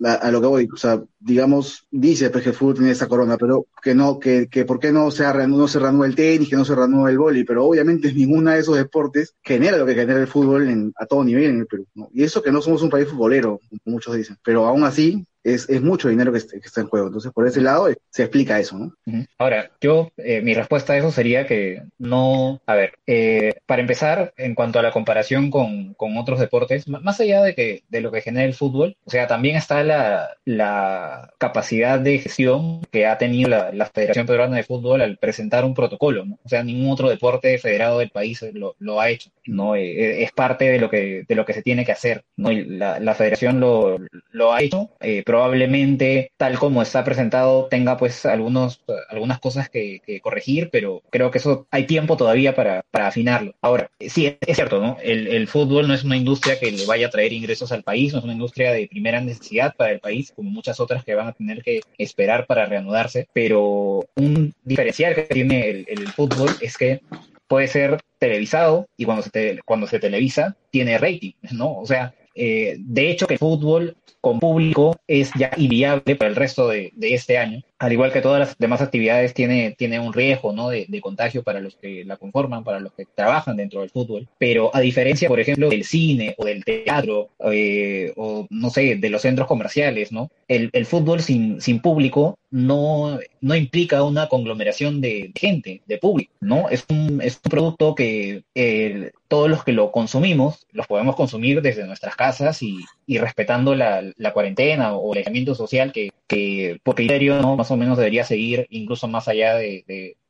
a, 0.05 0.31
lo 0.31 0.41
que 0.41 0.47
voy, 0.47 0.69
o 0.73 0.77
sea, 0.77 1.03
digamos, 1.19 1.87
dice 1.91 2.31
pues, 2.31 2.45
que 2.45 2.51
el 2.51 2.57
fútbol 2.57 2.75
tiene 2.75 2.91
esa 2.91 3.09
corona, 3.09 3.37
pero 3.37 3.67
que 3.83 3.95
no, 3.95 4.19
que, 4.19 4.49
que 4.49 4.65
por 4.65 4.79
qué 4.79 4.93
no 4.93 5.11
se, 5.11 5.25
no 5.47 5.69
se 5.69 5.79
el 5.79 6.15
tenis, 6.15 6.49
que 6.49 6.57
no 6.57 6.65
se 6.65 6.75
reanuda 6.75 7.11
el 7.11 7.19
vóley, 7.19 7.45
pero 7.45 7.67
obviamente 7.67 8.13
ninguna 8.13 8.55
de 8.55 8.61
esos 8.61 8.77
deportes 8.77 9.35
genera 9.43 9.77
lo 9.77 9.87
que 9.87 9.95
genera 9.95 10.21
el 10.21 10.27
fútbol 10.27 10.69
en, 10.69 10.93
a 10.97 11.07
todo 11.07 11.25
nivel 11.25 11.51
en 11.51 11.61
el 11.61 11.67
Perú, 11.67 11.87
¿no? 11.95 12.09
Y 12.13 12.23
eso 12.23 12.43
que 12.43 12.53
no 12.53 12.61
somos 12.61 12.83
un 12.83 12.91
país 12.91 13.09
futbolero, 13.09 13.61
como 13.69 13.81
muchos 13.85 14.17
dicen, 14.17 14.37
pero 14.45 14.67
aún 14.67 14.85
así 14.85 15.25
es, 15.45 15.69
es 15.69 15.83
mucho 15.83 16.09
dinero 16.09 16.33
que, 16.33 16.39
está 16.39 16.81
en 16.81 16.89
juego. 16.89 17.07
Entonces, 17.07 17.33
por 17.33 17.47
ese 17.47 17.61
lado 17.61 17.89
eh, 17.89 17.97
se 18.11 18.23
explica 18.23 18.59
eso, 18.59 18.79
¿no? 18.79 18.95
Ahora, 19.39 19.71
yo, 19.81 20.11
eh, 20.17 20.41
mi 20.43 20.55
respuesta 20.55 20.93
a 20.93 20.99
eso 20.99 21.11
sería 21.11 21.47
que 21.47 21.83
no, 21.99 22.61
a 22.67 22.75
ver, 22.75 22.95
eh, 23.07 23.55
para 23.67 23.83
empezar, 23.83 24.33
en 24.37 24.55
cuanto 24.55 24.79
a 24.79 24.83
la 24.83 24.93
comparación 24.93 25.51
con, 25.51 25.95
con, 25.95 26.17
otros 26.17 26.39
deportes, 26.39 26.87
más 26.89 27.21
allá 27.21 27.43
de, 27.43 27.55
que, 27.55 27.83
de 27.89 28.01
lo 28.01 28.13
que 28.13 28.21
genera 28.21 28.47
el 28.47 28.55
fútbol, 28.55 28.97
o 29.05 29.11
sea, 29.11 29.27
también 29.27 29.57
está 29.57 29.83
la, 29.83 30.37
la 30.45 31.33
capacidad 31.39 31.99
de 31.99 32.19
gestión 32.19 32.83
que 32.91 33.07
ha 33.07 33.19
tenido 33.19 33.49
la, 33.49 33.73
la, 33.73 33.87
Federación 33.87 34.27
Peruana 34.27 34.57
de 34.57 34.63
Fútbol 34.63 35.03
al 35.03 35.19
presentar 35.19 35.65
un 35.65 35.75
protocolo, 35.75 36.25
¿no? 36.25 36.39
O 36.45 36.49
sea, 36.49 36.63
ningún 36.63 36.91
otro 36.91 37.09
deporte 37.09 37.59
federado 37.59 37.99
del 37.99 38.11
país 38.11 38.45
lo, 38.55 38.75
lo 38.79 39.01
ha 39.01 39.11
hecho, 39.11 39.31
¿no? 39.47 39.75
es 39.75 40.33
parte 40.33 40.67
de 40.67 40.79
lo 40.79 40.89
que, 40.89 41.25
de 41.29 41.35
lo 41.35 41.45
que 41.45 41.53
se 41.53 41.63
tiene 41.63 41.85
que 41.85 41.93
hacer, 41.93 42.25
¿no? 42.37 42.51
la, 42.51 43.01
la 43.01 43.15
federación 43.15 43.61
lo, 43.61 43.99
lo 44.31 44.53
ha 44.53 44.63
hecho, 44.63 44.91
eh, 45.01 45.23
probablemente 45.33 46.31
tal 46.37 46.59
como 46.59 46.83
está 46.83 47.05
presentado 47.05 47.65
tenga 47.71 47.97
pues 47.97 48.27
algunos, 48.27 48.83
algunas 49.09 49.41
cosas 49.41 49.71
que, 49.71 50.03
corregir, 50.21 50.69
pero 50.71 51.03
creo 51.09 51.31
que 51.31 51.39
eso 51.39 51.67
hay 51.71 51.87
tiempo 51.87 52.19
todavía 52.19 52.55
para, 52.55 52.85
para 52.91 53.07
afinarlo. 53.07 53.55
Ahora, 53.63 53.91
sí, 53.99 54.37
es 54.39 54.57
cierto, 54.57 54.79
¿no? 54.79 54.99
El, 55.03 55.49
fútbol 55.49 55.89
no 55.89 55.95
es 55.95 56.05
una 56.05 56.19
industria 56.19 56.61
que 56.61 56.71
le 56.71 56.85
vaya 56.85 57.07
a 57.07 57.11
traer 57.11 57.33
ingresos 57.33 57.73
al 57.73 57.83
país, 57.83 58.13
no 58.13 58.19
es 58.19 58.25
una 58.25 58.35
industria 58.35 58.73
de 58.73 58.87
primera 58.89 59.23
necesidad 59.23 59.75
para 59.75 59.93
el 59.93 60.01
país, 60.01 60.35
como 60.37 60.51
muchas 60.51 60.81
otras 60.81 61.03
que 61.03 61.15
van 61.15 61.29
a 61.29 61.33
tener 61.33 61.63
que 61.63 61.81
esperar 61.97 62.47
para 62.47 62.67
reanudarse, 62.67 63.27
pero 63.33 64.05
un 64.17 64.53
diferencial 64.65 65.15
que 65.15 65.23
tiene 65.23 65.71
el, 65.71 65.87
el 65.89 66.09
fútbol 66.09 66.51
es 66.61 66.77
que 66.77 67.01
puede 67.49 67.69
ser 67.69 68.01
televisado 68.19 68.87
y 68.99 69.07
cuando 69.07 69.23
se, 69.23 69.61
cuando 69.65 69.87
se 69.87 69.99
televisa 69.99 70.57
tiene 70.71 70.99
rating, 70.99 71.33
¿no? 71.53 71.79
O 71.79 71.87
sea, 71.87 72.15
eh, 72.35 72.77
de 72.79 73.11
hecho 73.11 73.27
que 73.27 73.35
el 73.35 73.39
fútbol 73.39 73.97
con 74.21 74.39
público 74.39 74.97
es 75.07 75.31
ya 75.39 75.51
inviable 75.57 76.17
para 76.17 76.31
el 76.31 76.37
resto 76.37 76.69
de, 76.69 76.93
este 77.01 77.39
año. 77.39 77.61
Al 77.83 77.93
igual 77.93 78.13
que 78.13 78.21
todas 78.21 78.39
las 78.39 78.57
demás 78.59 78.81
actividades, 78.81 79.35
tiene, 79.35 79.75
tiene 79.77 79.99
un 79.99 80.13
riesgo 80.13 80.53
¿no? 80.53 80.69
de, 80.69 80.87
contagio 81.01 81.43
para 81.43 81.59
los 81.59 81.75
que 81.75 82.05
la 82.05 82.17
conforman, 82.17 82.63
para 82.63 82.79
los 82.79 82.93
que 82.93 83.07
trabajan 83.07 83.57
dentro 83.57 83.81
del 83.81 83.91
fútbol. 83.91 84.29
Pero 84.39 84.71
a 84.73 84.79
diferencia, 84.79 85.29
por 85.29 85.41
ejemplo, 85.41 85.69
del 85.69 85.83
cine 85.83 86.37
o 86.39 86.45
del 86.45 86.65
teatro, 86.65 87.31
eh, 87.51 88.13
o 88.15 88.47
no 88.51 88.71
sé, 88.71 88.95
de 88.95 89.11
los 89.11 89.23
centros 89.23 89.49
comerciales, 89.49 90.13
¿no? 90.13 90.31
El, 90.47 90.71
el 90.73 90.87
fútbol 90.87 91.23
sin, 91.23 91.61
sin 91.61 91.81
público 91.81 92.39
no, 92.53 93.19
no 93.41 93.57
implica 93.57 94.05
una 94.05 94.29
conglomeración 94.29 95.01
de 95.01 95.33
gente, 95.35 95.83
de 95.87 95.99
público, 95.99 96.33
¿no? 96.41 96.69
Es 96.69 96.85
un, 96.89 97.21
es 97.21 97.41
un 97.43 97.51
producto 97.51 97.97
que 97.97 98.45
eh, 98.55 99.11
todos 99.27 99.49
los 99.49 99.65
que 99.65 99.73
lo 99.73 99.91
consumimos, 99.91 100.67
los 100.71 100.87
podemos 100.87 101.17
consumir 101.17 101.63
desde 101.63 101.87
nuestras 101.87 102.15
casas 102.15 102.63
y, 102.63 102.81
y 103.07 103.17
respetando 103.17 103.75
la, 103.75 104.05
la, 104.19 104.33
cuarentena 104.35 104.95
o 104.95 105.13
el 105.13 105.19
aislamiento 105.19 105.55
social 105.55 105.91
que, 105.91 106.12
que 106.33 106.81
por 106.83 106.95
criterio 106.95 107.41
¿no? 107.41 107.57
más 107.57 107.71
o 107.71 107.77
menos 107.77 107.99
debería 107.99 108.25
seguir 108.25 108.67
incluso 108.71 109.09
más 109.09 109.29
allá 109.29 109.55
de, 109.57 109.85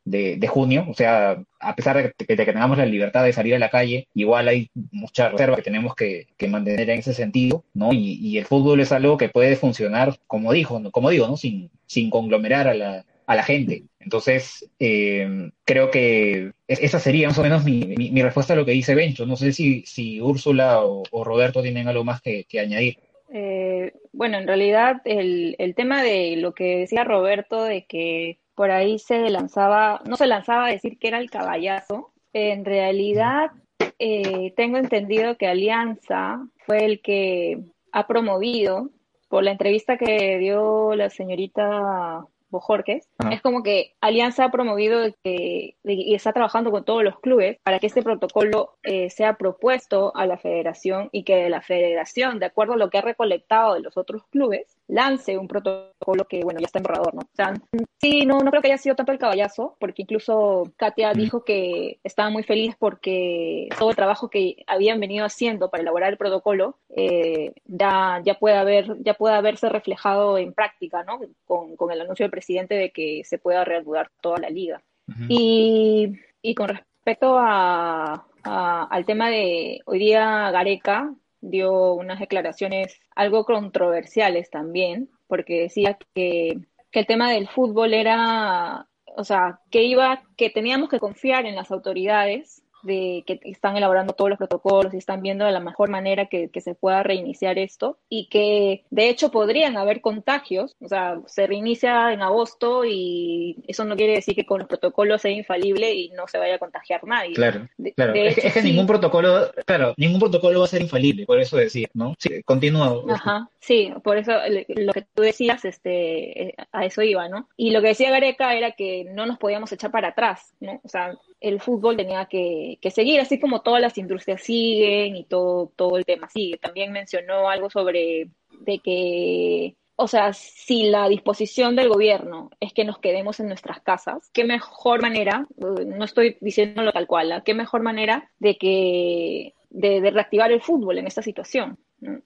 de, 0.04 0.36
de, 0.36 0.48
junio. 0.48 0.86
O 0.88 0.94
sea, 0.94 1.42
a 1.60 1.76
pesar 1.76 1.96
de 1.96 2.12
que, 2.12 2.26
que, 2.26 2.36
tengamos 2.36 2.76
la 2.76 2.86
libertad 2.86 3.24
de 3.24 3.32
salir 3.32 3.54
a 3.54 3.58
la 3.58 3.70
calle, 3.70 4.08
igual 4.14 4.48
hay 4.48 4.70
mucha 4.90 5.28
reserva 5.28 5.56
que 5.56 5.62
tenemos 5.62 5.94
que, 5.94 6.26
que 6.36 6.48
mantener 6.48 6.90
en 6.90 6.98
ese 6.98 7.14
sentido, 7.14 7.64
¿no? 7.74 7.92
Y, 7.92 8.18
y, 8.20 8.38
el 8.38 8.46
fútbol 8.46 8.80
es 8.80 8.92
algo 8.92 9.16
que 9.16 9.28
puede 9.28 9.56
funcionar, 9.56 10.18
como 10.26 10.52
dijo, 10.52 10.80
como 10.90 11.10
digo, 11.10 11.28
¿no? 11.28 11.36
Sin, 11.36 11.70
sin 11.86 12.10
conglomerar 12.10 12.68
a 12.68 12.74
la, 12.74 13.04
a 13.26 13.36
la 13.36 13.42
gente. 13.42 13.84
Entonces, 14.00 14.68
eh, 14.78 15.50
creo 15.64 15.90
que 15.90 16.52
esa 16.66 16.98
sería 16.98 17.28
más 17.28 17.38
o 17.38 17.42
menos 17.42 17.64
mi, 17.64 17.84
mi, 17.84 18.22
respuesta 18.22 18.54
a 18.54 18.56
lo 18.56 18.64
que 18.64 18.72
dice 18.72 18.94
Bencho. 18.94 19.26
No 19.26 19.36
sé 19.36 19.52
si, 19.52 19.84
si 19.86 20.20
Úrsula 20.20 20.80
o, 20.82 21.24
Roberto 21.24 21.62
tienen 21.62 21.88
algo 21.88 22.04
más 22.04 22.20
que, 22.20 22.46
añadir. 22.58 22.98
Eh, 23.34 23.94
bueno, 24.12 24.36
en 24.38 24.46
realidad 24.46 25.00
el, 25.04 25.56
el 25.58 25.74
tema 25.74 26.02
de 26.02 26.36
lo 26.36 26.52
que 26.52 26.80
decía 26.80 27.04
Roberto, 27.04 27.62
de 27.62 27.86
que 27.86 28.38
por 28.54 28.70
ahí 28.70 28.98
se 28.98 29.30
lanzaba, 29.30 30.02
no 30.06 30.16
se 30.16 30.26
lanzaba 30.26 30.66
a 30.66 30.70
decir 30.70 30.98
que 30.98 31.08
era 31.08 31.18
el 31.18 31.30
caballazo, 31.30 32.12
en 32.34 32.64
realidad 32.64 33.50
eh, 33.98 34.52
tengo 34.56 34.76
entendido 34.78 35.36
que 35.36 35.46
Alianza 35.46 36.46
fue 36.66 36.84
el 36.84 37.00
que 37.00 37.60
ha 37.92 38.06
promovido, 38.06 38.90
por 39.28 39.44
la 39.44 39.52
entrevista 39.52 39.96
que 39.96 40.38
dio 40.38 40.94
la 40.94 41.08
señorita 41.08 42.26
Bojorques, 42.50 43.08
es 43.30 43.42
como 43.42 43.62
que 43.62 43.94
Alianza 44.00 44.44
ha 44.44 44.50
promovido 44.50 45.02
que, 45.22 45.76
y 45.84 46.14
está 46.14 46.32
trabajando 46.32 46.70
con 46.70 46.84
todos 46.84 47.04
los 47.04 47.20
clubes 47.20 47.58
para 47.62 47.78
que 47.78 47.86
este 47.86 48.02
protocolo 48.02 48.76
eh, 48.82 49.10
sea 49.10 49.36
propuesto 49.36 50.12
a 50.14 50.26
la 50.26 50.38
federación 50.38 51.08
y 51.12 51.24
que 51.24 51.48
la 51.48 51.60
federación, 51.60 52.38
de 52.38 52.46
acuerdo 52.46 52.74
a 52.74 52.76
lo 52.76 52.90
que 52.90 52.98
ha 52.98 53.02
recolectado 53.02 53.74
de 53.74 53.80
los 53.80 53.96
otros 53.96 54.24
clubes, 54.30 54.76
lance 54.88 55.38
un 55.38 55.48
protocolo 55.48 56.26
que, 56.28 56.40
bueno, 56.42 56.60
ya 56.60 56.66
está 56.66 56.78
en 56.78 56.82
borrador, 56.84 57.14
¿no? 57.14 57.20
O 57.20 57.34
sea, 57.34 57.54
sí, 58.00 58.26
no, 58.26 58.40
no 58.40 58.50
creo 58.50 58.62
que 58.62 58.68
haya 58.68 58.78
sido 58.78 58.94
tanto 58.94 59.12
el 59.12 59.18
caballazo, 59.18 59.76
porque 59.78 60.02
incluso 60.02 60.72
Katia 60.76 61.12
dijo 61.12 61.44
que 61.44 61.98
estaba 62.04 62.30
muy 62.30 62.42
feliz 62.42 62.74
porque 62.78 63.68
todo 63.78 63.90
el 63.90 63.96
trabajo 63.96 64.28
que 64.28 64.56
habían 64.66 65.00
venido 65.00 65.24
haciendo 65.24 65.70
para 65.70 65.82
elaborar 65.82 66.12
el 66.12 66.18
protocolo 66.18 66.78
eh, 66.90 67.52
ya, 67.64 68.20
ya, 68.24 68.34
puede 68.34 68.56
haber, 68.56 68.96
ya 69.02 69.14
puede 69.14 69.34
haberse 69.34 69.68
reflejado 69.68 70.38
en 70.38 70.52
práctica, 70.52 71.04
¿no? 71.04 71.20
Con, 71.46 71.76
con 71.76 71.90
el 71.90 72.00
anuncio 72.00 72.24
del 72.24 72.30
presidente 72.30 72.74
de 72.74 72.90
que 72.90 73.11
se 73.24 73.38
pueda 73.38 73.64
reanudar 73.64 74.10
toda 74.20 74.38
la 74.38 74.50
liga. 74.50 74.82
y, 75.28 76.12
y, 76.40 76.54
con 76.54 76.68
respecto 76.68 77.36
a, 77.38 78.26
al 78.44 79.04
tema 79.04 79.28
de 79.28 79.80
hoy 79.84 79.98
día 79.98 80.50
Gareca, 80.50 81.14
dio 81.40 81.94
unas 81.94 82.20
declaraciones 82.20 82.98
algo 83.14 83.44
controversiales 83.44 84.48
también, 84.50 85.10
porque 85.26 85.62
decía 85.62 85.98
que, 86.14 86.60
que 86.90 87.00
el 87.00 87.06
tema 87.06 87.30
del 87.30 87.48
fútbol 87.48 87.94
era, 87.94 88.88
o 89.16 89.24
sea, 89.24 89.60
que 89.70 89.82
iba, 89.82 90.22
que 90.36 90.50
teníamos 90.50 90.88
que 90.88 91.00
confiar 91.00 91.46
en 91.46 91.56
las 91.56 91.70
autoridades 91.70 92.61
de 92.82 93.24
que 93.26 93.40
están 93.44 93.76
elaborando 93.76 94.12
todos 94.12 94.30
los 94.30 94.38
protocolos 94.38 94.94
y 94.94 94.98
están 94.98 95.22
viendo 95.22 95.44
de 95.44 95.52
la 95.52 95.60
mejor 95.60 95.90
manera 95.90 96.26
que, 96.26 96.48
que, 96.48 96.60
se 96.60 96.74
pueda 96.74 97.02
reiniciar 97.02 97.58
esto 97.58 97.98
y 98.08 98.28
que 98.28 98.84
de 98.90 99.08
hecho 99.08 99.30
podrían 99.30 99.76
haber 99.76 100.00
contagios, 100.00 100.76
o 100.80 100.88
sea, 100.88 101.20
se 101.26 101.46
reinicia 101.46 102.12
en 102.12 102.22
agosto 102.22 102.84
y 102.84 103.56
eso 103.66 103.84
no 103.84 103.96
quiere 103.96 104.14
decir 104.14 104.34
que 104.34 104.46
con 104.46 104.60
los 104.60 104.68
protocolos 104.68 105.22
sea 105.22 105.30
infalible 105.30 105.92
y 105.92 106.10
no 106.10 106.28
se 106.28 106.38
vaya 106.38 106.56
a 106.56 106.58
contagiar 106.58 107.04
nadie. 107.04 107.34
Claro, 107.34 107.68
claro. 107.96 108.14
es, 108.14 108.52
que 108.52 108.62
ningún 108.62 108.86
protocolo, 108.86 109.50
claro, 109.66 109.94
ningún 109.96 110.20
protocolo 110.20 110.60
va 110.60 110.64
a 110.64 110.68
ser 110.68 110.82
infalible, 110.82 111.26
por 111.26 111.40
eso 111.40 111.56
decir, 111.56 111.88
¿no? 111.94 112.14
Sí, 112.18 112.42
continúa. 112.44 113.02
Ajá, 113.10 113.48
sí, 113.60 113.92
por 114.02 114.18
eso 114.18 114.32
lo 114.68 114.92
que 114.92 115.06
tú 115.14 115.22
decías, 115.22 115.64
este, 115.64 116.48
eh, 116.48 116.54
a 116.72 116.84
eso 116.84 117.02
iba, 117.02 117.28
¿no? 117.28 117.48
Y 117.56 117.70
lo 117.70 117.80
que 117.80 117.88
decía 117.88 118.10
Gareca 118.10 118.54
era 118.54 118.72
que 118.72 119.04
no 119.04 119.26
nos 119.26 119.38
podíamos 119.38 119.72
echar 119.72 119.90
para 119.90 120.08
atrás, 120.08 120.52
¿no? 120.60 120.80
O 120.84 120.88
sea, 120.88 121.14
el 121.42 121.60
fútbol 121.60 121.96
tenía 121.96 122.26
que, 122.26 122.78
que, 122.80 122.90
seguir, 122.90 123.20
así 123.20 123.40
como 123.40 123.62
todas 123.62 123.82
las 123.82 123.98
industrias 123.98 124.42
siguen 124.42 125.16
y 125.16 125.24
todo, 125.24 125.72
todo 125.74 125.98
el 125.98 126.04
tema 126.04 126.28
sigue. 126.28 126.56
También 126.56 126.92
mencionó 126.92 127.48
algo 127.48 127.68
sobre 127.68 128.28
de 128.60 128.78
que, 128.78 129.76
o 129.96 130.06
sea, 130.06 130.32
si 130.32 130.84
la 130.84 131.08
disposición 131.08 131.74
del 131.74 131.88
gobierno 131.88 132.50
es 132.60 132.72
que 132.72 132.84
nos 132.84 132.98
quedemos 132.98 133.40
en 133.40 133.48
nuestras 133.48 133.80
casas, 133.80 134.30
qué 134.32 134.44
mejor 134.44 135.02
manera, 135.02 135.46
eh, 135.58 135.84
no 135.84 136.04
estoy 136.04 136.36
diciéndolo 136.40 136.92
tal 136.92 137.08
cual, 137.08 137.32
¿eh? 137.32 137.42
qué 137.44 137.54
mejor 137.54 137.82
manera 137.82 138.30
de 138.38 138.56
que 138.56 139.54
de, 139.70 140.00
de 140.00 140.10
reactivar 140.12 140.52
el 140.52 140.62
fútbol 140.62 140.98
en 140.98 141.08
esta 141.08 141.22
situación. 141.22 141.76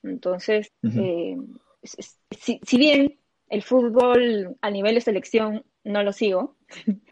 Entonces, 0.03 0.71
eh, 0.83 1.37
si, 1.83 2.59
si 2.63 2.77
bien 2.77 3.19
el 3.49 3.63
fútbol 3.63 4.57
a 4.61 4.69
nivel 4.69 4.95
de 4.95 5.01
selección 5.01 5.63
no 5.83 6.03
lo 6.03 6.13
sigo, 6.13 6.56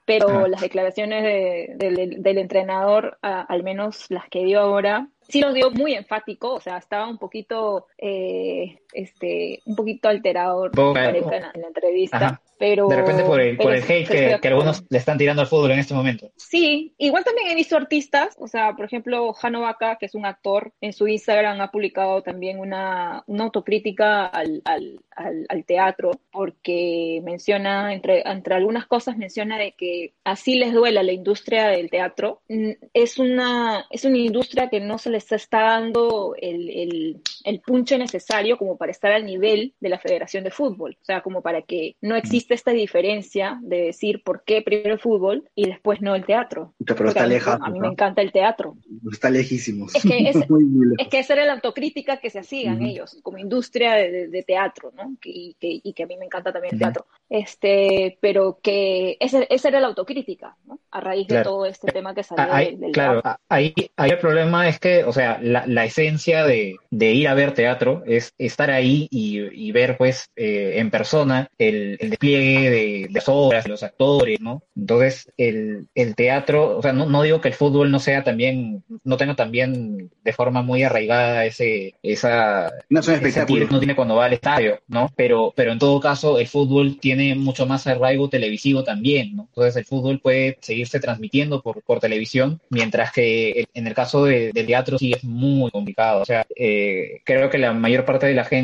pero 0.05 0.47
las 0.47 0.61
declaraciones 0.61 1.77
del 1.77 2.37
entrenador, 2.37 3.17
al 3.21 3.63
menos 3.63 4.05
las 4.09 4.29
que 4.29 4.43
dio 4.43 4.59
ahora, 4.59 5.09
sí 5.21 5.41
lo 5.41 5.53
dio 5.53 5.71
muy 5.71 5.93
enfático, 5.93 6.53
o 6.53 6.61
sea, 6.61 6.77
estaba 6.77 7.07
un 7.07 7.17
poquito, 7.17 7.87
eh, 7.97 8.79
este, 8.95 9.61
un 9.65 9.75
poquito 9.75 10.09
alterado 10.09 10.65
en, 10.65 10.93
la 11.03 11.67
entrevista. 11.67 12.41
Pero, 12.57 12.87
de 12.87 12.95
repente 12.95 13.23
por 13.23 13.41
el, 13.41 13.57
por 13.57 13.73
el 13.73 13.83
hate 13.83 14.39
que, 14.39 14.47
algunos 14.47 14.85
le 14.89 14.97
están 14.97 15.17
tirando 15.17 15.41
al 15.41 15.47
fútbol 15.47 15.71
en 15.71 15.79
este 15.79 15.93
momento. 15.93 16.31
Sí, 16.37 16.93
igual 16.97 17.25
también 17.25 17.49
he 17.49 17.55
visto 17.55 17.75
artistas, 17.75 18.35
o 18.39 18.47
sea, 18.47 18.73
por 18.77 18.85
ejemplo, 18.85 19.33
Jano 19.33 19.61
Vaca, 19.61 19.97
que 19.99 20.05
es 20.05 20.15
un 20.15 20.25
actor, 20.25 20.71
en 20.79 20.93
su 20.93 21.05
Instagram 21.07 21.59
ha 21.59 21.71
publicado 21.71 22.21
también 22.21 22.59
una, 22.59 23.23
una 23.27 23.43
autocrítica 23.43 24.25
al, 24.25 24.61
al, 24.63 25.01
al, 25.17 25.65
teatro, 25.65 26.11
porque 26.31 27.21
menciona, 27.25 27.93
entre, 27.93 28.21
entre 28.25 28.55
algunas 28.55 28.85
cosas, 28.85 29.17
menciona 29.17 29.57
de 29.57 29.73
que 29.73 30.13
así 30.23 30.55
les 30.55 30.73
duela 30.73 31.03
la 31.03 31.11
industria 31.11 31.67
del 31.67 31.89
teatro, 31.89 32.41
mm, 32.47 32.71
es 32.93 33.19
una, 33.19 33.85
es 33.89 34.05
una 34.05 34.17
industria 34.17 34.69
que 34.69 34.79
no 34.79 34.97
se 34.97 35.09
les 35.09 35.29
está 35.33 35.61
dando 35.61 36.35
el, 36.39 36.69
el, 36.69 37.21
el 37.43 37.59
punche 37.59 37.97
necesario 37.97 38.57
como 38.57 38.77
para 38.77 38.84
estar 38.91 39.11
al 39.11 39.25
nivel 39.25 39.73
de 39.79 39.89
la 39.89 39.99
Federación 39.99 40.43
de 40.43 40.51
Fútbol, 40.51 40.97
o 41.01 41.05
sea, 41.05 41.21
como 41.21 41.41
para 41.41 41.61
que 41.61 41.95
no 42.01 42.15
exista 42.15 42.53
esta 42.53 42.71
diferencia 42.71 43.59
de 43.61 43.83
decir 43.83 44.21
por 44.23 44.43
qué 44.43 44.61
primero 44.61 44.93
el 44.93 44.99
fútbol 44.99 45.49
y 45.55 45.67
después 45.67 46.01
no 46.01 46.15
el 46.15 46.25
teatro. 46.25 46.73
Pero 46.85 47.09
está 47.09 47.25
lejos. 47.25 47.57
A 47.61 47.69
mí 47.69 47.79
me 47.79 47.87
encanta 47.87 48.21
el 48.21 48.31
teatro. 48.31 48.77
Está 49.11 49.29
lejísimo. 49.29 49.87
Es 49.93 50.03
que, 50.03 50.17
es, 50.29 50.35
es 50.35 51.07
que 51.07 51.19
esa 51.19 51.33
era 51.33 51.45
la 51.45 51.53
autocrítica 51.53 52.17
que 52.17 52.29
se 52.29 52.39
hacían 52.39 52.81
ellos 52.81 53.17
como 53.21 53.37
industria 53.37 53.93
de, 53.93 54.27
de, 54.27 54.43
teatro, 54.43 54.91
¿no? 54.95 55.15
Y 55.23 55.55
que, 55.59 55.79
y 55.83 55.93
que, 55.93 56.03
a 56.03 56.07
mí 56.07 56.17
me 56.17 56.25
encanta 56.25 56.51
también 56.51 56.75
el 56.75 56.79
teatro. 56.79 57.05
Este, 57.29 58.17
pero 58.21 58.59
que 58.61 59.17
esa, 59.19 59.43
esa 59.43 59.69
era 59.69 59.79
la 59.79 59.87
autocrítica, 59.87 60.55
¿no? 60.65 60.79
A 60.91 61.01
raíz 61.01 61.27
de 61.27 61.43
todo 61.43 61.65
este 61.65 61.91
tema 61.91 62.13
que 62.13 62.23
salió 62.23 62.77
del, 62.77 62.91
Claro, 62.91 63.21
ahí, 63.49 63.73
ahí, 63.95 64.11
el 64.11 64.19
problema 64.19 64.67
es 64.67 64.79
que, 64.79 65.03
o 65.03 65.11
sea, 65.11 65.39
la, 65.41 65.65
la 65.67 65.85
esencia 65.85 66.45
de, 66.45 66.75
de, 66.91 67.13
ir 67.13 67.27
a 67.27 67.33
ver 67.33 67.53
teatro 67.53 68.03
es 68.05 68.33
estar 68.37 68.69
ahí 68.75 69.07
y, 69.11 69.39
y 69.67 69.71
ver, 69.71 69.97
pues, 69.97 70.29
eh, 70.35 70.73
en 70.77 70.91
persona 70.91 71.49
el, 71.57 71.97
el 71.99 72.09
despliegue 72.09 72.69
de, 72.69 73.09
las 73.11 73.27
obras, 73.27 73.63
de 73.63 73.69
los 73.69 73.83
actores, 73.83 74.39
¿no? 74.41 74.63
Entonces, 74.75 75.31
el, 75.37 75.87
el 75.95 76.15
teatro, 76.15 76.77
o 76.77 76.81
sea, 76.81 76.93
no, 76.93 77.05
no, 77.05 77.21
digo 77.23 77.41
que 77.41 77.49
el 77.49 77.53
fútbol 77.53 77.91
no 77.91 77.99
sea 77.99 78.23
también, 78.23 78.83
no 79.03 79.17
tenga 79.17 79.35
también 79.35 80.11
de 80.23 80.33
forma 80.33 80.61
muy 80.61 80.83
arraigada 80.83 81.45
ese, 81.45 81.95
esa, 82.03 82.71
no 82.89 82.99
ese 82.99 83.19
que 83.45 83.67
no 83.69 83.79
tiene 83.79 83.95
cuando 83.95 84.15
va 84.15 84.25
al 84.25 84.33
estadio, 84.33 84.79
¿no? 84.87 85.11
Pero, 85.15 85.53
pero 85.55 85.71
en 85.71 85.79
todo 85.79 85.99
caso, 85.99 86.39
el 86.39 86.47
fútbol 86.47 86.99
tiene 86.99 87.35
mucho 87.35 87.65
más 87.65 87.87
arraigo 87.87 88.29
televisivo 88.29 88.83
también, 88.83 89.35
¿no? 89.35 89.43
Entonces, 89.49 89.75
el 89.77 89.85
fútbol 89.85 90.19
puede 90.19 90.57
seguirse 90.61 90.99
transmitiendo 90.99 91.61
por, 91.61 91.81
por 91.83 91.99
televisión, 91.99 92.61
mientras 92.69 93.11
que 93.11 93.65
en 93.73 93.87
el 93.87 93.93
caso 93.93 94.25
de, 94.25 94.51
del 94.53 94.65
teatro 94.65 94.97
sí 94.97 95.13
es 95.13 95.23
muy 95.23 95.71
complicado. 95.71 96.21
O 96.21 96.25
sea, 96.25 96.45
eh, 96.55 97.21
creo 97.23 97.49
que 97.49 97.57
la 97.57 97.73
mayor 97.73 98.05
parte 98.05 98.27
de 98.27 98.33
la 98.33 98.43
gente 98.43 98.54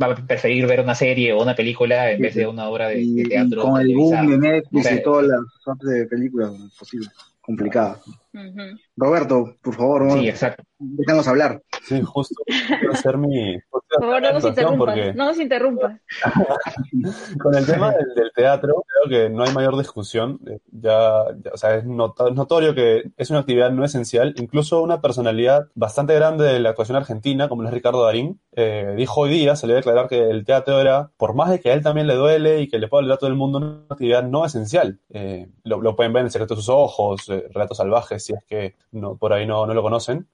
va 0.00 0.06
a 0.06 0.14
preferir 0.14 0.66
ver 0.66 0.80
una 0.80 0.94
serie 0.94 1.32
o 1.32 1.42
una 1.42 1.54
película 1.54 2.10
en 2.10 2.20
vez 2.20 2.34
de 2.34 2.46
una 2.46 2.68
obra 2.68 2.88
de, 2.88 3.48
con 3.60 3.80
el 3.80 3.94
boom 3.94 4.28
de 4.28 4.38
Netflix 4.38 4.92
y 4.92 5.02
todas 5.02 5.26
las 5.26 5.78
de 5.80 6.06
películas 6.06 6.52
Roberto, 8.96 9.56
por 9.60 9.74
favor, 9.74 10.12
sí, 10.12 10.28
exacto. 10.28 10.64
déjanos 10.78 11.28
hablar. 11.28 11.62
Sí, 11.82 12.00
justo 12.00 12.34
quiero 12.46 12.92
hacer 12.92 13.18
mi. 13.18 13.58
Por 13.70 13.82
favor, 14.00 14.22
no 14.22 14.32
nos 14.32 14.44
interrumpas. 14.44 14.96
No 15.14 15.26
nos 15.26 15.38
interrumpas. 15.38 16.00
Con 17.38 17.54
el 17.54 17.66
tema 17.66 17.90
del, 17.90 18.32
teatro, 18.34 18.84
creo 18.86 19.10
que 19.10 19.28
no 19.28 19.42
hay 19.42 19.52
mayor 19.52 19.76
discusión. 19.76 20.40
Eh, 20.46 20.60
ya, 20.70 21.24
o 21.52 21.56
sea, 21.56 21.76
es, 21.76 21.84
notorio 21.84 22.74
que 22.74 23.10
es 23.16 23.30
una 23.30 23.40
actividad 23.40 23.70
no 23.70 23.84
esencial. 23.84 24.34
Incluso 24.38 24.82
una 24.82 25.00
personalidad 25.00 25.68
bastante 25.74 26.14
grande 26.14 26.44
de 26.44 26.60
la 26.60 26.70
actuación 26.70 26.96
argentina, 26.96 27.48
como 27.48 27.64
es 27.64 27.70
Ricardo 27.70 28.04
Darín, 28.04 28.40
eh, 28.52 28.94
dijo 28.96 29.22
hoy 29.22 29.30
día, 29.30 29.56
se 29.56 29.66
le 29.66 29.74
a 29.74 29.76
declarar 29.76 30.08
que 30.08 30.30
el 30.30 30.44
teatro 30.44 30.80
era, 30.80 31.10
por 31.16 31.34
más 31.34 31.50
de 31.50 31.60
que 31.60 31.70
a 31.70 31.74
él 31.74 31.82
también 31.82 32.06
le 32.06 32.14
duele 32.14 32.60
y 32.60 32.68
que 32.68 32.78
le 32.78 32.88
pueda 32.88 33.02
doler 33.02 33.14
a 33.14 33.18
todo 33.18 33.30
el 33.30 33.36
mundo, 33.36 33.58
una 33.58 33.84
actividad 33.90 34.22
no 34.22 34.44
esencial. 34.44 35.00
Eh, 35.10 35.48
lo, 35.64 35.96
pueden 35.96 36.12
ver 36.12 36.20
en 36.20 36.26
El 36.26 36.32
secreto 36.32 36.54
de 36.54 36.60
sus 36.60 36.68
ojos, 36.68 37.26
Relatos 37.26 37.76
salvajes, 37.76 38.21
si 38.24 38.32
es 38.32 38.44
que 38.44 38.74
no, 38.92 39.16
por 39.16 39.32
ahí 39.32 39.46
no, 39.46 39.66
no 39.66 39.74
lo 39.74 39.82
conocen. 39.82 40.26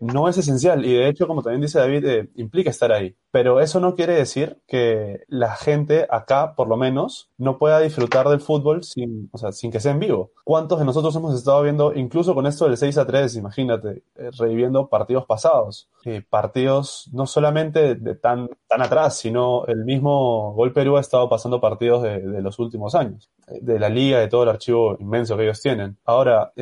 no 0.00 0.28
es 0.28 0.38
esencial 0.38 0.84
y 0.84 0.94
de 0.94 1.08
hecho, 1.08 1.26
como 1.26 1.42
también 1.42 1.62
dice 1.62 1.78
David, 1.78 2.04
eh, 2.06 2.28
implica 2.36 2.70
estar 2.70 2.92
ahí. 2.92 3.14
Pero 3.30 3.60
eso 3.60 3.80
no 3.80 3.94
quiere 3.94 4.14
decir 4.14 4.58
que 4.66 5.24
la 5.28 5.54
gente 5.54 6.06
acá, 6.10 6.54
por 6.54 6.68
lo 6.68 6.76
menos, 6.76 7.30
no 7.38 7.58
pueda 7.58 7.80
disfrutar 7.80 8.28
del 8.28 8.40
fútbol 8.40 8.84
sin, 8.84 9.30
o 9.32 9.38
sea, 9.38 9.52
sin 9.52 9.70
que 9.70 9.80
sea 9.80 9.92
en 9.92 10.00
vivo. 10.00 10.32
¿Cuántos 10.44 10.78
de 10.78 10.84
nosotros 10.84 11.14
hemos 11.16 11.34
estado 11.34 11.62
viendo, 11.62 11.94
incluso 11.94 12.34
con 12.34 12.46
esto 12.46 12.66
del 12.66 12.76
6 12.76 12.98
a 12.98 13.06
3, 13.06 13.36
imagínate, 13.36 14.02
eh, 14.16 14.30
reviviendo 14.38 14.88
partidos 14.88 15.24
pasados? 15.26 15.88
Eh, 16.04 16.22
partidos 16.28 17.08
no 17.12 17.26
solamente 17.26 17.94
de 17.94 18.14
tan, 18.16 18.50
tan 18.68 18.82
atrás, 18.82 19.16
sino 19.16 19.64
el 19.66 19.84
mismo 19.84 20.52
Gol 20.52 20.72
Perú 20.72 20.96
ha 20.96 21.00
estado 21.00 21.28
pasando 21.28 21.60
partidos 21.60 22.02
de 22.02 22.42
los 22.42 22.58
últimos 22.58 22.94
años, 22.94 23.30
de 23.60 23.78
la 23.78 23.88
liga, 23.88 24.18
de 24.18 24.28
todo 24.28 24.44
el 24.44 24.48
archivo 24.48 24.96
inmenso 24.98 25.36
que 25.36 25.44
ellos 25.44 25.60
tienen. 25.60 25.98
Ahora, 26.04 26.52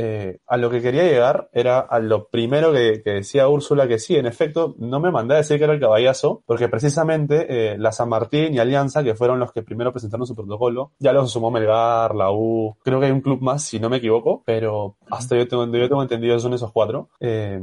a 0.47 0.57
lo 0.57 0.71
que 0.71 0.83
quería 0.83 1.05
llegar 1.05 1.49
era 1.53 1.81
a 1.81 1.99
lo 1.99 2.29
primero 2.29 2.73
que, 2.73 3.03
que 3.03 3.11
decía 3.11 3.49
Úrsula, 3.49 3.89
que 3.89 3.99
sí, 3.99 4.17
en 4.17 4.27
efecto, 4.27 4.75
no 4.79 5.01
me 5.01 5.11
mandé 5.11 5.35
a 5.35 5.39
decir 5.39 5.59
que 5.59 5.65
era 5.65 5.75
el 5.75 5.81
caballazo, 5.81 6.43
porque 6.47 6.69
precisamente 6.69 7.47
eh, 7.49 7.79
la 7.79 7.93
San 7.93 8.09
Martín 8.09 8.55
y 8.55 8.59
Alianza, 8.59 9.03
que 9.03 9.15
fueron 9.15 9.39
los 9.39 9.53
que 9.53 9.63
primero 9.63 9.93
presentaron 9.93 10.27
su 10.27 10.35
protocolo, 10.35 10.93
ya 10.99 11.13
los 11.13 11.31
sumó 11.31 11.51
Melgar, 11.51 12.15
la 12.15 12.31
U, 12.33 12.77
creo 12.83 13.01
que 13.01 13.07
hay 13.07 13.13
un 13.13 13.21
club 13.21 13.41
más, 13.41 13.63
si 13.63 13.79
no 13.79 13.91
me 13.91 13.99
equivoco, 13.99 14.43
pero 14.45 14.97
hasta 15.11 15.37
yo 15.37 15.47
tengo, 15.47 15.67
yo 15.67 15.89
tengo 15.89 16.03
entendido 16.03 16.39
son 16.39 16.55
esos 16.55 16.73
cuatro. 16.73 17.11
Eh, 17.21 17.61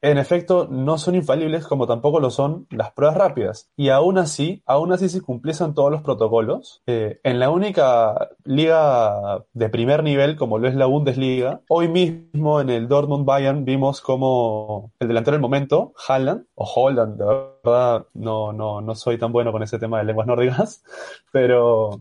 en 0.00 0.18
efecto, 0.18 0.68
no 0.70 0.98
son 0.98 1.14
infalibles 1.14 1.66
como 1.66 1.86
tampoco 1.86 2.20
lo 2.20 2.30
son 2.30 2.66
las 2.70 2.92
pruebas 2.92 3.16
rápidas. 3.16 3.70
Y 3.76 3.88
aún 3.88 4.18
así, 4.18 4.62
aún 4.66 4.92
así 4.92 5.08
se 5.08 5.20
cumpliesen 5.20 5.74
todos 5.74 5.90
los 5.90 6.02
protocolos. 6.02 6.82
Eh, 6.86 7.20
en 7.22 7.38
la 7.38 7.50
única 7.50 8.30
liga 8.44 8.63
de 8.68 9.68
primer 9.68 10.02
nivel, 10.02 10.36
como 10.36 10.58
lo 10.58 10.68
es 10.68 10.74
la 10.74 10.86
Bundesliga, 10.86 11.60
hoy 11.68 11.88
mismo 11.88 12.60
en 12.60 12.70
el 12.70 12.88
Dortmund 12.88 13.24
Bayern 13.24 13.64
vimos 13.64 14.00
como 14.00 14.92
el 14.98 15.08
delantero 15.08 15.34
del 15.36 15.42
momento, 15.42 15.92
Haaland, 16.08 16.46
o 16.54 16.64
Holland, 16.64 17.20
verdad, 17.64 18.06
no 18.14 18.52
no, 18.52 18.80
no, 18.80 18.94
soy 18.94 19.18
tan 19.18 19.32
bueno 19.32 19.52
con 19.52 19.62
ese 19.62 19.78
tema 19.78 19.98
de 19.98 20.04
lenguas 20.04 20.26
nórdicas, 20.26 20.82
pero 21.32 22.00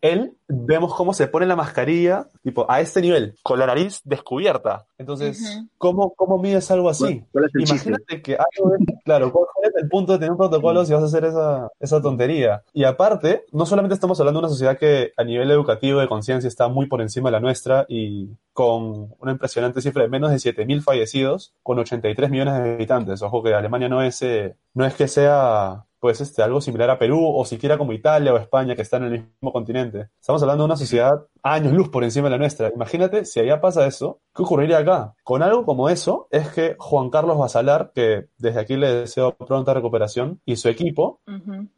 él 0.00 0.34
vemos 0.48 0.94
cómo 0.94 1.12
se 1.12 1.26
pone 1.26 1.46
la 1.46 1.56
mascarilla, 1.56 2.28
tipo, 2.42 2.66
a 2.68 2.80
este 2.80 3.00
nivel, 3.00 3.36
con 3.42 3.58
la 3.58 3.66
nariz 3.66 4.00
descubierta. 4.04 4.86
Entonces, 4.98 5.62
¿cómo, 5.78 6.14
¿cómo 6.14 6.38
mides 6.38 6.70
algo 6.70 6.88
así? 6.88 7.24
Imagínate 7.54 8.22
que 8.22 8.34
algo 8.34 8.74
claro, 9.04 9.32
¿cuál 9.32 9.46
es 9.62 9.82
el 9.82 9.88
punto 9.88 10.12
de 10.12 10.18
tener 10.18 10.32
un 10.32 10.38
protocolo 10.38 10.84
si 10.84 10.92
vas 10.92 11.02
a 11.02 11.06
hacer 11.06 11.24
esa, 11.24 11.68
esa 11.80 12.00
tontería? 12.00 12.62
Y 12.72 12.84
aparte, 12.84 13.44
no 13.52 13.66
solamente 13.66 13.94
estamos 13.94 14.18
hablando 14.20 14.40
de 14.40 14.46
una 14.46 14.52
sociedad 14.52 14.78
que 14.78 15.12
a 15.16 15.24
nivel 15.24 15.50
educativo 15.50 16.00
de 16.00 16.08
conciencia 16.08 16.48
está 16.48 16.68
muy 16.68 16.86
por 16.86 17.00
encima 17.00 17.28
de 17.28 17.32
la 17.32 17.40
nuestra 17.40 17.86
y 17.88 18.30
con 18.54 19.14
una 19.18 19.32
impresionante 19.32 19.82
cifra 19.82 20.04
de 20.04 20.08
menos 20.08 20.30
de 20.30 20.36
7.000 20.36 20.80
fallecidos, 20.80 21.52
con 21.62 21.78
83 21.78 22.30
millones 22.30 22.54
de 22.54 22.74
habitantes. 22.74 23.20
Ojo 23.20 23.42
que 23.42 23.52
Alemania 23.52 23.88
no 23.88 24.00
es, 24.00 24.22
eh, 24.22 24.56
no 24.72 24.86
es 24.86 24.94
que 24.94 25.08
sea 25.08 25.84
pues 25.98 26.20
este, 26.20 26.42
algo 26.42 26.60
similar 26.60 26.90
a 26.90 26.98
Perú 26.98 27.18
o 27.34 27.44
siquiera 27.46 27.78
como 27.78 27.94
Italia 27.94 28.32
o 28.32 28.36
España 28.36 28.76
que 28.76 28.82
están 28.82 29.04
en 29.04 29.12
el 29.14 29.20
mismo 29.22 29.52
continente. 29.52 30.10
Estamos 30.20 30.40
hablando 30.42 30.64
de 30.64 30.66
una 30.66 30.76
sociedad 30.76 31.26
años 31.42 31.72
luz 31.72 31.88
por 31.88 32.04
encima 32.04 32.26
de 32.26 32.32
la 32.32 32.38
nuestra. 32.38 32.70
Imagínate 32.74 33.24
si 33.24 33.40
allá 33.40 33.60
pasa 33.60 33.86
eso, 33.86 34.20
¿qué 34.34 34.42
ocurriría 34.42 34.78
acá? 34.78 35.14
Con 35.24 35.42
algo 35.42 35.64
como 35.64 35.88
eso 35.88 36.28
es 36.30 36.50
que 36.50 36.76
Juan 36.78 37.08
Carlos 37.08 37.38
Basalar, 37.38 37.90
que 37.94 38.26
desde 38.36 38.60
aquí 38.60 38.76
le 38.76 38.94
deseo 38.94 39.34
pronta 39.34 39.72
recuperación, 39.72 40.42
y 40.44 40.56
su 40.56 40.68
equipo 40.68 41.20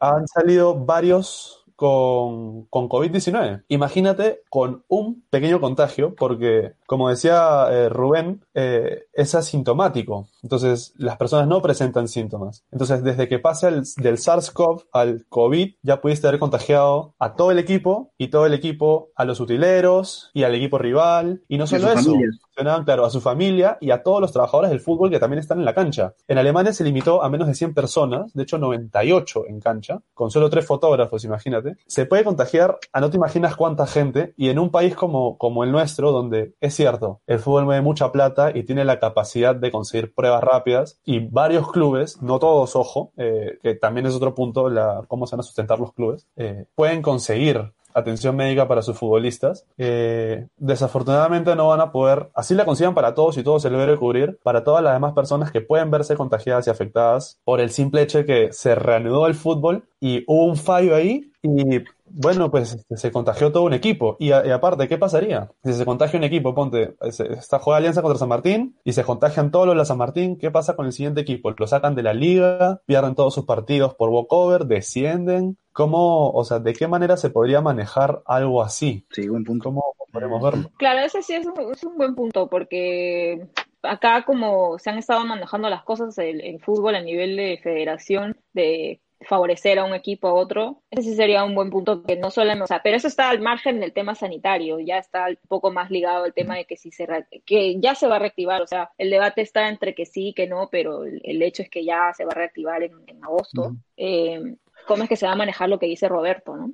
han 0.00 0.26
salido 0.26 0.74
varios 0.74 1.65
con, 1.76 2.64
con 2.64 2.88
COVID-19. 2.88 3.64
Imagínate 3.68 4.42
con 4.48 4.84
un 4.88 5.24
pequeño 5.30 5.60
contagio, 5.60 6.14
porque, 6.14 6.72
como 6.86 7.08
decía 7.08 7.68
eh, 7.70 7.88
Rubén, 7.88 8.44
eh, 8.54 9.04
es 9.12 9.34
asintomático. 9.34 10.28
Entonces, 10.42 10.94
las 10.96 11.16
personas 11.16 11.46
no 11.46 11.62
presentan 11.62 12.08
síntomas. 12.08 12.64
Entonces, 12.72 13.04
desde 13.04 13.28
que 13.28 13.38
pasa 13.38 13.68
el, 13.68 13.82
del 13.98 14.16
SARS-CoV 14.16 14.86
al 14.92 15.26
COVID, 15.28 15.74
ya 15.82 16.00
pudiste 16.00 16.26
haber 16.26 16.40
contagiado 16.40 17.14
a 17.18 17.34
todo 17.34 17.50
el 17.50 17.58
equipo 17.58 18.12
y 18.18 18.28
todo 18.28 18.46
el 18.46 18.54
equipo 18.54 19.10
a 19.14 19.24
los 19.24 19.40
utileros 19.40 20.30
y 20.32 20.44
al 20.44 20.54
equipo 20.54 20.78
rival. 20.78 21.42
Y 21.48 21.58
no 21.58 21.66
solo 21.66 21.92
eso, 21.92 22.14
claro, 22.57 23.05
a 23.05 23.11
su 23.11 23.21
familia 23.21 23.79
y 23.81 23.90
a 23.90 24.03
todos 24.03 24.21
los 24.21 24.33
trabajadores 24.33 24.71
del 24.71 24.81
fútbol 24.81 25.11
que 25.11 25.19
también 25.19 25.40
están 25.40 25.59
en 25.59 25.64
la 25.64 25.75
cancha. 25.75 26.14
En 26.27 26.38
Alemania 26.38 26.73
se 26.73 26.85
limitó 26.85 27.23
a 27.23 27.29
menos 27.29 27.49
de 27.49 27.55
100 27.55 27.75
personas, 27.75 28.33
de 28.33 28.42
hecho 28.42 28.59
98 28.59 29.45
en 29.49 29.61
cancha, 29.61 30.01
con 30.14 30.31
solo 30.31 30.51
tres 30.51 30.66
fotógrafos, 30.66 31.25
imagínate. 31.25 31.77
Se 31.87 32.07
puede 32.07 32.25
contagiar 32.25 32.79
a 32.92 33.01
no 33.01 33.11
te 33.11 33.16
imaginas 33.16 33.57
cuánta 33.57 33.87
gente 33.87 34.35
y 34.37 34.49
en 34.49 34.59
un 34.59 34.71
país 34.71 34.95
como, 34.95 35.37
como 35.38 35.64
el 35.64 35.73
nuestro, 35.73 36.12
donde 36.12 36.55
es 36.61 36.75
cierto, 36.75 37.21
el 37.27 37.38
fútbol 37.38 37.64
mueve 37.64 37.83
mucha 37.83 38.11
plata 38.12 38.51
y 38.55 38.64
tiene 38.64 38.85
la 38.85 38.99
capacidad 38.99 39.55
de 39.55 39.71
conseguir 39.71 40.14
pruebas 40.14 40.42
rápidas 40.42 41.01
y 41.05 41.21
varios 41.21 41.71
clubes, 41.71 42.21
no 42.23 42.38
todos, 42.38 42.77
ojo, 42.77 43.12
eh, 43.16 43.59
que 43.62 43.75
también 43.75 44.07
es 44.07 44.14
otro 44.14 44.35
punto, 44.35 44.71
la, 44.71 45.03
cómo 45.09 45.27
se 45.27 45.37
van 45.37 45.40
a 45.40 45.45
sustentar 45.45 45.79
los 45.79 45.92
clubes, 45.92 46.27
eh, 46.37 46.66
pueden 46.75 47.03
conseguir 47.03 47.73
atención 47.96 48.37
médica 48.37 48.68
para 48.68 48.82
sus 48.82 48.96
futbolistas. 48.96 49.66
Eh, 49.78 50.46
desafortunadamente 50.59 51.56
no 51.56 51.68
van 51.68 51.80
a 51.80 51.90
poder, 51.92 52.30
así 52.35 52.54
la 52.54 52.64
consigan 52.64 52.94
para 52.94 53.14
todos 53.14 53.38
y 53.38 53.42
todo 53.42 53.59
se 53.59 53.70
debe 53.70 53.96
cubrir, 53.96 54.38
para 54.42 54.64
todas 54.64 54.85
las 54.85 54.92
demás 54.92 55.14
personas 55.14 55.50
que 55.50 55.61
pueden 55.61 55.90
verse 55.90 56.14
contagiadas 56.16 56.66
y 56.66 56.70
afectadas 56.70 57.40
por 57.44 57.61
el 57.61 57.70
simple 57.70 58.02
hecho 58.02 58.18
de 58.18 58.26
que 58.26 58.52
se 58.52 58.74
reanudó 58.74 59.26
el 59.26 59.35
fútbol 59.35 59.88
y 60.00 60.24
hubo 60.26 60.44
un 60.44 60.56
fallo 60.56 60.94
ahí 60.94 61.30
y 61.42 61.80
bueno, 62.09 62.50
pues 62.50 62.74
este, 62.74 62.96
se 62.96 63.11
contagió 63.11 63.52
todo 63.52 63.64
un 63.64 63.72
equipo. 63.72 64.16
Y, 64.18 64.30
aparte, 64.32 64.88
¿qué 64.88 64.98
pasaría? 64.98 65.50
Si 65.64 65.72
se 65.72 65.85
contagia 65.85 66.18
un 66.18 66.24
equipo, 66.24 66.54
ponte, 66.54 66.94
está 67.00 67.59
juega 67.59 67.78
Alianza 67.78 68.02
contra 68.02 68.18
San 68.18 68.28
Martín 68.28 68.76
y 68.85 68.92
se 68.92 69.04
contagian 69.04 69.50
todos 69.50 69.66
los 69.66 69.76
de 69.76 69.85
San 69.85 69.98
Martín, 69.98 70.38
¿qué 70.38 70.50
pasa 70.50 70.76
con 70.76 70.87
el 70.87 70.92
siguiente 70.92 71.20
equipo? 71.20 71.50
Lo 71.50 71.66
sacan 71.66 71.94
de 71.94 72.02
la 72.02 72.14
liga, 72.14 72.80
pierden 72.87 73.14
todos 73.14 73.35
sus 73.35 73.44
partidos 73.44 73.94
por 73.94 74.11
walkover, 74.11 74.66
descienden. 74.66 75.59
¿Cómo, 75.76 76.30
o 76.30 76.42
sea, 76.42 76.58
de 76.58 76.72
qué 76.72 76.88
manera 76.88 77.18
se 77.18 77.28
podría 77.28 77.60
manejar 77.60 78.22
algo 78.24 78.62
así? 78.62 79.06
Sí, 79.10 79.28
buen 79.28 79.44
punto. 79.44 79.64
¿Cómo 79.64 79.84
podemos 80.10 80.42
verlo? 80.42 80.70
Claro, 80.78 81.00
ese 81.00 81.20
sí 81.20 81.34
es 81.34 81.44
un, 81.44 81.70
es 81.70 81.84
un 81.84 81.98
buen 81.98 82.14
punto, 82.14 82.48
porque 82.48 83.46
acá 83.82 84.24
como 84.24 84.78
se 84.78 84.88
han 84.88 84.96
estado 84.96 85.26
manejando 85.26 85.68
las 85.68 85.84
cosas, 85.84 86.16
el, 86.16 86.40
el 86.40 86.60
fútbol 86.60 86.94
a 86.94 87.02
nivel 87.02 87.36
de 87.36 87.60
federación, 87.62 88.38
de 88.54 89.02
favorecer 89.20 89.78
a 89.78 89.84
un 89.84 89.94
equipo 89.94 90.28
a 90.28 90.32
otro, 90.32 90.82
ese 90.90 91.10
sí 91.10 91.14
sería 91.14 91.44
un 91.44 91.54
buen 91.54 91.68
punto 91.68 92.02
que 92.02 92.16
no 92.16 92.30
solamente, 92.30 92.64
o 92.64 92.66
sea, 92.66 92.82
pero 92.82 92.96
eso 92.96 93.08
está 93.08 93.28
al 93.28 93.40
margen 93.40 93.78
del 93.78 93.92
tema 93.92 94.14
sanitario, 94.14 94.80
ya 94.80 94.96
está 94.96 95.26
un 95.26 95.36
poco 95.46 95.70
más 95.70 95.90
ligado 95.90 96.24
al 96.24 96.32
tema 96.32 96.56
de 96.56 96.64
que 96.64 96.78
si 96.78 96.90
se 96.90 97.06
que 97.44 97.78
ya 97.80 97.94
se 97.94 98.06
va 98.06 98.16
a 98.16 98.20
reactivar, 98.20 98.62
o 98.62 98.66
sea, 98.66 98.92
el 98.96 99.10
debate 99.10 99.42
está 99.42 99.68
entre 99.68 99.94
que 99.94 100.06
sí 100.06 100.28
y 100.28 100.32
que 100.32 100.46
no, 100.46 100.68
pero 100.70 101.04
el, 101.04 101.42
hecho 101.42 101.62
es 101.62 101.68
que 101.68 101.84
ya 101.84 102.14
se 102.14 102.24
va 102.24 102.32
a 102.32 102.36
reactivar 102.36 102.82
en, 102.82 102.94
agosto. 103.22 103.76
Eh, 103.98 104.56
¿Cómo 104.87 105.03
es 105.03 105.09
que 105.09 105.16
se 105.16 105.27
va 105.27 105.33
a 105.33 105.37
manejar 105.37 105.68
lo 105.68 105.79
que 105.79 105.87
dice 105.87 106.09
Roberto, 106.09 106.57
no? 106.57 106.72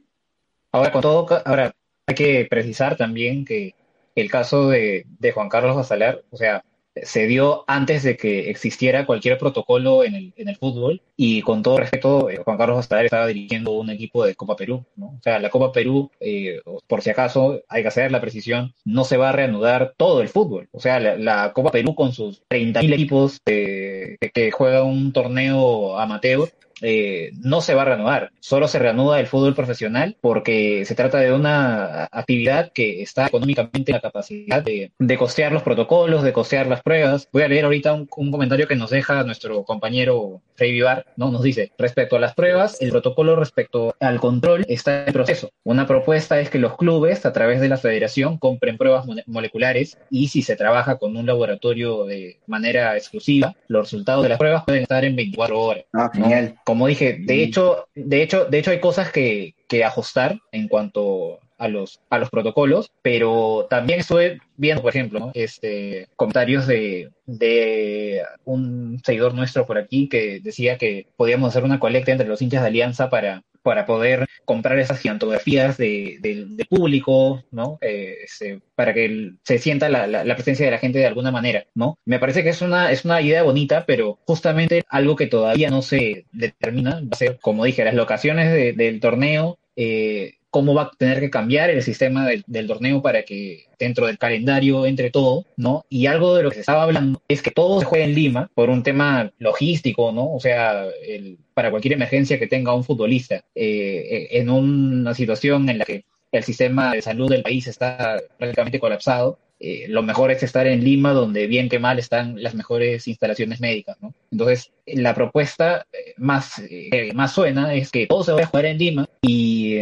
Ahora, 0.73 0.93
con 0.93 1.03
todo, 1.03 1.27
ahora 1.45 1.75
hay 2.07 2.15
que 2.15 2.47
precisar 2.49 2.97
también 2.97 3.45
que 3.45 3.75
el 4.15 4.31
caso 4.31 4.69
de, 4.69 5.07
Juan 5.35 5.49
Carlos 5.49 5.77
Basalar, 5.77 6.23
o 6.31 6.37
sea, 6.37 6.65
se 6.95 7.27
dio 7.27 7.65
antes 7.67 8.03
de 8.03 8.19
que 8.19 8.51
existiera 8.51 9.07
cualquier 9.07 9.39
protocolo 9.39 10.05
en 10.05 10.33
el, 10.37 10.57
fútbol 10.57 11.01
y 11.17 11.41
con 11.41 11.63
todo 11.63 11.79
respeto, 11.79 12.29
eh, 12.29 12.37
Juan 12.45 12.59
Carlos 12.59 12.77
Bastader 12.77 13.07
estaba 13.07 13.27
dirigiendo 13.27 13.73
un 13.73 13.89
equipo 13.89 14.25
de 14.25 14.35
Copa 14.35 14.57
Perú, 14.57 14.85
¿no? 14.97 15.07
O 15.07 15.23
sea, 15.23 15.39
la 15.39 15.49
Copa 15.49 15.73
Perú, 15.73 16.11
eh, 16.21 16.61
por 16.87 17.01
si 17.01 17.09
acaso, 17.09 17.63
hay 17.69 17.83
que 17.83 17.89
hacer 17.89 18.13
la 18.13 18.21
precisión, 18.21 18.75
no 18.85 19.05
se 19.05 19.17
va 19.17 19.31
a 19.31 19.33
reanudar 19.33 19.95
todo 19.97 20.21
el 20.21 20.29
fútbol. 20.29 20.69
O 20.73 20.81
sea, 20.81 21.01
la, 21.01 21.53
Copa 21.55 21.71
Perú 21.71 21.95
con 21.95 22.13
sus 22.13 22.43
30.000 22.49 22.93
equipos 22.93 23.41
que, 23.45 24.19
que 24.35 24.51
juegan 24.51 24.85
un 24.85 25.13
torneo 25.13 25.99
amateur, 25.99 26.51
eh, 26.83 27.31
no 27.39 27.61
se 27.61 27.75
va 27.75 27.83
a 27.83 27.87
reanudar. 27.87 28.33
Solo 28.41 28.69
se 28.69 28.79
reanuda 28.79 29.21
el 29.21 29.29
fútbol 29.29 29.55
profesional 29.55 30.17
porque 30.21 30.85
se 30.85 30.95
trata 30.95 31.19
de 31.19 31.33
una 31.33 32.09
actividad 32.11 32.73
que 32.73 33.03
está 33.03 33.27
económicamente 33.27 33.93
en 33.93 33.95
la 33.95 34.01
capacidad 34.01 34.63
de, 34.63 34.91
costear 35.17 35.53
los 35.53 35.63
protocolos, 35.63 36.25
de 36.25 36.33
costear 36.33 36.67
las 36.67 36.83
pruebas. 36.83 37.29
Voy 37.33 37.43
a 37.43 37.49
leer 37.49 37.65
ahorita 37.65 37.93
un, 37.93 38.07
comentario 38.07 38.67
que 38.67 38.77
nos 38.77 38.91
deja 38.91 39.23
nuestro 39.23 39.63
compañero 39.65 40.43
Frey 40.63 40.71
Vivar, 40.71 41.07
¿no? 41.17 41.33
Nos 41.33 41.43
dice, 41.43 41.73
respecto 41.77 42.15
a 42.15 42.21
las 42.21 42.35
pruebas, 42.35 42.81
el 42.81 42.91
protocolo 42.91 43.35
respecto 43.35 43.97
al 43.99 44.21
control 44.21 44.65
está 44.69 45.07
en 45.07 45.13
proceso. 45.13 45.51
Una 45.65 45.89
propuesta 45.89 46.39
es 46.39 46.51
que 46.51 46.61
los 46.61 46.77
clubes, 46.77 47.27
a 47.27 47.33
través 47.33 47.61
de 47.61 47.69
la 47.69 47.79
federación, 47.79 48.39
compren 48.39 48.79
pruebas 48.79 49.05
moleculares 49.27 49.99
y 50.09 50.29
si 50.29 50.43
se 50.43 50.55
trabaja 50.55 50.99
con 50.99 51.17
un 51.17 51.27
laboratorio 51.27 52.05
de 52.05 52.39
manera 52.47 52.97
exclusiva, 52.97 53.57
los 53.67 53.87
resultados 53.87 54.23
de 54.23 54.29
las 54.29 54.39
pruebas 54.39 54.63
pueden 54.65 54.83
estar 54.83 55.05
en 55.05 55.17
24 55.17 55.61
horas. 55.61 55.85
Ah, 55.93 56.09
genial 56.15 56.55
como 56.65 56.87
dije, 56.87 57.19
de 57.19 57.43
hecho, 57.43 57.89
de 57.97 58.23
hecho, 58.23 58.45
de 58.45 58.59
hecho 58.59 58.71
hay 58.71 58.79
cosas 58.79 59.11
que, 59.11 59.57
que 59.67 59.85
ajustar 59.85 60.39
en 60.53 60.69
cuanto 60.69 61.41
a 61.63 61.69
los, 61.69 62.01
a 62.11 62.19
los 62.19 62.29
protocolos, 62.29 62.91
pero 63.03 63.69
también 63.71 64.01
estuve 64.01 64.41
viendo, 64.57 64.83
por 64.83 64.91
ejemplo, 64.91 65.31
este, 65.35 66.09
comentarios 66.17 66.67
de, 66.67 67.11
de 67.27 68.23
un 68.45 69.01
seguidor 69.05 69.33
nuestro 69.35 69.65
por 69.65 69.79
aquí 69.79 70.09
que 70.09 70.41
decía 70.41 70.77
que 70.77 71.07
podíamos 71.17 71.51
hacer 71.51 71.63
una 71.63 71.79
colecta 71.79 72.11
entre 72.11 72.27
los 72.27 72.43
hinchas 72.43 72.63
de 72.63 72.67
Alianza 72.67 73.09
para, 73.11 73.45
para 73.63 73.87
poder 73.87 74.27
comprar 74.45 74.77
esas 74.81 74.99
gigantografías 74.99 75.77
de, 75.77 76.19
de, 76.21 76.65
público, 76.65 77.45
¿no? 77.53 77.79
Eh, 77.81 78.17
este, 78.25 78.61
para 78.75 78.93
que 78.93 79.35
se 79.45 79.59
sienta 79.59 79.89
la, 79.89 80.09
la, 80.09 80.35
presencia 80.35 80.65
de 80.65 80.73
la 80.73 80.79
gente 80.79 80.99
de 80.99 81.07
alguna 81.07 81.31
manera, 81.31 81.67
¿no? 81.75 81.97
Me 82.05 82.19
parece 82.19 82.43
que 82.43 82.49
es 82.49 82.61
una, 82.61 82.91
es 82.91 83.05
una 83.05 83.21
idea 83.21 83.45
bonita, 83.45 83.85
pero 83.87 84.19
justamente 84.27 84.83
algo 84.89 85.15
que 85.15 85.29
todavía 85.29 85.71
no 85.71 85.83
se 85.83 86.27
determina 86.33 87.01
va 87.03 87.11
a 87.13 87.17
ser, 87.17 87.39
como 87.41 87.65
dije, 87.65 87.85
las 87.85 87.95
locaciones 87.95 88.77
del 88.77 88.99
torneo, 88.99 89.59
eh, 89.77 90.35
cómo 90.53 90.75
va 90.75 90.83
a 90.83 90.91
tener 90.99 91.19
que 91.19 91.31
cambiar 91.31 91.71
el 91.71 91.83
sistema 91.83 92.27
del, 92.27 92.67
torneo 92.67 93.01
para 93.01 93.23
que 93.23 93.65
dentro 93.79 94.07
del 94.07 94.19
calendario 94.19 94.85
entre 94.85 95.11
todo, 95.11 95.47
¿no? 95.57 95.87
Y 95.89 96.05
algo 96.07 96.37
de 96.37 96.43
lo 96.43 96.51
que 96.51 96.57
se 96.57 96.61
estaba 96.61 96.83
hablando 96.83 97.23
es 97.27 97.41
que 97.41 97.51
todo 97.51 97.81
se 97.81 97.87
juega 97.87 98.05
en 98.05 98.15
Lima 98.15 98.51
por 98.55 98.69
un 98.69 98.83
tema 98.83 99.33
logístico, 99.39 100.13
¿no? 100.13 100.31
O 100.31 100.41
sea, 100.41 100.85
el, 101.09 101.39
para 101.55 101.71
cualquier 101.71 101.95
emergencia 101.95 102.39
que 102.39 102.47
tenga 102.49 102.75
un 102.75 102.85
futbolista 102.85 103.37
eh, 103.55 104.05
eh, 104.11 104.29
en 104.33 104.51
una 104.51 105.15
situación 105.15 105.71
en 105.71 105.79
la 105.79 105.87
que 105.87 106.05
el 106.33 106.45
sistema 106.45 106.93
de 106.93 107.01
salud 107.01 107.31
del 107.31 107.43
país 107.43 107.67
está 107.67 108.21
prácticamente 108.39 108.79
colapsado, 108.79 109.39
eh, 109.65 109.87
lo 109.89 110.03
mejor 110.03 110.33
es 110.33 110.43
estar 110.43 110.67
en 110.67 110.83
Lima, 110.83 111.13
donde 111.13 111.47
bien 111.47 111.69
que 111.69 111.79
mal 111.79 112.01
están 112.01 112.43
las 112.43 112.57
mejores 112.57 113.07
instalaciones 113.07 113.61
médicas, 113.61 113.97
¿no? 114.01 114.13
Entonces, 114.33 114.73
la 114.87 115.15
propuesta 115.15 115.87
eh, 115.93 116.15
más, 116.17 116.59
eh, 116.69 117.13
más 117.15 117.33
suena 117.33 117.73
es 117.73 117.93
que 117.93 118.09
todo 118.09 118.25
se 118.25 118.33
vaya 118.33 118.45
a 118.45 118.49
jugar 118.49 118.67
en 118.67 118.79
Lima 118.79 119.09
y 119.23 119.77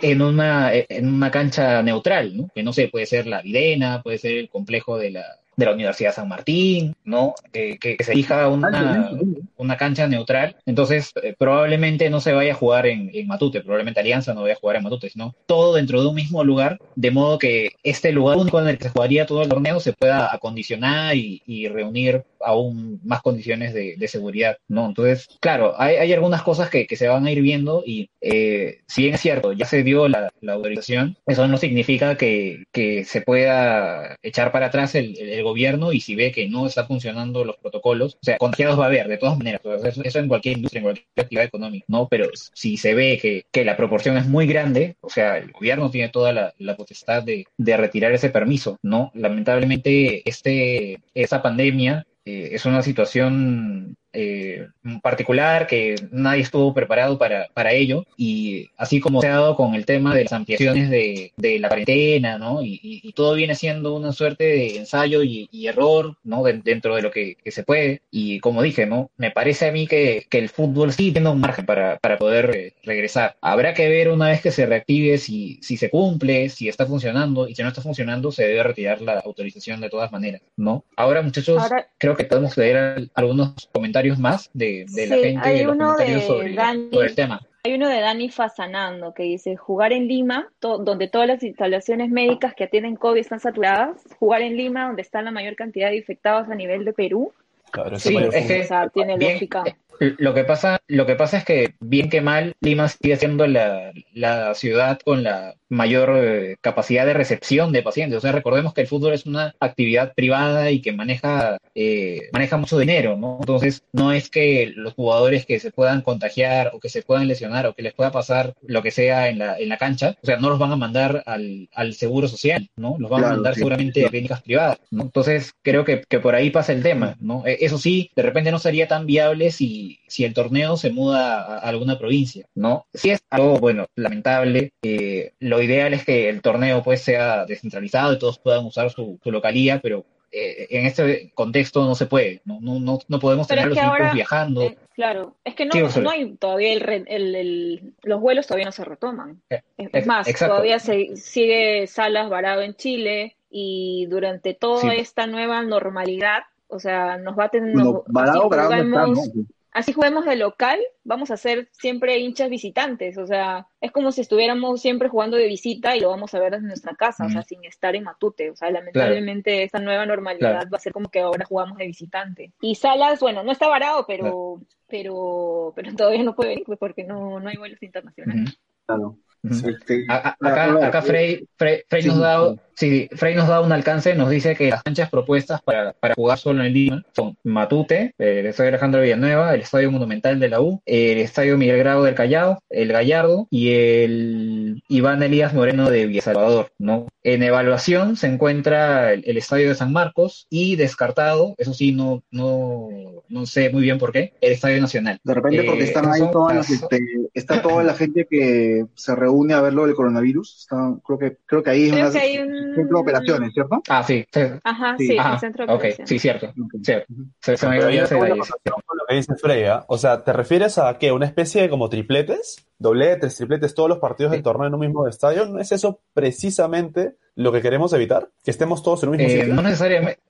en, 0.00 0.22
una, 0.22 0.70
en 0.72 1.12
una 1.12 1.30
cancha 1.30 1.82
neutral, 1.82 2.34
¿no? 2.34 2.50
Que 2.54 2.62
no 2.62 2.72
sé, 2.72 2.88
puede 2.88 3.04
ser 3.04 3.26
la 3.26 3.42
Videna, 3.42 4.02
puede 4.02 4.16
ser 4.16 4.38
el 4.38 4.48
complejo 4.48 4.96
de 4.96 5.10
la, 5.10 5.24
de 5.56 5.64
la 5.64 5.72
Universidad 5.72 6.14
San 6.14 6.28
Martín, 6.28 6.94
¿no? 7.04 7.34
que, 7.52 7.96
se 8.00 8.12
elija 8.12 8.48
una, 8.48 9.10
una, 9.56 9.76
cancha 9.76 10.06
neutral. 10.06 10.56
Entonces, 10.66 11.12
eh, 11.22 11.34
probablemente 11.36 12.10
no 12.10 12.20
se 12.20 12.32
vaya 12.32 12.52
a 12.52 12.56
jugar 12.56 12.86
en, 12.86 13.10
Matute, 13.26 13.62
probablemente 13.62 14.00
Alianza 14.00 14.34
no 14.34 14.42
vaya 14.42 14.54
a 14.54 14.58
jugar 14.58 14.76
en 14.76 14.82
Matute, 14.82 15.08
sino 15.08 15.34
todo 15.46 15.74
dentro 15.74 16.00
de 16.00 16.08
un 16.08 16.14
mismo 16.14 16.44
lugar, 16.44 16.78
de 16.94 17.10
modo 17.10 17.38
que 17.38 17.72
este 17.82 18.12
lugar 18.12 18.36
único 18.36 18.60
en 18.60 18.68
el 18.68 18.78
que 18.78 18.84
se 18.84 18.90
jugaría 18.90 19.26
todo 19.26 19.42
el 19.42 19.48
torneo 19.48 19.80
se 19.80 19.92
pueda 19.92 20.32
acondicionar 20.32 21.16
y, 21.16 21.42
reunir 21.66 22.24
aún 22.40 23.00
más 23.02 23.22
condiciones 23.22 23.74
de, 23.74 24.06
seguridad, 24.06 24.58
¿no? 24.68 24.86
Entonces, 24.86 25.26
claro, 25.40 25.74
hay, 25.78 25.96
hay 25.96 26.12
algunas 26.12 26.42
cosas 26.42 26.70
que, 26.70 26.86
que, 26.86 26.94
se 26.94 27.08
van 27.08 27.26
a 27.26 27.32
ir 27.32 27.42
viendo 27.42 27.82
y 27.84 28.08
eh, 28.20 28.82
si 28.86 29.02
bien 29.02 29.14
es 29.14 29.20
cierto, 29.20 29.52
ya 29.52 29.66
se 29.66 29.82
dio 29.82 30.06
la, 30.06 30.30
la 30.40 30.52
autorización, 30.52 31.16
eso 31.26 31.48
no 31.48 31.56
significa 31.56 32.16
que, 32.16 32.64
que, 32.72 33.04
se 33.04 33.20
pueda 33.20 34.16
echar 34.22 34.52
para 34.52 34.66
atrás 34.66 34.94
el, 34.94 35.18
el 35.18 35.30
gobierno 35.46 35.92
y 35.92 36.00
si 36.00 36.14
ve 36.14 36.32
que 36.32 36.48
no 36.48 36.66
está 36.66 36.86
funcionando 36.86 37.44
los 37.44 37.56
protocolos, 37.56 38.14
o 38.14 38.18
sea, 38.22 38.38
contagiados 38.38 38.78
va 38.78 38.84
a 38.84 38.88
haber, 38.88 39.08
de 39.08 39.18
todas 39.18 39.38
maneras, 39.38 39.60
eso, 40.04 40.18
en 40.18 40.28
cualquier 40.28 40.56
industria, 40.56 40.80
en 40.80 40.84
cualquier 40.84 41.06
actividad 41.16 41.44
económica, 41.44 41.84
¿no? 41.88 42.08
Pero 42.08 42.28
si 42.34 42.76
se 42.76 42.94
ve 42.94 43.18
que, 43.20 43.46
que 43.50 43.64
la 43.64 43.76
proporción 43.76 44.16
es 44.16 44.26
muy 44.26 44.46
grande, 44.46 44.96
o 45.00 45.08
sea, 45.08 45.38
el 45.38 45.52
gobierno 45.52 45.90
tiene 45.90 46.08
toda 46.08 46.32
la, 46.32 46.76
potestad 46.76 47.22
de, 47.22 47.46
de, 47.56 47.76
retirar 47.76 48.12
ese 48.12 48.30
permiso, 48.30 48.78
¿no? 48.82 49.10
Lamentablemente, 49.14 50.28
este, 50.28 51.00
esta 51.14 51.42
pandemia 51.42 52.06
eh, 52.26 52.50
es 52.52 52.66
una 52.66 52.82
situación 52.82 53.96
eh, 54.16 54.66
particular, 55.02 55.66
que 55.66 55.94
nadie 56.10 56.42
estuvo 56.42 56.72
preparado 56.74 57.18
para, 57.18 57.48
para 57.54 57.72
ello, 57.72 58.04
y 58.16 58.68
así 58.76 58.98
como 59.00 59.20
se 59.20 59.28
ha 59.28 59.32
dado 59.34 59.56
con 59.56 59.74
el 59.74 59.84
tema 59.84 60.14
de 60.14 60.24
las 60.24 60.32
ampliaciones 60.32 60.90
de, 60.90 61.32
de 61.36 61.58
la 61.58 61.68
cuarentena, 61.68 62.38
¿no? 62.38 62.62
Y, 62.62 62.80
y- 62.82 63.00
y 63.02 63.12
todo 63.12 63.34
viene 63.34 63.54
siendo 63.54 63.94
una 63.94 64.12
suerte 64.12 64.44
de 64.44 64.76
ensayo 64.78 65.22
y, 65.22 65.48
y 65.52 65.66
error, 65.66 66.16
¿no? 66.24 66.42
De- 66.42 66.54
dentro 66.64 66.96
de 66.96 67.02
lo 67.02 67.10
que, 67.10 67.36
que 67.42 67.50
se 67.50 67.62
puede, 67.62 68.02
y 68.10 68.40
como 68.40 68.62
dije, 68.62 68.86
¿no? 68.86 69.10
Me 69.16 69.30
parece 69.30 69.68
a 69.68 69.72
mí 69.72 69.86
que, 69.86 70.26
que 70.30 70.38
el 70.38 70.48
fútbol 70.48 70.92
sí 70.92 71.12
tiene 71.12 71.28
un 71.28 71.40
margen 71.40 71.66
para, 71.66 71.98
para 71.98 72.16
poder 72.18 72.50
eh, 72.54 72.74
regresar. 72.84 73.36
Habrá 73.40 73.74
que 73.74 73.88
ver 73.88 74.08
una 74.10 74.28
vez 74.28 74.40
que 74.40 74.50
se 74.50 74.66
reactive 74.66 75.18
si, 75.18 75.58
si 75.62 75.76
se 75.76 75.90
cumple, 75.90 76.48
si 76.48 76.68
está 76.68 76.86
funcionando, 76.86 77.48
y 77.48 77.54
si 77.54 77.62
no 77.62 77.68
está 77.68 77.82
funcionando, 77.82 78.32
se 78.32 78.46
debe 78.46 78.62
retirar 78.62 79.00
la 79.02 79.18
autorización 79.20 79.80
de 79.80 79.90
todas 79.90 80.12
maneras, 80.12 80.40
¿no? 80.56 80.84
Ahora, 80.96 81.22
muchachos, 81.22 81.58
Ahora- 81.62 81.88
creo 81.98 82.16
que 82.16 82.24
podemos 82.24 82.56
leer 82.56 82.76
al- 82.76 83.10
algunos 83.14 83.68
comentarios 83.72 84.05
más 84.18 84.50
de, 84.54 84.86
de 84.88 85.06
la 85.06 85.16
gente, 85.16 85.40
hay 85.48 85.58
de 85.58 85.64
los 85.64 85.74
uno 85.74 85.84
comentarios 85.92 86.20
de 86.22 86.26
sobre, 86.26 86.54
Dani. 86.54 86.88
sobre 86.92 87.06
el 87.08 87.14
tema. 87.14 87.40
Hay 87.64 87.74
uno 87.74 87.88
de 87.88 88.00
Dani 88.00 88.28
Fasanando 88.30 89.12
que 89.12 89.24
dice, 89.24 89.56
jugar 89.56 89.92
en 89.92 90.06
Lima, 90.06 90.48
to- 90.60 90.78
donde 90.78 91.08
todas 91.08 91.26
las 91.26 91.42
instalaciones 91.42 92.10
médicas 92.10 92.54
que 92.54 92.64
atienden 92.64 92.94
COVID 92.94 93.18
están 93.18 93.40
saturadas, 93.40 93.96
jugar 94.20 94.42
en 94.42 94.56
Lima, 94.56 94.86
donde 94.86 95.02
está 95.02 95.20
la 95.22 95.32
mayor 95.32 95.56
cantidad 95.56 95.90
de 95.90 95.96
infectados 95.96 96.48
a 96.48 96.54
nivel 96.54 96.84
de 96.84 96.92
Perú, 96.92 97.32
Claro, 97.72 97.98
Sí, 97.98 98.16
es 98.16 98.64
o 98.64 98.68
sea, 98.68 98.88
tiene 98.88 99.18
bien, 99.18 99.32
lógica. 99.34 99.64
Lo 100.00 100.34
que 100.34 100.44
pasa, 100.44 100.78
lo 100.88 101.06
que 101.06 101.14
pasa 101.14 101.38
es 101.38 101.44
que 101.44 101.74
bien 101.80 102.10
que 102.10 102.20
mal, 102.20 102.54
Lima 102.60 102.88
sigue 102.88 103.16
siendo 103.16 103.46
la, 103.46 103.92
la 104.12 104.54
ciudad 104.54 104.98
con 105.04 105.22
la 105.22 105.54
mayor 105.68 106.12
eh, 106.16 106.56
capacidad 106.60 107.06
de 107.06 107.14
recepción 107.14 107.72
de 107.72 107.82
pacientes. 107.82 108.18
O 108.18 108.20
sea, 108.20 108.32
recordemos 108.32 108.74
que 108.74 108.82
el 108.82 108.86
fútbol 108.86 109.14
es 109.14 109.26
una 109.26 109.54
actividad 109.60 110.14
privada 110.14 110.70
y 110.70 110.80
que 110.80 110.92
maneja, 110.92 111.58
eh, 111.74 112.28
maneja 112.32 112.56
mucho 112.56 112.78
dinero, 112.78 113.16
¿no? 113.16 113.38
Entonces, 113.40 113.82
no 113.92 114.12
es 114.12 114.30
que 114.30 114.72
los 114.76 114.94
jugadores 114.94 115.46
que 115.46 115.58
se 115.58 115.72
puedan 115.72 116.02
contagiar 116.02 116.70
o 116.72 116.80
que 116.80 116.88
se 116.88 117.02
puedan 117.02 117.26
lesionar 117.26 117.66
o 117.66 117.74
que 117.74 117.82
les 117.82 117.94
pueda 117.94 118.12
pasar 118.12 118.54
lo 118.62 118.82
que 118.82 118.90
sea 118.90 119.28
en 119.28 119.38
la, 119.38 119.58
en 119.58 119.68
la 119.68 119.76
cancha, 119.78 120.16
o 120.22 120.26
sea, 120.26 120.36
no 120.36 120.50
los 120.50 120.58
van 120.58 120.72
a 120.72 120.76
mandar 120.76 121.22
al, 121.26 121.68
al 121.74 121.94
seguro 121.94 122.28
social, 122.28 122.68
¿no? 122.76 122.96
Los 122.98 123.10
van 123.10 123.24
a 123.24 123.30
mandar 123.30 123.54
sí. 123.54 123.60
seguramente 123.60 124.06
a 124.06 124.08
clínicas 124.08 124.42
privadas, 124.42 124.78
¿no? 124.90 125.02
Entonces, 125.02 125.52
creo 125.62 125.84
que, 125.84 126.02
que 126.08 126.20
por 126.20 126.34
ahí 126.34 126.50
pasa 126.50 126.72
el 126.72 126.82
tema, 126.82 127.16
¿no? 127.20 127.44
Eh, 127.46 127.58
Eso 127.60 127.78
sí, 127.78 128.10
de 128.14 128.22
repente 128.22 128.52
no 128.52 128.58
sería 128.58 128.86
tan 128.86 129.06
viable 129.06 129.50
si, 129.50 129.85
si 130.08 130.24
el 130.24 130.34
torneo 130.34 130.76
se 130.76 130.90
muda 130.90 131.40
a, 131.42 131.58
a 131.58 131.68
alguna 131.68 131.98
provincia, 131.98 132.46
¿no? 132.54 132.86
Si 132.94 133.10
es 133.10 133.20
algo, 133.30 133.58
bueno, 133.58 133.86
lamentable, 133.94 134.72
eh, 134.82 135.32
lo 135.40 135.60
ideal 135.62 135.94
es 135.94 136.04
que 136.04 136.28
el 136.28 136.40
torneo 136.42 136.82
pues 136.82 137.00
sea 137.02 137.44
descentralizado 137.46 138.12
y 138.12 138.18
todos 138.18 138.38
puedan 138.38 138.64
usar 138.64 138.90
su, 138.90 139.18
su 139.22 139.30
localía, 139.30 139.80
pero 139.82 140.04
eh, 140.32 140.66
en 140.70 140.86
este 140.86 141.30
contexto 141.34 141.84
no 141.84 141.94
se 141.94 142.06
puede, 142.06 142.42
¿no, 142.44 142.58
no, 142.60 142.78
no, 142.80 142.98
no 143.08 143.18
podemos 143.20 143.46
Pero 143.46 143.62
tener 143.62 143.72
es 143.72 143.76
los 143.76 143.78
que 143.84 143.90
ahora, 143.90 144.12
viajando. 144.12 144.62
eh, 144.62 144.76
claro, 144.94 145.36
es 145.44 145.54
que 145.54 145.64
no, 145.66 145.72
Sí, 145.88 146.00
no 146.00 146.10
hay 146.10 146.34
todavía 146.36 146.72
el, 146.72 146.80
re- 146.80 147.04
el- 147.06 147.34
el- 147.34 147.94
los 148.02 148.20
vuelos 148.20 148.46
todavía 148.46 148.66
no 148.66 148.72
se 148.72 148.84
retoman. 148.84 149.40
Eh, 149.50 149.62
Es 149.92 150.06
más, 150.06 150.26
exacto. 150.28 150.54
todavía 150.54 150.78
se 150.78 151.16
sigue 151.16 151.86
Salas 151.86 152.28
varado 152.28 152.62
en 152.62 152.74
Chile 152.74 153.36
y 153.50 154.06
durante 154.10 154.52
toda 154.54 154.80
Sí. 154.82 154.88
esta 154.98 155.26
nueva 155.26 155.62
normalidad, 155.62 156.42
o 156.68 156.80
sea, 156.80 157.16
nos 157.18 157.38
va 157.38 157.44
a 157.44 157.48
tener, 157.48 157.72
Bueno, 157.72 157.92
nos- 157.92 158.02
varado, 158.08 158.40
así 158.40 158.48
varado 158.50 158.70
no 158.70 158.76
está, 158.76 159.06
juguemos- 159.06 159.34
¿no? 159.36 159.44
Así 159.76 159.92
juguemos 159.92 160.24
de 160.24 160.36
local, 160.36 160.80
vamos 161.04 161.30
a 161.30 161.36
ser 161.36 161.68
siempre 161.72 162.18
hinchas 162.18 162.50
visitantes, 162.50 163.18
o 163.18 163.26
sea, 163.26 163.68
es 163.80 163.92
como 163.92 164.10
si 164.12 164.22
estuviéramos 164.22 164.80
siempre 164.80 165.08
jugando 165.08 165.36
de 165.36 165.46
visita 165.46 165.96
y 165.96 166.00
lo 166.00 166.08
vamos 166.10 166.34
a 166.34 166.40
ver 166.40 166.52
desde 166.52 166.66
nuestra 166.66 166.94
casa, 166.96 167.26
o 167.26 167.30
sea, 167.30 167.42
sin 167.42 167.64
estar 167.64 167.94
en 167.94 168.04
Matute, 168.04 168.50
o 168.50 168.56
sea, 168.56 168.70
lamentablemente 168.70 169.62
esta 169.62 169.78
nueva 169.78 170.06
normalidad 170.06 170.50
Claro. 170.52 170.70
va 170.72 170.76
a 170.78 170.80
ser 170.80 170.92
como 170.92 171.10
que 171.10 171.20
ahora 171.20 171.44
jugamos 171.44 171.78
de 171.78 171.86
visitante. 171.86 172.52
Y 172.60 172.74
Salas, 172.74 173.20
bueno, 173.20 173.42
no 173.42 173.52
está 173.52 173.68
varado, 173.68 174.04
pero 174.06 174.60
pero 174.88 175.72
pero 175.74 175.94
todavía 175.94 176.22
no 176.22 176.34
puede 176.34 176.50
venir 176.50 176.64
pues, 176.66 176.78
porque 176.78 177.04
no, 177.04 177.40
no 177.40 177.48
hay 177.48 177.56
vuelos 177.56 177.82
internacionales. 177.82 178.50
Ujú, 178.50 178.56
Claro. 178.86 179.18
Este, 179.42 180.04
A- 180.08 180.16
a- 180.30 180.36
ah, 180.40 180.48
Acá, 180.48 180.86
acá 180.88 181.02
Frey, 181.02 181.48
Frey, 181.56 181.82
Frey 181.88 182.02
sí, 182.02 182.08
nos 182.08 182.18
da, 182.18 182.54
sí. 182.76 183.08
sí, 183.10 183.16
Frey 183.16 183.34
nos 183.34 183.48
da 183.48 183.60
un 183.60 183.72
alcance, 183.72 184.14
nos 184.14 184.30
dice 184.30 184.54
que 184.54 184.70
las 184.70 184.82
canchas 184.82 185.10
propuestas 185.10 185.60
para, 185.62 185.92
para 185.94 186.14
jugar 186.14 186.38
solo 186.38 186.62
en 186.64 186.72
Lima 186.72 187.02
son 187.14 187.36
Matute, 187.44 188.12
el 188.18 188.46
Estadio 188.46 188.68
Alejandro 188.68 189.00
Villanueva, 189.02 189.54
el 189.54 189.60
Estadio 189.62 189.90
Monumental 189.90 190.38
de 190.38 190.48
la 190.48 190.60
U, 190.60 190.80
el 190.86 191.18
Estadio 191.18 191.56
Miguel 191.56 191.78
Grau 191.78 192.02
del 192.02 192.14
Callao, 192.14 192.58
el 192.70 192.92
Gallardo 192.92 193.46
y 193.50 193.70
el 193.72 194.82
Iván 194.88 195.22
Elías 195.22 195.54
Moreno 195.54 195.90
de 195.90 196.06
Villa 196.06 196.22
Salvador, 196.22 196.70
¿no? 196.78 197.06
En 197.22 197.42
evaluación 197.42 198.16
se 198.16 198.28
encuentra 198.28 199.12
el, 199.12 199.24
el 199.26 199.36
Estadio 199.36 199.68
de 199.68 199.74
San 199.74 199.92
Marcos 199.92 200.46
y 200.50 200.76
descartado, 200.76 201.54
eso 201.58 201.74
sí, 201.74 201.92
no, 201.92 202.22
no, 202.30 202.88
no 203.28 203.46
sé 203.46 203.70
muy 203.70 203.82
bien 203.82 203.98
por 203.98 204.12
qué, 204.12 204.32
el 204.40 204.52
Estadio 204.52 204.80
Nacional. 204.80 205.18
De 205.24 205.34
repente 205.34 205.64
porque 205.64 205.82
Eh, 205.82 205.86
están 205.86 206.06
ahí 206.12 206.20
son 206.20 206.30
todas 206.30 206.56
las, 206.56 206.70
este, 206.70 207.00
está 207.34 207.62
toda 207.62 207.82
la 207.82 207.94
gente 207.94 208.26
que 208.30 208.84
se 208.94 209.14
reúne 209.16 209.54
a 209.54 209.60
ver 209.60 209.72
lo 209.74 209.86
del 209.86 209.94
coronavirus. 209.94 210.60
Está, 210.60 210.94
creo 211.04 211.18
que, 211.18 211.36
creo 211.46 211.62
que 211.62 211.70
ahí 211.70 211.84
es 211.86 211.92
Creo 211.92 212.04
una 212.10 212.12
que 212.12 212.18
hay 212.26 212.38
un- 212.38 212.65
centro 212.74 212.96
de 212.98 213.02
operaciones, 213.02 213.52
¿cierto? 213.54 213.82
Ah, 213.88 214.02
sí, 214.02 214.26
Ajá, 214.64 214.96
Sí. 214.98 215.06
sí, 215.08 215.18
Ajá, 215.18 215.32
el 215.34 215.38
centro 215.40 215.66
de 215.66 215.72
ok, 215.72 215.78
operaciones. 215.78 216.08
sí, 216.08 216.18
cierto, 216.18 216.46
Ok. 216.48 216.72
cierto. 216.82 217.14
Se, 217.40 217.56
se 217.56 217.68
me 217.68 217.76
acotación 217.76 218.74
con 218.86 218.98
lo 218.98 219.04
que 219.08 219.14
dice 219.14 219.34
Freya. 219.36 219.84
O 219.88 219.98
sea, 219.98 220.24
¿te 220.24 220.32
refieres 220.32 220.78
a 220.78 220.98
qué? 220.98 221.12
¿Una 221.12 221.26
especie 221.26 221.62
de 221.62 221.68
como 221.70 221.88
tripletes? 221.88 222.66
¿Dobletes, 222.78 223.36
tripletes, 223.36 223.74
todos 223.74 223.88
los 223.88 223.98
partidos 223.98 224.32
Sí. 224.32 224.36
del 224.36 224.42
torneo 224.44 224.66
en 224.68 224.74
un 224.74 224.80
mismo 224.80 225.06
estadio? 225.08 225.46
¿No 225.46 225.58
es 225.60 225.72
eso 225.72 226.00
precisamente 226.12 227.16
lo 227.36 227.52
que 227.52 227.62
queremos 227.62 227.92
evitar? 227.92 228.28
¿Que 228.42 228.50
estemos 228.50 228.82
todos 228.82 229.02
en 229.02 229.10
un 229.10 229.16
mismo 229.18 229.28
Eh, 229.32 229.38
sitio? 229.40 229.54
no 229.54 229.62
necesariamente, 229.62 230.20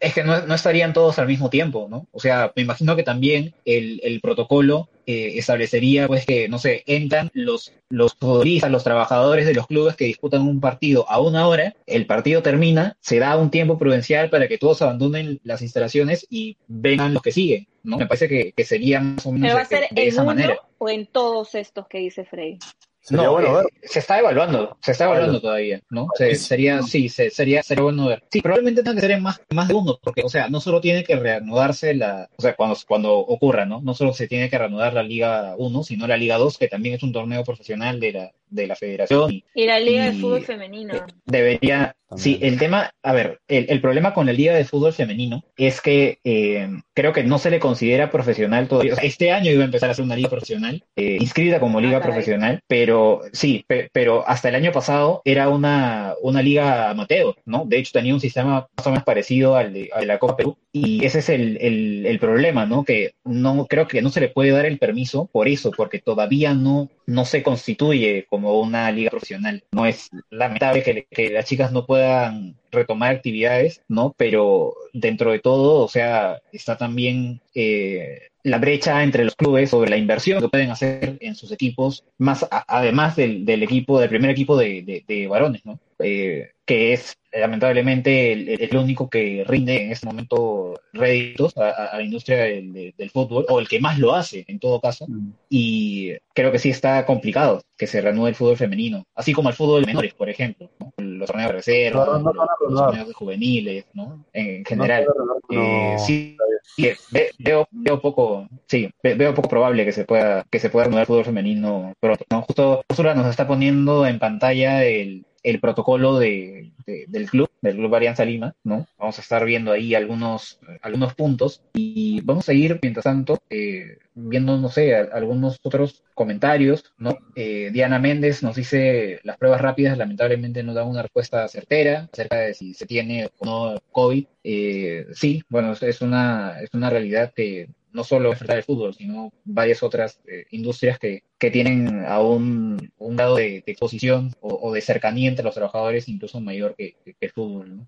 es 0.00 0.14
que 0.14 0.22
no, 0.22 0.46
no 0.46 0.54
estarían 0.54 0.92
todos 0.92 1.18
al 1.18 1.26
mismo 1.26 1.50
tiempo, 1.50 1.88
¿no? 1.90 2.06
O 2.12 2.20
sea, 2.20 2.52
me 2.54 2.62
imagino 2.62 2.94
que 2.94 3.02
también 3.02 3.54
el, 3.64 4.00
el 4.04 4.20
protocolo 4.20 4.88
eh, 5.06 5.32
establecería, 5.38 6.06
pues, 6.06 6.24
que, 6.26 6.48
no 6.48 6.58
sé, 6.58 6.84
entran 6.86 7.30
los, 7.34 7.72
los 7.88 8.14
futbolistas, 8.14 8.70
los 8.70 8.84
trabajadores 8.84 9.46
de 9.46 9.54
los 9.54 9.66
clubes 9.66 9.96
que 9.96 10.04
disputan 10.04 10.42
un 10.42 10.60
partido 10.60 11.04
a 11.10 11.20
una 11.20 11.48
hora, 11.48 11.74
el 11.86 12.06
partido 12.06 12.42
termina, 12.42 12.96
se 13.00 13.18
da 13.18 13.36
un 13.36 13.50
tiempo 13.50 13.78
prudencial 13.78 14.30
para 14.30 14.46
que 14.46 14.58
todos 14.58 14.80
abandonen 14.82 15.40
las 15.44 15.62
instalaciones 15.62 16.26
y 16.30 16.56
vengan 16.68 17.14
los 17.14 17.22
que 17.22 17.32
siguen, 17.32 17.66
¿no? 17.82 17.96
Me 17.98 18.06
parece 18.06 18.28
que, 18.28 18.52
que 18.52 18.64
sería 18.64 19.00
más 19.00 19.24
o 19.26 19.32
menos 19.32 19.46
¿Pero 19.48 19.54
va 19.56 19.60
a 19.62 19.64
de, 19.64 19.68
ser 19.68 19.88
de 19.94 20.02
en 20.02 20.08
esa 20.08 20.22
uno 20.22 20.34
manera. 20.34 20.58
o 20.78 20.88
en 20.88 21.06
todos 21.06 21.54
estos 21.54 21.88
que 21.88 21.98
dice 21.98 22.24
Frey? 22.24 22.58
Sería 23.02 23.24
No, 23.24 23.32
bueno 23.32 23.60
eh, 23.62 23.64
se 23.82 23.98
está 23.98 24.20
evaluando, 24.20 24.76
se 24.80 24.92
está 24.92 25.04
evaluando 25.04 25.40
todavía, 25.40 25.80
¿no? 25.90 26.06
Se- 26.14 26.36
sería, 26.36 26.82
sí, 26.82 27.08
se- 27.08 27.30
sería, 27.30 27.62
sería 27.64 27.82
bueno 27.82 28.06
ver. 28.06 28.22
Sí, 28.30 28.40
probablemente 28.40 28.82
tenga 28.82 28.94
que 28.94 29.00
ser 29.00 29.10
en 29.10 29.22
más, 29.22 29.40
más 29.50 29.66
de 29.66 29.74
uno, 29.74 29.98
porque, 30.00 30.22
o 30.22 30.28
sea, 30.28 30.48
no 30.48 30.60
solo 30.60 30.80
tiene 30.80 31.02
que 31.02 31.16
reanudarse 31.16 31.94
la, 31.94 32.28
o 32.38 32.40
sea, 32.40 32.54
cuando, 32.54 32.76
cuando 32.86 33.14
ocurra, 33.18 33.66
¿no? 33.66 33.80
No 33.82 33.94
solo 33.94 34.12
se 34.12 34.28
tiene 34.28 34.48
que 34.48 34.56
reanudar 34.56 34.94
la 34.94 35.02
Liga 35.02 35.54
1, 35.58 35.82
sino 35.82 36.06
la 36.06 36.16
Liga 36.16 36.38
2, 36.38 36.58
que 36.58 36.68
también 36.68 36.94
es 36.94 37.02
un 37.02 37.12
torneo 37.12 37.42
profesional 37.42 37.98
de 37.98 38.12
la, 38.12 38.30
de 38.52 38.66
la 38.66 38.76
federación 38.76 39.32
y 39.32 39.44
Y 39.54 39.66
la 39.66 39.80
Liga 39.80 40.04
de 40.06 40.12
Fútbol 40.12 40.42
Femenino. 40.42 40.94
debería, 41.24 41.94
sí, 42.16 42.38
el 42.42 42.58
tema, 42.58 42.90
a 43.02 43.12
ver, 43.12 43.40
el, 43.48 43.66
el 43.68 43.80
problema 43.80 44.12
con 44.14 44.26
la 44.26 44.32
Liga 44.32 44.54
de 44.54 44.64
Fútbol 44.64 44.92
Femenino 44.92 45.42
es 45.56 45.80
que 45.80 46.18
eh, 46.24 46.68
creo 46.94 47.12
que 47.12 47.24
no 47.24 47.38
se 47.38 47.50
le 47.50 47.58
considera 47.58 48.10
profesional 48.10 48.68
todavía. 48.68 48.92
O 48.92 48.96
sea, 48.96 49.04
este 49.04 49.32
año 49.32 49.50
iba 49.50 49.62
a 49.62 49.66
empezar 49.66 49.90
a 49.90 49.94
ser 49.94 50.04
una 50.04 50.16
liga 50.16 50.28
profesional, 50.28 50.84
eh, 50.96 51.16
inscrita 51.20 51.60
como 51.60 51.80
liga 51.80 51.98
Ah, 51.98 52.02
profesional, 52.02 52.60
pero 52.66 53.22
sí, 53.32 53.64
pe- 53.66 53.88
pero 53.92 54.26
hasta 54.28 54.48
el 54.48 54.54
año 54.56 54.72
pasado 54.72 55.22
era 55.24 55.48
una, 55.48 56.14
una 56.22 56.42
liga 56.42 56.90
amateur, 56.90 57.34
¿no? 57.46 57.64
De 57.66 57.78
hecho, 57.78 57.92
tenía 57.92 58.14
un 58.14 58.20
sistema 58.20 58.68
más 58.76 58.86
o 58.86 58.90
menos 58.90 59.04
parecido 59.04 59.56
al 59.56 59.72
de, 59.72 59.88
al 59.92 60.00
de 60.02 60.06
la 60.06 60.18
Copa 60.18 60.36
Perú. 60.36 60.56
Y 60.74 61.04
ese 61.04 61.18
es 61.18 61.28
el, 61.28 61.58
el, 61.60 62.06
el 62.06 62.18
problema, 62.18 62.64
¿no? 62.64 62.82
Que 62.84 63.12
no 63.24 63.66
creo 63.66 63.86
que 63.86 64.00
no 64.00 64.08
se 64.08 64.20
le 64.20 64.28
puede 64.30 64.52
dar 64.52 64.64
el 64.64 64.78
permiso 64.78 65.28
por 65.30 65.46
eso, 65.46 65.70
porque 65.70 65.98
todavía 65.98 66.54
no, 66.54 66.88
no 67.06 67.24
se 67.26 67.42
constituye 67.42 68.24
como 68.30 68.58
una 68.58 68.90
liga 68.90 69.10
profesional. 69.10 69.62
No 69.72 69.84
es 69.84 70.08
lamentable 70.30 70.82
que, 70.82 71.30
las 71.30 71.44
chicas 71.44 71.72
no 71.72 71.84
puedan 71.84 72.56
retomar 72.70 73.14
actividades, 73.14 73.82
¿no? 73.88 74.14
Pero 74.16 74.74
dentro 74.94 75.30
de 75.32 75.40
todo, 75.40 75.84
o 75.84 75.88
sea, 75.88 76.40
está 76.52 76.78
también 76.78 77.42
eh, 77.54 78.20
la 78.42 78.56
brecha 78.58 79.02
entre 79.02 79.24
los 79.26 79.36
clubes 79.36 79.68
sobre 79.70 79.90
la 79.90 79.98
inversión 79.98 80.40
que 80.40 80.48
pueden 80.48 80.70
hacer 80.70 81.18
en 81.20 81.34
sus 81.34 81.52
equipos, 81.52 82.02
más 82.16 82.48
además 82.66 83.14
del, 83.16 83.44
del 83.44 83.62
equipo, 83.62 84.00
del 84.00 84.08
primer 84.08 84.30
equipo 84.30 84.56
de, 84.56 84.80
de- 84.82 85.04
de 85.06 85.26
varones, 85.26 85.66
¿no? 85.66 85.78
Eh, 86.02 86.50
que 86.64 86.92
es 86.92 87.16
lamentablemente 87.32 88.32
el, 88.32 88.48
el 88.48 88.76
único 88.76 89.10
que 89.10 89.44
rinde 89.46 89.82
en 89.84 89.92
este 89.92 90.06
momento 90.06 90.80
réditos 90.92 91.56
a, 91.56 91.70
a- 91.70 91.96
la 91.96 92.02
industria 92.02 92.38
del, 92.44 92.72
del- 92.72 92.94
del 92.96 93.10
fútbol, 93.10 93.46
o 93.48 93.58
el 93.58 93.68
que 93.68 93.80
más 93.80 93.98
lo 93.98 94.14
hace 94.14 94.44
en 94.46 94.58
todo 94.60 94.80
caso, 94.80 95.06
y 95.48 96.12
creo 96.34 96.52
que 96.52 96.58
sí 96.58 96.70
está 96.70 97.04
complicado 97.04 97.62
que 97.76 97.86
se 97.86 98.00
reanude 98.00 98.30
el 98.30 98.34
fútbol 98.36 98.56
femenino, 98.56 99.04
así 99.14 99.32
como 99.32 99.48
el 99.48 99.54
fútbol 99.56 99.80
de 99.80 99.86
menores, 99.86 100.14
por 100.14 100.28
ejemplo, 100.28 100.70
¿no? 100.78 100.92
los 100.98 101.26
torneos 101.26 101.48
de 101.50 101.56
reserva, 101.56 102.06
No, 102.06 102.18
no, 102.18 102.32
los, 102.68 102.76
torneos 102.80 103.08
de 103.08 103.14
juveniles, 103.14 103.84
¿no? 103.94 104.24
En 104.32 104.64
general. 104.64 105.06
Eh, 105.50 105.96
sí, 105.98 106.36
sí, 106.76 106.90
ve- 107.10 107.30
veo, 107.38 107.66
veo 107.70 108.00
poco, 108.00 108.46
sí, 108.68 108.88
ve- 109.02 109.14
veo 109.14 109.34
poco 109.34 109.48
probable 109.48 109.84
que 109.84 109.92
se 109.92 110.04
pueda, 110.04 110.44
que 110.50 110.58
se 110.60 110.70
pueda 110.70 110.84
reanudar 110.84 111.02
el 111.02 111.06
fútbol 111.06 111.24
femenino 111.24 111.92
pronto. 112.00 112.24
Justo 112.46 112.84
Úrsula 112.88 113.14
nos 113.14 113.26
está 113.26 113.46
poniendo 113.48 114.06
en 114.06 114.18
pantalla 114.18 114.84
el, 114.84 115.24
el 115.42 115.60
protocolo 115.60 116.18
de, 116.18 116.72
del 116.86 117.28
club, 117.30 117.50
del 117.60 117.76
Club 117.76 117.94
Alianza 117.94 118.24
Lima, 118.24 118.54
¿no? 118.64 118.86
Vamos 118.98 119.18
a 119.18 119.22
estar 119.22 119.44
viendo 119.44 119.72
ahí 119.72 119.94
algunos, 119.94 120.60
algunos 120.80 121.14
puntos 121.14 121.62
y 121.74 122.20
vamos 122.22 122.48
a 122.48 122.52
ir, 122.52 122.78
mientras 122.82 123.04
tanto, 123.04 123.38
eh, 123.50 123.98
viendo, 124.14 124.56
no 124.58 124.68
sé, 124.68 124.94
algunos 124.94 125.58
otros 125.62 126.02
comentarios, 126.14 126.92
¿no? 126.98 127.18
Eh, 127.34 127.70
Diana 127.72 127.98
Méndez 127.98 128.42
nos 128.42 128.56
dice, 128.56 129.20
las 129.24 129.36
pruebas 129.36 129.60
rápidas 129.60 129.98
lamentablemente 129.98 130.62
no 130.62 130.74
dan 130.74 130.88
una 130.88 131.02
respuesta 131.02 131.46
certera 131.48 132.08
acerca 132.12 132.36
de 132.36 132.54
si 132.54 132.74
se 132.74 132.86
tiene 132.86 133.30
o 133.38 133.44
no 133.44 133.80
COVID. 133.90 134.26
Eh, 134.44 135.06
sí, 135.12 135.42
bueno, 135.48 135.72
es 135.72 136.02
una, 136.02 136.60
es 136.60 136.70
una 136.74 136.90
realidad 136.90 137.32
que 137.34 137.68
no 137.92 138.04
solo 138.04 138.30
enfrentar 138.30 138.56
el 138.56 138.64
fútbol, 138.64 138.94
sino 138.94 139.32
varias 139.44 139.82
otras 139.82 140.20
eh, 140.26 140.46
industrias 140.50 140.98
que, 140.98 141.24
que, 141.38 141.50
tienen 141.50 142.04
aún 142.06 142.92
un 142.98 143.16
grado 143.16 143.36
de, 143.36 143.62
exposición 143.66 144.32
o, 144.40 144.72
de 144.72 144.80
cercanía 144.80 145.28
entre 145.28 145.44
los 145.44 145.54
trabajadores 145.54 146.08
incluso 146.08 146.40
mayor 146.40 146.74
que, 146.76 146.96
el 147.20 147.30
fútbol. 147.30 147.86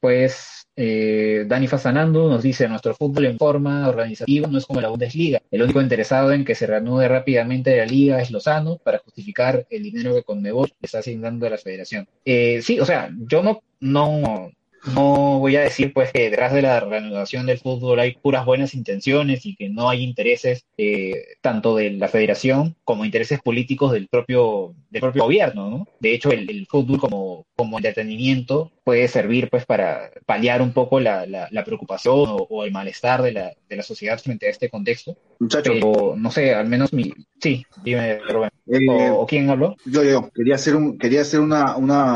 pues 0.00 0.66
eh, 0.76 1.44
Dani 1.46 1.66
Fasanando 1.66 2.28
nos 2.28 2.42
dice, 2.42 2.68
nuestro 2.68 2.94
fútbol 2.94 3.26
en 3.26 3.38
forma 3.38 3.88
organizativa 3.88 4.48
no 4.48 4.58
es 4.58 4.66
como 4.66 4.80
la 4.80 4.88
Bundesliga. 4.88 5.40
El 5.50 5.62
único 5.62 5.80
interesado 5.80 6.32
en 6.32 6.44
que 6.44 6.54
se 6.54 6.66
reanude 6.66 7.08
rápidamente 7.08 7.76
la 7.76 7.86
liga 7.86 8.20
es 8.20 8.30
Lozano 8.30 8.78
para 8.78 8.98
justificar 8.98 9.66
el 9.70 9.82
dinero 9.82 10.14
que 10.14 10.22
Conmebol 10.22 10.72
está 10.80 10.98
asignando 10.98 11.46
a 11.46 11.50
la 11.50 11.58
federación. 11.58 12.08
Eh, 12.24 12.60
sí, 12.62 12.80
o 12.80 12.86
sea, 12.86 13.10
yo 13.28 13.42
no, 13.42 13.62
no, 13.80 14.50
no 14.94 15.38
voy 15.38 15.56
a 15.56 15.60
decir 15.60 15.92
pues 15.92 16.12
que 16.12 16.30
detrás 16.30 16.52
de 16.52 16.62
la 16.62 16.80
reanudación 16.80 17.46
del 17.46 17.58
fútbol 17.58 18.00
hay 18.00 18.14
puras 18.14 18.44
buenas 18.44 18.74
intenciones 18.74 19.44
y 19.46 19.54
que 19.54 19.68
no 19.68 19.88
hay 19.88 20.02
intereses 20.02 20.64
eh, 20.78 21.36
tanto 21.40 21.76
de 21.76 21.90
la 21.90 22.08
federación 22.08 22.76
como 22.84 23.04
intereses 23.04 23.40
políticos 23.40 23.92
del 23.92 24.08
propio 24.08 24.74
del 24.90 25.02
propio 25.02 25.24
gobierno, 25.24 25.70
¿no? 25.70 25.88
De 26.00 26.12
hecho, 26.14 26.30
el, 26.32 26.66
fútbol 26.66 26.98
como, 26.98 27.46
como 27.56 27.78
entretenimiento 27.78 28.72
puede 28.84 29.06
servir 29.08 29.48
pues 29.48 29.64
para 29.64 30.10
paliar 30.26 30.62
un 30.62 30.72
poco 30.72 30.98
la, 30.98 31.26
la, 31.26 31.64
preocupación 31.64 32.36
o, 32.48 32.64
el 32.64 32.72
malestar 32.72 33.22
de 33.22 33.32
la, 33.32 33.52
de 33.68 33.76
la 33.76 33.82
sociedad 33.82 34.18
frente 34.18 34.46
a 34.46 34.50
este 34.50 34.68
contexto. 34.68 35.16
Muchachos. 35.38 35.74
Pero, 35.74 36.14
no 36.16 36.30
sé, 36.30 36.54
al 36.54 36.68
menos 36.68 36.92
mi... 36.92 37.12
Sí, 37.40 37.64
dime, 37.84 38.18
Rubén. 38.18 38.50
Eh, 38.66 39.10
o, 39.10 39.26
quién 39.26 39.48
habló? 39.48 39.76
Yo, 39.86 40.02
yo, 40.02 40.30
quería 40.30 40.56
hacer 40.56 40.74
un, 40.74 40.98
quería 40.98 41.22
hacer 41.22 41.40
una, 41.40 41.76
una, 41.76 42.14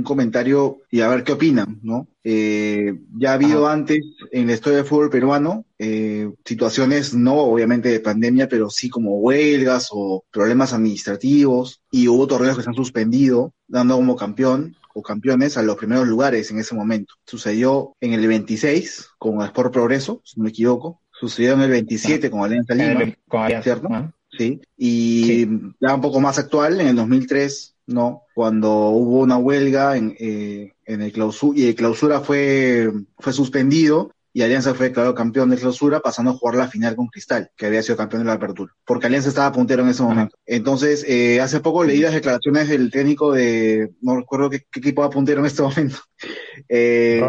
un 0.00 0.04
comentario 0.04 0.78
y 0.90 1.00
a 1.00 1.08
ver 1.08 1.24
qué 1.24 1.32
opinan, 1.32 1.78
¿no? 1.82 2.08
Eh, 2.24 2.98
ya 3.16 3.30
ha 3.30 3.34
habido 3.34 3.68
antes 3.68 4.00
en 4.32 4.46
la 4.46 4.54
historia 4.54 4.78
del 4.78 4.86
fútbol 4.86 5.10
peruano 5.10 5.64
eh, 5.78 6.30
situaciones, 6.44 7.14
no 7.14 7.36
obviamente 7.36 7.88
de 7.88 8.00
pandemia, 8.00 8.48
pero 8.48 8.68
sí 8.70 8.90
como 8.90 9.18
huelgas 9.18 9.88
o 9.92 10.24
problemas 10.30 10.72
administrativos 10.72 11.82
y 11.90 12.08
hubo 12.08 12.26
torneos 12.26 12.56
que 12.56 12.62
se 12.62 12.68
han 12.68 12.74
suspendido, 12.74 13.54
dando 13.68 13.96
como 13.96 14.16
campeón 14.16 14.76
o 14.94 15.02
campeones 15.02 15.56
a 15.56 15.62
los 15.62 15.76
primeros 15.76 16.08
lugares 16.08 16.50
en 16.50 16.58
ese 16.58 16.74
momento. 16.74 17.14
Sucedió 17.24 17.94
en 18.00 18.12
el 18.12 18.26
26 18.26 19.10
con 19.18 19.42
Sport 19.42 19.72
Progreso, 19.72 20.20
si 20.24 20.38
no 20.38 20.44
me 20.44 20.50
equivoco. 20.50 21.00
Sucedió 21.12 21.52
en 21.52 21.60
el 21.60 21.70
27 21.70 22.30
con 22.30 22.42
Alianza 22.42 22.74
Lima, 22.74 23.14
con 23.28 23.62
¿cierto? 23.62 23.88
Sí. 24.36 24.60
Y 24.76 25.46
ya 25.80 25.94
un 25.94 26.00
poco 26.00 26.20
más 26.20 26.38
actual, 26.38 26.80
en 26.80 26.88
el 26.88 26.96
2003 26.96 27.74
¿no? 27.90 28.22
Cuando 28.34 28.70
hubo 28.90 29.20
una 29.20 29.36
huelga 29.36 29.96
en, 29.96 30.16
eh, 30.18 30.72
en 30.86 31.02
el 31.02 31.12
clausura, 31.12 31.58
y 31.58 31.68
el 31.68 31.74
clausura 31.74 32.20
fue, 32.20 32.90
fue 33.18 33.32
suspendido 33.32 34.12
y 34.32 34.42
Alianza 34.42 34.74
fue 34.74 34.88
declarado 34.88 35.14
campeón 35.14 35.50
de 35.50 35.56
clausura 35.56 36.00
pasando 36.00 36.30
a 36.30 36.34
jugar 36.34 36.54
la 36.54 36.68
final 36.68 36.94
con 36.94 37.08
Cristal, 37.08 37.50
que 37.56 37.66
había 37.66 37.82
sido 37.82 37.96
campeón 37.96 38.22
de 38.22 38.28
la 38.28 38.34
apertura, 38.34 38.72
porque 38.84 39.06
Alianza 39.06 39.28
estaba 39.28 39.50
puntero 39.50 39.82
en 39.82 39.88
ese 39.88 40.04
momento. 40.04 40.36
Entonces, 40.46 41.04
eh, 41.08 41.40
hace 41.40 41.60
poco 41.60 41.82
leí 41.82 41.98
las 41.98 42.14
declaraciones 42.14 42.68
del 42.68 42.90
técnico 42.92 43.32
de, 43.32 43.90
no 44.00 44.16
recuerdo 44.16 44.50
qué, 44.50 44.64
equipo 44.74 45.02
va 45.02 45.10
puntero 45.10 45.40
en 45.40 45.46
este 45.46 45.62
momento. 45.62 45.96
Eh, 46.68 47.20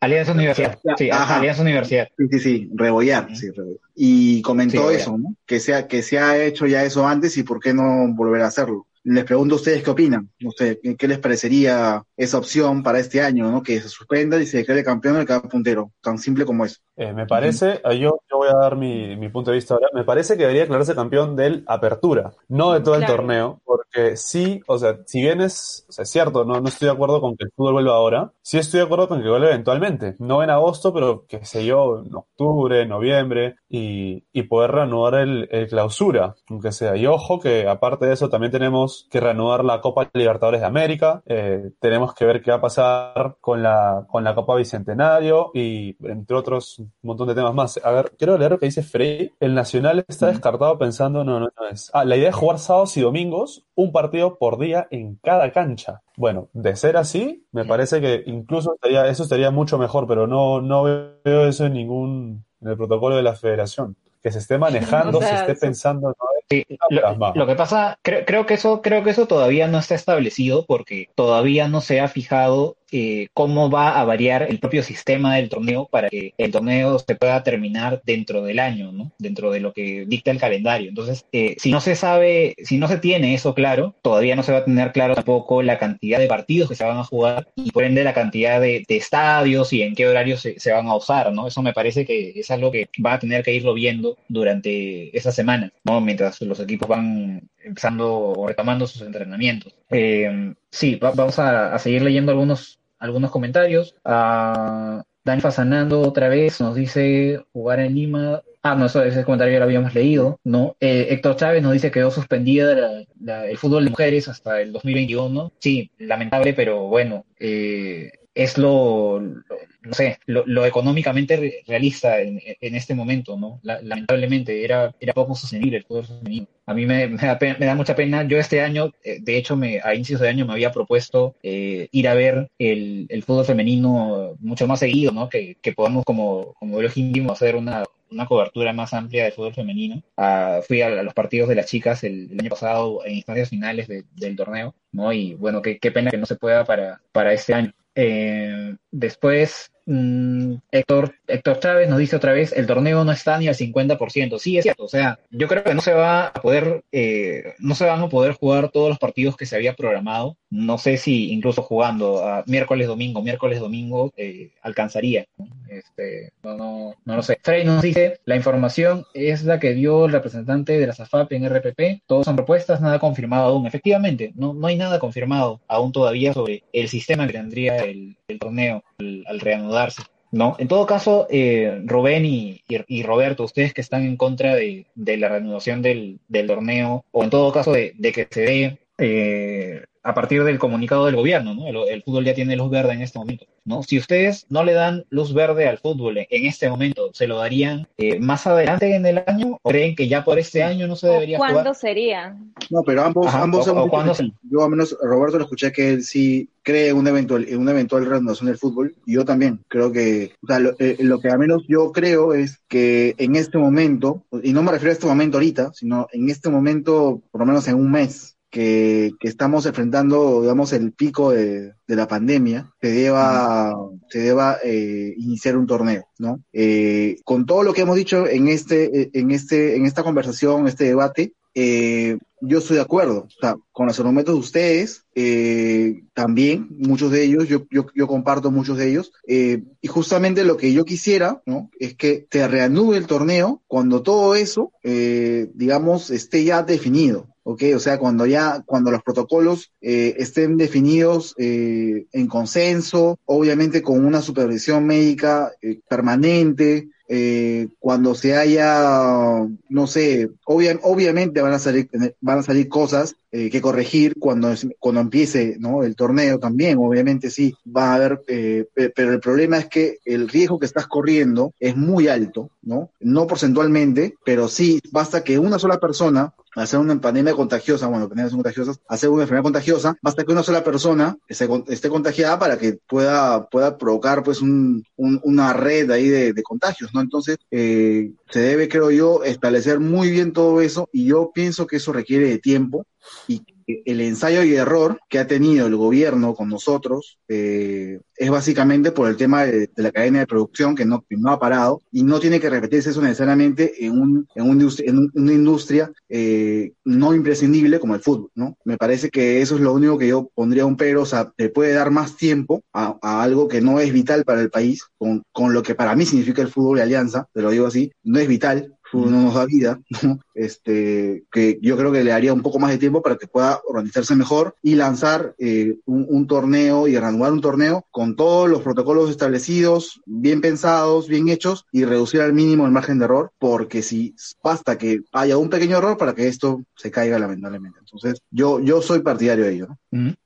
Alianza 0.00 0.32
Universidad. 0.32 0.78
Sí, 0.98 1.10
Alianza 1.10 1.62
Universidad. 1.62 2.08
Sí, 2.18 2.26
sí, 2.30 2.38
sí, 2.40 2.70
Rebollar, 2.74 3.34
sí, 3.34 3.48
Y 3.94 4.42
comentó 4.42 4.90
eso, 4.90 5.16
¿no? 5.16 5.34
Que, 5.46 5.58
sea, 5.58 5.86
que 5.86 6.02
se 6.02 6.18
ha 6.18 6.44
hecho 6.44 6.66
ya 6.66 6.84
eso 6.84 7.06
antes 7.06 7.36
y 7.38 7.44
por 7.44 7.60
qué 7.60 7.72
no 7.72 8.12
volver 8.14 8.42
a 8.42 8.48
hacerlo 8.48 8.86
les 9.06 9.24
pregunto 9.24 9.54
a 9.54 9.56
ustedes 9.56 9.82
qué 9.84 9.90
opinan. 9.90 10.30
Sé, 10.56 10.80
¿qué 10.98 11.08
les 11.08 11.18
parecería 11.18 12.02
esa 12.16 12.38
opción 12.38 12.82
para 12.82 12.98
este 12.98 13.22
año, 13.22 13.50
¿no? 13.50 13.62
Que 13.62 13.80
se 13.80 13.88
suspenda 13.88 14.36
y 14.38 14.46
se 14.46 14.58
declare 14.58 14.82
campeón 14.82 15.16
el 15.16 15.26
cada 15.26 15.42
puntero, 15.42 15.92
tan 16.02 16.18
simple 16.18 16.44
como 16.44 16.64
es. 16.64 16.82
Eh, 16.96 17.12
me 17.12 17.26
parece, 17.26 17.80
eh, 17.84 17.98
yo, 17.98 18.18
yo, 18.30 18.38
voy 18.38 18.48
a 18.48 18.56
dar 18.56 18.76
mi, 18.76 19.16
mi, 19.16 19.28
punto 19.28 19.50
de 19.50 19.56
vista 19.56 19.74
ahora, 19.74 19.88
me 19.92 20.04
parece 20.04 20.34
que 20.34 20.42
debería 20.42 20.62
declararse 20.62 20.94
campeón 20.94 21.36
del 21.36 21.62
Apertura, 21.66 22.32
no 22.48 22.72
de 22.72 22.80
todo 22.80 22.94
el 22.94 23.04
torneo, 23.04 23.60
porque 23.64 24.16
sí, 24.16 24.60
o 24.66 24.78
sea, 24.78 24.98
si 25.04 25.20
bien 25.20 25.42
es, 25.42 25.84
o 25.88 25.92
sea, 25.92 26.04
es 26.04 26.10
cierto, 26.10 26.44
no, 26.44 26.60
no 26.60 26.68
estoy 26.68 26.86
de 26.86 26.94
acuerdo 26.94 27.20
con 27.20 27.36
que 27.36 27.44
el 27.44 27.52
fútbol 27.54 27.74
vuelva 27.74 27.94
ahora, 27.94 28.32
sí 28.40 28.56
estoy 28.56 28.80
de 28.80 28.86
acuerdo 28.86 29.08
con 29.08 29.22
que 29.22 29.28
vuelva 29.28 29.48
eventualmente, 29.48 30.14
no 30.18 30.42
en 30.42 30.48
agosto, 30.48 30.94
pero 30.94 31.26
qué 31.28 31.44
sé 31.44 31.66
yo, 31.66 32.02
en 32.04 32.14
octubre, 32.14 32.86
noviembre, 32.86 33.56
y, 33.68 34.24
y 34.32 34.44
poder 34.44 34.70
reanudar 34.70 35.16
el, 35.16 35.48
el 35.50 35.68
clausura, 35.68 36.34
aunque 36.48 36.72
sea. 36.72 36.96
Y 36.96 37.06
ojo 37.06 37.40
que 37.40 37.68
aparte 37.68 38.06
de 38.06 38.14
eso 38.14 38.30
también 38.30 38.52
tenemos 38.52 38.95
que 39.10 39.20
reanudar 39.20 39.64
la 39.64 39.80
Copa 39.80 40.08
Libertadores 40.12 40.60
de 40.60 40.66
América, 40.66 41.22
eh, 41.26 41.70
tenemos 41.80 42.14
que 42.14 42.24
ver 42.24 42.42
qué 42.42 42.50
va 42.50 42.58
a 42.58 42.60
pasar 42.60 43.36
con 43.40 43.62
la, 43.62 44.06
con 44.08 44.24
la 44.24 44.34
Copa 44.34 44.56
Bicentenario 44.56 45.50
y 45.54 45.96
entre 46.06 46.36
otros 46.36 46.78
un 46.78 46.92
montón 47.02 47.28
de 47.28 47.34
temas 47.34 47.54
más. 47.54 47.80
A 47.82 47.90
ver, 47.90 48.12
quiero 48.16 48.38
leer 48.38 48.52
lo 48.52 48.58
que 48.58 48.66
dice 48.66 48.82
Frey. 48.82 49.32
El 49.40 49.54
Nacional 49.54 50.04
está 50.08 50.28
descartado 50.28 50.78
pensando, 50.78 51.24
no, 51.24 51.40
no, 51.40 51.48
no 51.58 51.68
es. 51.68 51.90
Ah, 51.92 52.04
la 52.04 52.16
idea 52.16 52.30
es 52.30 52.34
jugar 52.34 52.58
sábados 52.58 52.96
y 52.96 53.00
domingos, 53.00 53.66
un 53.74 53.92
partido 53.92 54.38
por 54.38 54.58
día 54.58 54.86
en 54.90 55.16
cada 55.16 55.52
cancha. 55.52 56.02
Bueno, 56.16 56.48
de 56.52 56.76
ser 56.76 56.96
así, 56.96 57.46
me 57.52 57.64
parece 57.64 58.00
que 58.00 58.22
incluso 58.26 58.74
estaría, 58.74 59.06
eso 59.08 59.24
estaría 59.24 59.50
mucho 59.50 59.78
mejor, 59.78 60.06
pero 60.06 60.26
no, 60.26 60.60
no 60.60 60.84
veo 60.84 61.46
eso 61.46 61.66
en 61.66 61.74
ningún, 61.74 62.44
en 62.60 62.68
el 62.68 62.76
protocolo 62.76 63.16
de 63.16 63.22
la 63.22 63.34
federación. 63.34 63.96
Que 64.26 64.32
se 64.32 64.40
esté 64.40 64.58
manejando, 64.58 65.20
se 65.22 65.32
esté 65.32 65.54
pensando, 65.54 66.08
¿no? 66.08 67.34
lo, 67.36 67.46
que 67.46 67.54
pasa, 67.54 67.96
creo, 68.02 68.24
creo, 68.24 68.44
que 68.44 68.54
eso, 68.54 68.82
creo 68.82 69.04
que 69.04 69.10
eso 69.10 69.28
todavía 69.28 69.68
no 69.68 69.78
está 69.78 69.94
establecido 69.94 70.66
porque 70.66 71.08
todavía 71.14 71.68
no 71.68 71.80
se 71.80 72.00
ha 72.00 72.08
fijado 72.08 72.76
eh, 72.92 73.28
cómo 73.34 73.70
va 73.70 74.00
a 74.00 74.04
variar 74.04 74.46
el 74.48 74.58
propio 74.58 74.82
sistema 74.82 75.36
del 75.36 75.48
torneo 75.48 75.88
para 75.90 76.08
que 76.08 76.34
el 76.38 76.52
torneo 76.52 76.98
se 76.98 77.16
pueda 77.16 77.42
terminar 77.42 78.00
dentro 78.04 78.42
del 78.42 78.60
año, 78.60 78.92
¿no? 78.92 79.12
Dentro 79.18 79.50
de 79.50 79.60
lo 79.60 79.72
que 79.72 80.04
dicta 80.06 80.30
el 80.30 80.38
calendario. 80.38 80.88
Entonces, 80.88 81.26
eh, 81.32 81.56
si 81.58 81.70
no 81.70 81.80
se 81.80 81.96
sabe, 81.96 82.54
si 82.62 82.78
no 82.78 82.88
se 82.88 82.98
tiene 82.98 83.34
eso 83.34 83.54
claro, 83.54 83.94
todavía 84.02 84.36
no 84.36 84.42
se 84.42 84.52
va 84.52 84.58
a 84.58 84.64
tener 84.64 84.92
claro 84.92 85.14
tampoco 85.14 85.62
la 85.62 85.78
cantidad 85.78 86.18
de 86.18 86.28
partidos 86.28 86.68
que 86.68 86.76
se 86.76 86.84
van 86.84 86.98
a 86.98 87.04
jugar 87.04 87.48
y 87.56 87.70
por 87.72 87.84
ende 87.84 88.04
la 88.04 88.14
cantidad 88.14 88.60
de, 88.60 88.84
estadios 88.88 89.72
y 89.72 89.82
en 89.82 89.94
qué 89.94 90.06
horarios 90.08 90.40
se, 90.56 90.72
van 90.72 90.86
a 90.86 90.96
usar, 90.96 91.32
¿no? 91.32 91.46
Eso 91.48 91.62
me 91.62 91.72
parece 91.72 92.06
que 92.06 92.32
es 92.36 92.50
algo 92.50 92.70
que 92.70 92.88
va 93.04 93.14
a 93.14 93.18
tener 93.18 93.42
que 93.42 93.52
irlo 93.52 93.74
viendo 93.74 94.16
durante 94.28 95.16
esa 95.16 95.32
semana, 95.32 95.72
¿no? 95.84 96.00
Mientras 96.00 96.40
los 96.42 96.60
equipos 96.60 96.88
van 96.88 97.42
empezando 97.62 98.14
o 98.14 98.46
retomando 98.46 98.86
sus 98.86 99.02
entrenamientos. 99.02 99.74
Eh, 99.90 100.54
sí, 100.76 100.98
vamos 101.00 101.38
a, 101.38 101.78
seguir 101.78 102.02
leyendo 102.02 102.32
algunos, 102.32 102.78
algunos 102.98 103.30
comentarios. 103.30 103.94
Uh, 104.04 105.02
Dani 105.24 105.40
Fasanando 105.40 106.02
otra 106.02 106.28
vez 106.28 106.60
nos 106.60 106.74
dice 106.76 107.42
jugar 107.52 107.80
en 107.80 107.94
Lima. 107.94 108.42
Ah, 108.62 108.74
no, 108.74 108.86
ese 108.86 109.24
comentario 109.24 109.54
ya 109.54 109.58
lo 109.58 109.64
habíamos 109.64 109.94
leído, 109.94 110.38
¿no? 110.44 110.76
Eh, 110.80 111.08
Héctor 111.10 111.36
Chávez 111.36 111.62
nos 111.62 111.72
dice 111.72 111.88
que 111.88 112.00
quedó 112.00 112.10
suspendida 112.10 113.04
el 113.44 113.58
fútbol 113.58 113.84
de 113.84 113.90
mujeres 113.90 114.28
hasta 114.28 114.60
el 114.60 114.72
2021. 114.72 115.52
Sí, 115.58 115.90
lamentable, 115.98 116.52
pero 116.52 116.88
bueno, 116.88 117.24
eh, 117.38 118.10
es 118.36 118.58
lo, 118.58 119.18
no 119.18 119.94
sé, 119.94 120.18
lo, 120.26 120.66
económicamente 120.66 121.62
realista 121.66 122.20
en, 122.20 122.38
este 122.60 122.94
momento, 122.94 123.38
¿no? 123.38 123.60
lamentablemente 123.62 124.62
era, 124.62 124.94
era 125.00 125.14
poco 125.14 125.34
sostenible 125.34 125.78
el 125.78 125.84
fútbol 125.84 126.06
femenino. 126.06 126.46
A 126.66 126.74
mí 126.74 126.84
me, 126.84 127.08
da, 127.08 127.74
mucha 127.74 127.96
pena. 127.96 128.24
Yo 128.24 128.38
este 128.38 128.60
año, 128.60 128.92
eh, 129.02 129.20
de 129.22 129.38
hecho, 129.38 129.56
me, 129.56 129.80
a 129.82 129.94
inicios 129.94 130.20
de 130.20 130.28
año 130.28 130.44
me 130.44 130.52
había 130.52 130.70
propuesto 130.70 131.34
eh, 131.42 131.88
ir 131.92 132.08
a 132.08 132.14
ver 132.14 132.50
el, 132.58 133.08
fútbol 133.24 133.46
femenino 133.46 134.36
mucho 134.40 134.66
más 134.66 134.80
seguido, 134.80 135.12
¿no? 135.12 135.30
Que, 135.30 135.56
podamos 135.74 136.04
como, 136.04 136.52
como 136.58 136.82
íntimo 136.82 137.32
hacer 137.32 137.56
una, 137.56 137.84
una 138.10 138.26
cobertura 138.26 138.74
más 138.74 138.92
amplia 138.92 139.24
del 139.24 139.32
fútbol 139.32 139.54
femenino. 139.54 140.02
Ah, 140.18 140.60
fui 140.66 140.82
a, 140.82 140.90
los 141.02 141.14
partidos 141.14 141.48
de 141.48 141.54
las 141.54 141.66
chicas 141.66 142.04
el, 142.04 142.36
año 142.38 142.50
pasado 142.50 143.02
en 143.06 143.14
instancias 143.14 143.48
finales 143.48 143.88
del 143.88 144.36
torneo, 144.36 144.74
¿no? 144.92 145.10
Y 145.10 145.32
bueno, 145.32 145.62
qué, 145.62 145.78
qué 145.78 145.90
pena 145.90 146.10
que 146.10 146.18
no 146.18 146.26
se 146.26 146.36
pueda 146.36 146.66
para, 146.66 147.00
para 147.12 147.32
este 147.32 147.54
año. 147.54 147.72
Eh, 147.96 148.76
después, 148.92 149.72
mm, 149.86 150.54
Héctor, 150.70 151.14
Héctor 151.26 151.60
Chávez 151.60 151.88
nos 151.88 151.98
dice 151.98 152.16
otra 152.16 152.32
vez, 152.32 152.52
el 152.52 152.66
torneo 152.66 153.04
no 153.04 153.12
está 153.12 153.38
ni 153.38 153.48
al 153.48 153.54
50%. 153.54 154.38
Sí, 154.38 154.58
es 154.58 154.64
cierto. 154.64 154.84
O 154.84 154.88
sea, 154.88 155.18
yo 155.30 155.48
creo 155.48 155.64
que 155.64 155.74
no 155.74 155.80
se 155.80 155.94
va 155.94 156.26
a 156.28 156.32
poder, 156.34 156.84
eh, 156.92 157.54
no 157.58 157.74
se 157.74 157.86
van 157.86 158.00
a 158.02 158.08
poder 158.08 158.32
jugar 158.32 158.70
todos 158.70 158.88
los 158.88 158.98
partidos 158.98 159.36
que 159.36 159.46
se 159.46 159.56
había 159.56 159.74
programado. 159.74 160.36
No 160.50 160.78
sé 160.78 160.96
si 160.96 161.32
incluso 161.32 161.62
jugando 161.62 162.26
a 162.26 162.44
miércoles, 162.46 162.86
domingo, 162.86 163.22
miércoles, 163.22 163.60
domingo, 163.60 164.12
eh, 164.16 164.52
alcanzaría. 164.62 165.26
Este, 165.68 166.32
no, 166.42 166.56
no, 166.56 166.94
no 167.04 167.16
lo 167.16 167.22
sé. 167.22 167.38
Frey 167.42 167.64
nos 167.64 167.82
dice, 167.82 168.20
la 168.24 168.36
información 168.36 169.04
es 169.14 169.44
la 169.44 169.58
que 169.58 169.74
dio 169.74 170.06
el 170.06 170.12
representante 170.12 170.78
de 170.78 170.86
la 170.86 170.92
SAFAP 170.92 171.32
en 171.32 171.48
RPP. 171.48 172.02
Todos 172.06 172.26
son 172.26 172.36
propuestas, 172.36 172.80
nada 172.80 172.98
confirmado 172.98 173.48
aún. 173.48 173.66
Efectivamente, 173.66 174.32
no, 174.36 174.54
no 174.54 174.66
hay 174.66 174.76
nada 174.76 174.98
confirmado 174.98 175.60
aún 175.68 175.92
todavía 175.92 176.32
sobre 176.32 176.62
el 176.72 176.88
sistema 176.88 177.26
que 177.26 177.34
tendría 177.34 177.76
el, 177.76 178.16
el 178.28 178.38
torneo 178.38 178.82
al, 178.98 179.40
reanudarse. 179.40 180.02
¿no? 180.32 180.56
En 180.58 180.68
todo 180.68 180.86
caso, 180.86 181.26
eh, 181.30 181.80
Rubén 181.84 182.24
y, 182.24 182.62
y, 182.68 182.78
y, 182.88 183.02
Roberto, 183.02 183.44
ustedes 183.44 183.72
que 183.72 183.80
están 183.80 184.04
en 184.04 184.16
contra 184.16 184.54
de, 184.54 184.86
de 184.94 185.16
la 185.16 185.28
reanudación 185.28 185.82
del, 185.82 186.18
del, 186.28 186.46
torneo, 186.46 187.04
o 187.12 187.24
en 187.24 187.30
todo 187.30 187.52
caso 187.52 187.72
de, 187.72 187.94
de 187.96 188.12
que 188.12 188.26
se 188.30 188.40
dé 188.40 188.78
eh, 188.98 189.84
a 190.06 190.14
partir 190.14 190.44
del 190.44 190.60
comunicado 190.60 191.06
del 191.06 191.16
gobierno, 191.16 191.52
¿no? 191.52 191.66
El, 191.66 191.76
el, 191.88 192.02
fútbol 192.04 192.24
ya 192.24 192.32
tiene 192.32 192.54
luz 192.54 192.70
verde 192.70 192.92
en 192.92 193.02
este 193.02 193.18
momento, 193.18 193.44
¿no? 193.64 193.82
Si 193.82 193.98
ustedes 193.98 194.46
no 194.48 194.62
le 194.62 194.72
dan 194.72 195.04
luz 195.10 195.34
verde 195.34 195.66
al 195.66 195.78
fútbol 195.78 196.18
en 196.18 196.46
este 196.46 196.70
momento, 196.70 197.10
¿se 197.12 197.26
lo 197.26 197.38
darían 197.38 197.88
eh, 197.98 198.20
más 198.20 198.46
adelante 198.46 198.94
en 198.94 199.04
el 199.04 199.24
año? 199.26 199.58
¿O 199.60 199.70
creen 199.70 199.96
que 199.96 200.06
ya 200.06 200.24
por 200.24 200.38
este 200.38 200.62
año 200.62 200.86
no 200.86 200.94
se 200.94 201.08
debería 201.08 201.38
¿Cuándo 201.38 201.58
jugar? 201.58 201.74
sería? 201.74 202.36
No, 202.70 202.82
pero 202.84 203.02
ambos, 203.02 203.26
Ajá, 203.26 203.42
ambos 203.42 203.66
o- 203.66 204.14
se-. 204.14 204.30
Yo 204.48 204.62
al 204.62 204.70
menos 204.70 204.96
Roberto 205.02 205.38
lo 205.38 205.44
escuché 205.44 205.72
que 205.72 205.90
él 205.94 206.04
sí 206.04 206.48
cree 206.62 206.90
en 206.90 206.96
una 206.98 207.10
eventual, 207.10 207.44
en 207.48 207.58
una 207.58 207.72
eventual 207.72 208.06
reanudación 208.06 208.46
del 208.46 208.58
fútbol. 208.58 208.94
Y 209.06 209.14
yo 209.14 209.24
también 209.24 209.58
creo 209.66 209.90
que, 209.90 210.32
o 210.40 210.46
sea, 210.46 210.60
lo, 210.60 210.76
eh, 210.78 210.96
lo 211.00 211.18
que 211.18 211.30
al 211.30 211.40
menos 211.40 211.64
yo 211.68 211.90
creo 211.90 212.32
es 212.32 212.60
que 212.68 213.16
en 213.18 213.34
este 213.34 213.58
momento, 213.58 214.22
y 214.42 214.52
no 214.52 214.62
me 214.62 214.70
refiero 214.70 214.90
a 214.90 214.94
este 214.94 215.06
momento 215.06 215.38
ahorita, 215.38 215.72
sino 215.72 216.06
en 216.12 216.30
este 216.30 216.48
momento, 216.48 217.22
por 217.32 217.40
lo 217.40 217.46
menos 217.46 217.66
en 217.66 217.74
un 217.74 217.90
mes, 217.90 218.35
que, 218.56 219.12
que 219.20 219.28
estamos 219.28 219.66
enfrentando, 219.66 220.40
digamos, 220.40 220.72
el 220.72 220.92
pico 220.92 221.30
de, 221.30 221.74
de 221.86 221.96
la 221.96 222.08
pandemia, 222.08 222.72
se 222.80 222.90
deba, 222.90 223.76
se 224.08 224.20
deba 224.20 224.56
eh, 224.64 225.12
iniciar 225.18 225.58
un 225.58 225.66
torneo, 225.66 226.06
¿no? 226.18 226.42
Eh, 226.54 227.16
con 227.22 227.44
todo 227.44 227.62
lo 227.62 227.74
que 227.74 227.82
hemos 227.82 227.96
dicho 227.96 228.26
en 228.26 228.48
este, 228.48 229.10
en 229.12 229.30
este, 229.30 229.76
en 229.76 229.84
esta 229.84 230.02
conversación, 230.02 230.66
este 230.66 230.84
debate, 230.84 231.34
eh, 231.54 232.16
yo 232.40 232.58
estoy 232.58 232.76
de 232.76 232.82
acuerdo, 232.82 233.26
o 233.26 233.40
sea, 233.40 233.56
con 233.72 233.88
los 233.88 234.00
argumentos 234.00 234.34
de 234.34 234.40
ustedes, 234.40 235.04
eh, 235.14 236.04
también, 236.14 236.68
muchos 236.78 237.10
de 237.10 237.24
ellos, 237.24 237.48
yo, 237.48 237.66
yo, 237.70 237.86
yo 237.94 238.06
comparto 238.06 238.50
muchos 238.50 238.78
de 238.78 238.88
ellos, 238.88 239.12
eh, 239.28 239.64
y 239.82 239.88
justamente 239.88 240.44
lo 240.44 240.56
que 240.56 240.72
yo 240.72 240.86
quisiera, 240.86 241.42
¿no? 241.44 241.70
Es 241.78 241.94
que 241.94 242.26
se 242.30 242.48
reanude 242.48 242.96
el 242.96 243.06
torneo 243.06 243.62
cuando 243.66 244.02
todo 244.02 244.34
eso, 244.34 244.72
eh, 244.82 245.50
digamos, 245.52 246.10
esté 246.10 246.42
ya 246.44 246.62
definido, 246.62 247.35
¿ok? 247.48 247.62
O 247.76 247.78
sea, 247.78 247.98
cuando 247.98 248.26
ya, 248.26 248.62
cuando 248.66 248.90
los 248.90 249.02
protocolos 249.04 249.70
eh, 249.80 250.14
estén 250.18 250.56
definidos 250.56 251.32
eh, 251.38 252.06
en 252.12 252.26
consenso, 252.26 253.18
obviamente 253.24 253.82
con 253.82 254.04
una 254.04 254.20
supervisión 254.20 254.84
médica 254.84 255.52
eh, 255.62 255.78
permanente, 255.88 256.88
eh, 257.08 257.68
cuando 257.78 258.16
se 258.16 258.36
haya, 258.36 259.46
no 259.68 259.86
sé, 259.86 260.28
obvia, 260.44 260.76
obviamente 260.82 261.40
van 261.40 261.52
a 261.52 261.60
salir, 261.60 261.88
van 262.20 262.38
a 262.40 262.42
salir 262.42 262.68
cosas 262.68 263.14
eh, 263.30 263.48
que 263.48 263.60
corregir 263.60 264.14
cuando, 264.18 264.52
cuando 264.80 265.00
empiece 265.02 265.56
¿no? 265.60 265.84
el 265.84 265.94
torneo 265.94 266.40
también, 266.40 266.78
obviamente 266.78 267.30
sí, 267.30 267.54
va 267.64 267.92
a 267.92 267.94
haber, 267.94 268.22
pe- 268.26 268.90
pero 268.90 269.12
el 269.12 269.20
problema 269.20 269.58
es 269.58 269.66
que 269.68 269.98
el 270.04 270.28
riesgo 270.28 270.58
que 270.58 270.66
estás 270.66 270.88
corriendo 270.88 271.52
es 271.60 271.76
muy 271.76 272.08
alto, 272.08 272.50
¿no? 272.62 272.90
No 272.98 273.28
porcentualmente, 273.28 274.14
pero 274.24 274.48
sí, 274.48 274.80
basta 274.90 275.22
que 275.22 275.38
una 275.38 275.60
sola 275.60 275.78
persona 275.78 276.34
hacer 276.56 276.80
una 276.80 277.00
pandemia 277.00 277.34
contagiosa, 277.34 277.86
bueno, 277.86 278.08
pandemias 278.08 278.30
son 278.32 278.38
contagiosas, 278.42 278.80
hacer 278.88 279.10
una 279.10 279.22
enfermedad 279.22 279.44
contagiosa, 279.44 279.96
basta 280.02 280.24
que 280.24 280.32
una 280.32 280.42
sola 280.42 280.64
persona 280.64 281.16
con- 281.46 281.64
esté 281.68 281.88
contagiada 281.88 282.38
para 282.38 282.58
que 282.58 282.78
pueda, 282.88 283.46
pueda 283.48 283.76
provocar 283.78 284.22
pues 284.22 284.40
un, 284.40 284.82
un- 284.96 285.20
una 285.22 285.52
red 285.52 285.90
ahí 285.90 286.08
de, 286.08 286.32
de 286.32 286.42
contagios, 286.42 286.92
¿no? 286.94 287.00
Entonces, 287.00 287.36
eh, 287.50 288.10
se 288.30 288.40
debe, 288.40 288.68
creo 288.68 288.90
yo, 288.90 289.22
establecer 289.22 289.80
muy 289.80 290.10
bien 290.10 290.32
todo 290.32 290.60
eso 290.60 290.88
y 290.92 291.06
yo 291.06 291.30
pienso 291.34 291.66
que 291.66 291.76
eso 291.76 291.92
requiere 291.92 292.28
de 292.28 292.38
tiempo 292.38 292.84
y 293.28 293.42
el 293.66 294.00
ensayo 294.00 294.42
y 294.44 294.54
error 294.54 294.98
que 295.08 295.18
ha 295.18 295.26
tenido 295.26 295.66
el 295.66 295.76
gobierno 295.76 296.34
con 296.34 296.48
nosotros 296.48 297.18
eh, 297.28 298.00
es 298.16 298.30
básicamente 298.30 298.92
por 298.92 299.08
el 299.08 299.16
tema 299.16 299.44
de, 299.44 299.70
la 299.76 299.90
cadena 299.90 300.20
de 300.20 300.26
producción 300.26 300.74
que 300.74 300.84
no, 300.84 301.04
ha 301.26 301.38
parado 301.38 301.82
y 301.90 302.02
no 302.02 302.20
tiene 302.20 302.40
que 302.40 302.50
repetirse 302.50 302.90
eso 302.90 303.02
necesariamente 303.02 303.84
en, 303.84 304.00
un, 304.00 304.28
en, 304.34 305.10
una 305.14 305.32
industria 305.32 305.90
eh, 306.08 306.72
no 306.84 307.14
imprescindible 307.14 307.80
como 307.80 307.94
el 307.94 308.00
fútbol, 308.00 308.30
¿no? 308.34 308.56
Me 308.64 308.76
parece 308.76 309.10
que 309.10 309.40
eso 309.40 309.56
es 309.56 309.60
lo 309.60 309.72
único 309.72 309.98
que 309.98 310.08
yo 310.08 310.30
pondría 310.34 310.64
un 310.64 310.76
pero, 310.76 311.02
o 311.02 311.06
sea, 311.06 311.32
puede 311.54 311.72
dar 311.72 311.90
más 311.90 312.16
tiempo 312.16 312.62
a, 312.72 312.96
algo 313.02 313.48
que 313.48 313.60
no 313.60 313.80
es 313.80 313.92
vital 313.92 314.24
para 314.24 314.40
el 314.40 314.50
país, 314.50 314.84
con, 314.98 315.22
con 315.32 315.52
lo 315.52 315.62
que 315.62 315.74
para 315.74 315.96
mí 315.96 316.06
significa 316.06 316.42
el 316.42 316.48
fútbol 316.48 316.76
de 316.76 316.82
alianza, 316.82 317.26
te 317.32 317.42
lo 317.42 317.50
digo 317.50 317.66
así, 317.66 317.92
no 318.04 318.18
es 318.18 318.28
vital, 318.28 318.75
fútbol 318.90 319.12
no 319.12 319.22
nos 319.22 319.34
da 319.34 319.46
vida, 319.46 319.80
¿no? 320.02 320.18
Este, 320.34 321.24
que 321.32 321.58
yo 321.62 321.76
creo 321.76 321.92
que 321.92 322.04
le 322.04 322.10
daría 322.10 322.32
un 322.32 322.42
poco 322.42 322.58
más 322.58 322.70
de 322.70 322.78
tiempo 322.78 323.02
para 323.02 323.16
que 323.16 323.26
pueda 323.26 323.60
organizarse 323.66 324.14
mejor 324.14 324.54
y 324.62 324.74
lanzar 324.74 325.34
eh, 325.38 325.78
un, 325.86 326.06
un 326.08 326.26
torneo 326.26 326.86
y 326.88 326.98
reanudar 326.98 327.32
un 327.32 327.40
torneo 327.40 327.84
con 327.90 328.16
todos 328.16 328.48
los 328.48 328.62
protocolos 328.62 329.10
establecidos, 329.10 330.00
bien 330.04 330.40
pensados, 330.40 331.08
bien 331.08 331.28
hechos 331.28 331.66
y 331.72 331.84
reducir 331.84 332.20
al 332.20 332.32
mínimo 332.32 332.66
el 332.66 332.72
margen 332.72 332.98
de 332.98 333.06
error, 333.06 333.30
porque 333.38 333.82
si 333.82 334.14
basta 334.42 334.76
que 334.76 335.00
haya 335.12 335.38
un 335.38 335.50
pequeño 335.50 335.78
error 335.78 335.96
para 335.96 336.14
que 336.14 336.28
esto 336.28 336.62
se 336.76 336.90
caiga 336.90 337.18
lamentablemente. 337.18 337.80
Entonces, 337.86 338.20
yo, 338.30 338.58
yo 338.60 338.82
soy 338.82 339.00
partidario 339.00 339.44
de 339.44 339.52
ello. 339.52 339.68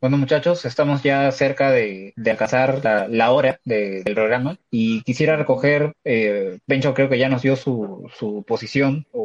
Bueno, 0.01 0.17
muchachos, 0.17 0.65
estamos 0.65 1.03
ya 1.03 1.31
cerca 1.31 1.71
de, 1.71 2.15
de 2.17 2.31
alcanzar 2.31 2.81
la, 2.83 3.07
la 3.07 3.31
hora 3.33 3.61
de- 3.65 4.03
del 4.03 4.15
programa 4.15 4.57
y 4.71 5.03
quisiera 5.03 5.37
recoger, 5.37 5.93
eh, 6.05 6.59
Bencho 6.67 6.95
creo 6.95 7.09
que 7.11 7.19
ya 7.19 7.29
nos 7.29 7.43
dio 7.43 7.55
su, 7.57 8.11
su 8.19 8.43
posición 8.47 9.07
o, 9.13 9.23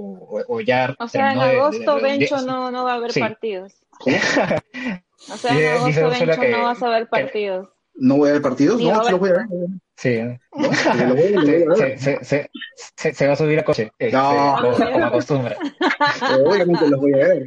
o- 0.47 0.55
o 0.55 0.61
ya 0.61 0.93
O 0.99 1.07
sea, 1.07 1.31
en 1.31 1.39
terminó 1.39 1.45
de- 1.47 1.53
de- 1.53 1.59
agosto, 1.61 1.95
de- 1.95 2.01
Bencho, 2.01 2.37
de- 2.37 2.45
no, 2.45 2.71
no 2.71 2.83
va 2.83 2.91
a 2.91 2.95
haber 2.95 3.11
Sí. 3.13 3.19
partidos. 3.21 3.73
¿Cómo? 3.99 4.17
O 5.33 5.37
sea, 5.37 5.51
en 5.51 5.85
dice 5.87 6.01
agosto, 6.01 6.25
Bencho, 6.25 6.41
que- 6.41 6.49
no 6.51 6.63
vas 6.63 6.83
a 6.83 6.89
ver 6.89 7.03
que- 7.03 7.09
partidos. 7.09 7.69
¿No 7.97 8.17
voy 8.17 8.29
a 8.29 8.33
ver 8.33 8.41
partidos? 8.41 8.81
No, 8.81 9.03
sí 9.03 9.11
los 9.11 9.19
voy 9.19 9.29
a 9.29 9.33
ver. 9.33 9.45
Sí, 9.97 10.17
lo 10.19 11.65
lo 11.65 11.75
se, 13.13 13.27
va 13.27 13.33
a 13.33 13.35
subir 13.37 13.59
a 13.59 13.63
coche, 13.63 13.91
este, 13.97 14.15
No. 14.15 14.57
como, 14.61 14.91
como 14.91 15.05
acostumbra. 15.05 15.55
Obviamente 16.45 16.87
los 16.89 16.99
voy 16.99 17.13
a 17.13 17.17
ver. 17.17 17.45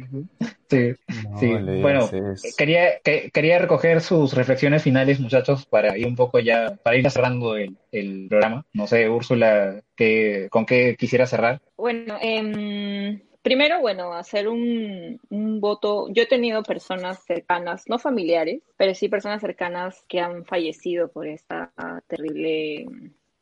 Sí, 0.69 0.93
No 1.29 1.39
sí. 1.39 1.47
Bueno, 1.81 2.09
quería, 2.57 2.99
que- 3.03 3.29
quería 3.31 3.59
recoger 3.59 4.01
sus 4.01 4.33
reflexiones 4.33 4.81
finales, 4.83 5.19
muchachos, 5.19 5.65
para 5.67 5.95
ir 5.97 6.07
un 6.07 6.15
poco 6.15 6.39
ya, 6.39 6.75
para 6.83 6.97
ir 6.97 7.09
cerrando 7.11 7.55
el, 7.55 7.77
el 7.91 8.25
programa. 8.29 8.65
No 8.73 8.87
sé, 8.87 9.07
Úrsula, 9.09 9.81
¿qué, 9.95 10.47
¿con 10.49 10.65
qué 10.65 10.95
quisiera 10.97 11.25
cerrar? 11.27 11.61
Bueno, 11.77 12.17
em, 12.21 13.21
primero, 13.41 13.79
bueno, 13.81 14.13
hacer 14.13 14.47
un, 14.47 15.19
voto. 15.59 16.07
Yo 16.09 16.23
he 16.23 16.27
tenido 16.27 16.63
personas 16.63 17.23
cercanas, 17.23 17.85
no 17.87 17.99
familiares, 17.99 18.61
pero 18.77 18.93
sí 18.93 19.09
personas 19.09 19.41
cercanas 19.41 20.03
que 20.07 20.19
han 20.19 20.45
fallecido 20.45 21.11
por 21.11 21.27
esta 21.27 21.71
terrible 22.07 22.85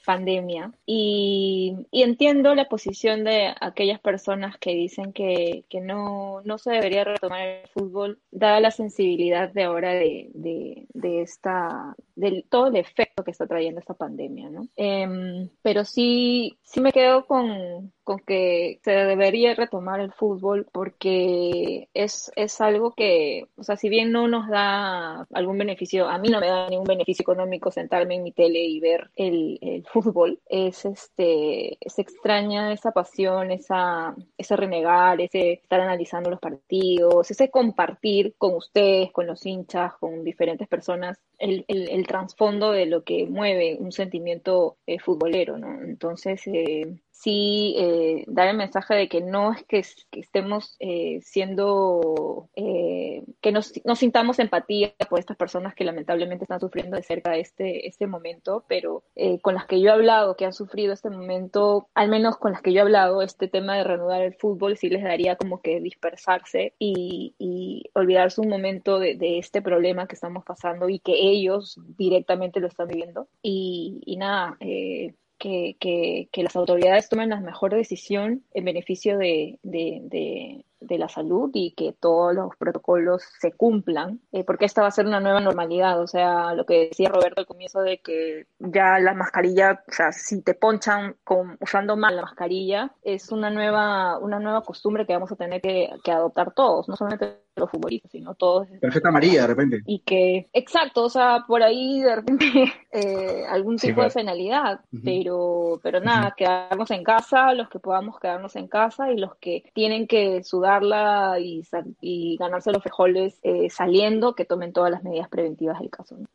pandemia. 0.07 0.71
Y, 0.85 1.85
entiendo 1.91 2.55
la 2.55 2.69
posición 2.69 3.25
de 3.25 3.53
aquellas 3.59 3.99
personas 3.99 4.57
que 4.57 4.73
dicen 4.73 5.11
que, 5.11 5.65
no, 5.81 6.41
no 6.45 6.57
se 6.57 6.71
debería 6.71 7.03
retomar 7.03 7.41
el 7.41 7.67
fútbol, 7.67 8.21
dada 8.31 8.61
la 8.61 8.71
sensibilidad 8.71 9.51
de 9.51 9.63
ahora 9.63 9.91
de, 9.91 10.29
de, 10.33 10.87
de 10.93 11.21
esta, 11.21 11.93
del 12.15 12.45
todo 12.49 12.67
el 12.67 12.77
efecto 12.77 13.25
que 13.25 13.31
está 13.31 13.47
trayendo 13.47 13.81
esta 13.81 13.95
pandemia, 13.95 14.49
¿no? 14.49 14.69
Em, 14.77 15.49
pero 15.61 15.83
sí, 15.83 16.57
sí 16.63 16.79
me 16.79 16.93
quedo 16.93 17.25
con, 17.25 17.91
con 18.08 18.20
que 18.20 18.80
se 18.86 18.91
debería 18.91 19.53
retomar 19.53 19.99
el 19.99 20.14
fútbol 20.14 20.66
porque 20.72 21.89
es, 21.93 22.32
es 22.38 22.62
algo 22.62 22.93
que, 22.93 23.49
o 23.58 23.64
sea, 23.64 23.76
si 23.76 23.89
bien 23.89 24.14
no 24.14 24.30
nos 24.30 24.47
da 24.47 25.28
algún 25.34 25.58
beneficio, 25.58 26.08
a 26.08 26.18
mí 26.18 26.30
no 26.30 26.39
me 26.39 26.47
da 26.47 26.70
ningún 26.70 26.88
beneficio 26.88 27.24
económico 27.24 27.70
sentarme 27.70 28.16
en 28.16 28.24
mi 28.24 28.32
tele 28.32 28.64
y 28.64 28.80
ver 28.80 29.10
el, 29.18 29.60
el 29.62 29.86
fútbol, 29.86 30.39
es 30.47 30.86
este, 30.86 31.78
se 31.86 32.01
extraña 32.01 32.72
esa 32.72 32.93
pasión, 32.93 33.51
esa, 33.51 34.16
ese 34.38 34.55
renegar, 34.55 35.20
ese 35.20 35.51
estar 35.51 35.82
analizando 35.82 36.30
los 36.30 36.39
partidos, 36.39 37.30
ese 37.30 37.49
compartir 37.49 38.36
con 38.38 38.55
ustedes, 38.55 39.12
con 39.12 39.28
los 39.28 39.45
hinchas, 39.45 39.91
con 39.99 40.24
diferentes 40.24 40.70
personas, 40.70 41.20
el, 41.39 41.66
el, 41.68 41.89
el 41.89 42.08
trasfondo 42.08 42.72
de 42.72 42.86
lo 42.86 43.03
que 43.03 43.26
mueve 43.26 43.76
un 43.78 43.91
sentimiento 43.91 44.78
eh, 44.88 44.97
futbolero, 44.97 45.58
¿no? 45.58 45.82
Entonces, 45.84 46.41
eh, 46.47 47.01
sí 47.18 47.76
eh, 47.78 47.96
dar 48.27 48.47
el 48.47 48.57
mensaje 48.57 48.95
de 48.95 49.09
que 49.09 49.21
no 49.21 49.53
es 49.53 49.63
que, 49.63 49.83
que 50.11 50.19
estemos 50.19 50.75
eh, 50.79 51.19
siendo, 51.21 52.49
eh, 52.55 53.23
que 53.41 53.51
nos, 53.51 53.73
sintamos 53.95 54.39
empatía 54.39 54.93
por 55.09 55.19
estas 55.19 55.37
personas 55.37 55.75
que 55.75 55.83
lamentablemente 55.83 56.43
están 56.43 56.59
sufriendo 56.59 56.97
de 56.97 57.03
cerca 57.03 57.35
este, 57.37 57.87
este 57.87 58.07
momento, 58.07 58.65
pero 58.67 59.03
eh, 59.15 59.39
con 59.41 59.55
las 59.55 59.65
que 59.65 59.81
yo 59.81 59.89
he 59.89 59.93
hablado, 59.93 60.35
que 60.35 60.45
han 60.45 60.53
sufrido 60.53 60.93
este 60.93 61.09
momento, 61.09 61.87
al 61.93 62.09
menos 62.09 62.37
con 62.37 62.51
las 62.51 62.61
que 62.61 62.73
yo 62.73 62.79
he 62.79 62.81
hablado, 62.81 63.21
este 63.21 63.47
tema 63.47 63.75
de 63.77 63.83
reanudar 63.83 64.21
el 64.21 64.35
fútbol 64.35 64.77
sí 64.77 64.89
les 64.89 65.03
daría 65.03 65.35
como 65.35 65.61
que 65.61 65.79
dispersarse 65.79 66.73
y, 66.79 67.35
y 67.37 67.89
olvidarse 67.93 68.41
un 68.41 68.49
momento 68.49 68.99
de, 68.99 69.15
de, 69.15 69.37
este 69.39 69.61
problema 69.61 70.07
que 70.07 70.15
estamos 70.15 70.43
pasando 70.43 70.89
y 70.89 70.99
que 70.99 71.13
ellos 71.13 71.79
directamente 71.97 72.59
lo 72.59 72.67
están 72.67 72.87
viviendo. 72.87 73.27
Y, 73.41 74.01
y 74.05 74.17
nada, 74.17 74.57
eh, 74.59 75.13
que, 75.47 76.27
que, 76.31 76.43
las 76.43 76.55
autoridades 76.55 77.09
tomen 77.09 77.29
la 77.29 77.39
mejor 77.39 77.73
decisión 77.73 78.43
en 78.53 78.65
beneficio 78.65 79.17
de, 79.17 79.59
de, 79.63 79.99
de, 80.03 80.65
de 80.79 80.97
la 80.97 81.09
salud 81.09 81.49
y 81.53 81.71
que 81.71 81.93
todos 81.93 82.33
los 82.35 82.55
protocolos 82.57 83.23
se 83.39 83.51
cumplan, 83.51 84.19
eh, 84.31 84.43
porque 84.43 84.65
esta 84.65 84.81
va 84.81 84.87
a 84.87 84.91
ser 84.91 85.05
una 85.05 85.19
nueva 85.19 85.39
normalidad. 85.39 86.01
O 86.01 86.07
sea, 86.07 86.53
lo 86.53 86.65
que 86.65 86.87
decía 86.89 87.09
Roberto 87.09 87.41
al 87.41 87.47
comienzo 87.47 87.81
de 87.81 87.99
que 87.99 88.47
ya 88.59 88.99
la 88.99 89.13
mascarilla, 89.13 89.83
o 89.87 89.91
sea, 89.91 90.11
si 90.11 90.41
te 90.41 90.53
ponchan 90.53 91.15
con, 91.23 91.57
usando 91.61 91.95
mal 91.95 92.15
la 92.15 92.23
mascarilla, 92.23 92.91
es 93.03 93.31
una 93.31 93.49
nueva, 93.49 94.17
una 94.19 94.39
nueva 94.39 94.63
costumbre 94.63 95.05
que 95.05 95.13
vamos 95.13 95.31
a 95.31 95.35
tener 95.35 95.61
que, 95.61 95.89
que 96.03 96.11
adoptar 96.11 96.53
todos, 96.53 96.87
no 96.87 96.95
solamente 96.95 97.46
los 97.60 97.70
futbolistas, 97.70 98.12
sino 98.12 98.36
todos. 98.36 98.68
Perfecta 98.80 99.12
María, 99.12 99.41
de 99.41 99.47
repente. 99.47 99.82
Y 99.86 99.99
que, 99.99 100.47
exacto, 100.53 101.03
o 101.03 101.10
sea, 101.10 101.45
por 101.47 101.64
ahí 101.64 102.01
de 102.01 102.16
repente 102.16 102.45
eh, 102.91 103.43
algún 103.49 103.78
tipo 103.78 104.01
sí, 104.01 104.08
de 104.08 104.14
penalidad, 104.14 104.82
uh 104.91 104.97
-huh. 104.97 105.01
pero, 105.03 105.80
pero 105.84 105.99
nada, 105.99 106.28
uh 106.28 106.32
-huh. 106.32 106.36
quedarnos 106.36 106.91
en 106.91 107.03
casa, 107.03 107.53
los 107.53 107.70
que 107.70 107.80
podamos 107.80 108.20
quedarnos 108.20 108.55
en 108.55 108.68
casa 108.68 109.12
y 109.12 109.18
los 109.18 109.36
que 109.36 109.64
tienen 109.74 110.08
que 110.08 110.43
sudarla 110.43 111.39
y, 111.39 111.64
y 112.01 112.38
ganarse 112.38 112.72
los 112.72 112.84
fejoles 112.84 113.39
eh, 113.43 113.70
saliendo, 113.70 114.36
que 114.36 114.45
tomen 114.45 114.74
todas 114.74 114.91
las 114.91 115.03
medidas 115.03 115.30
preventivas 115.30 115.80
del 115.80 115.89
caso. 115.89 116.18
¿no? 116.18 116.28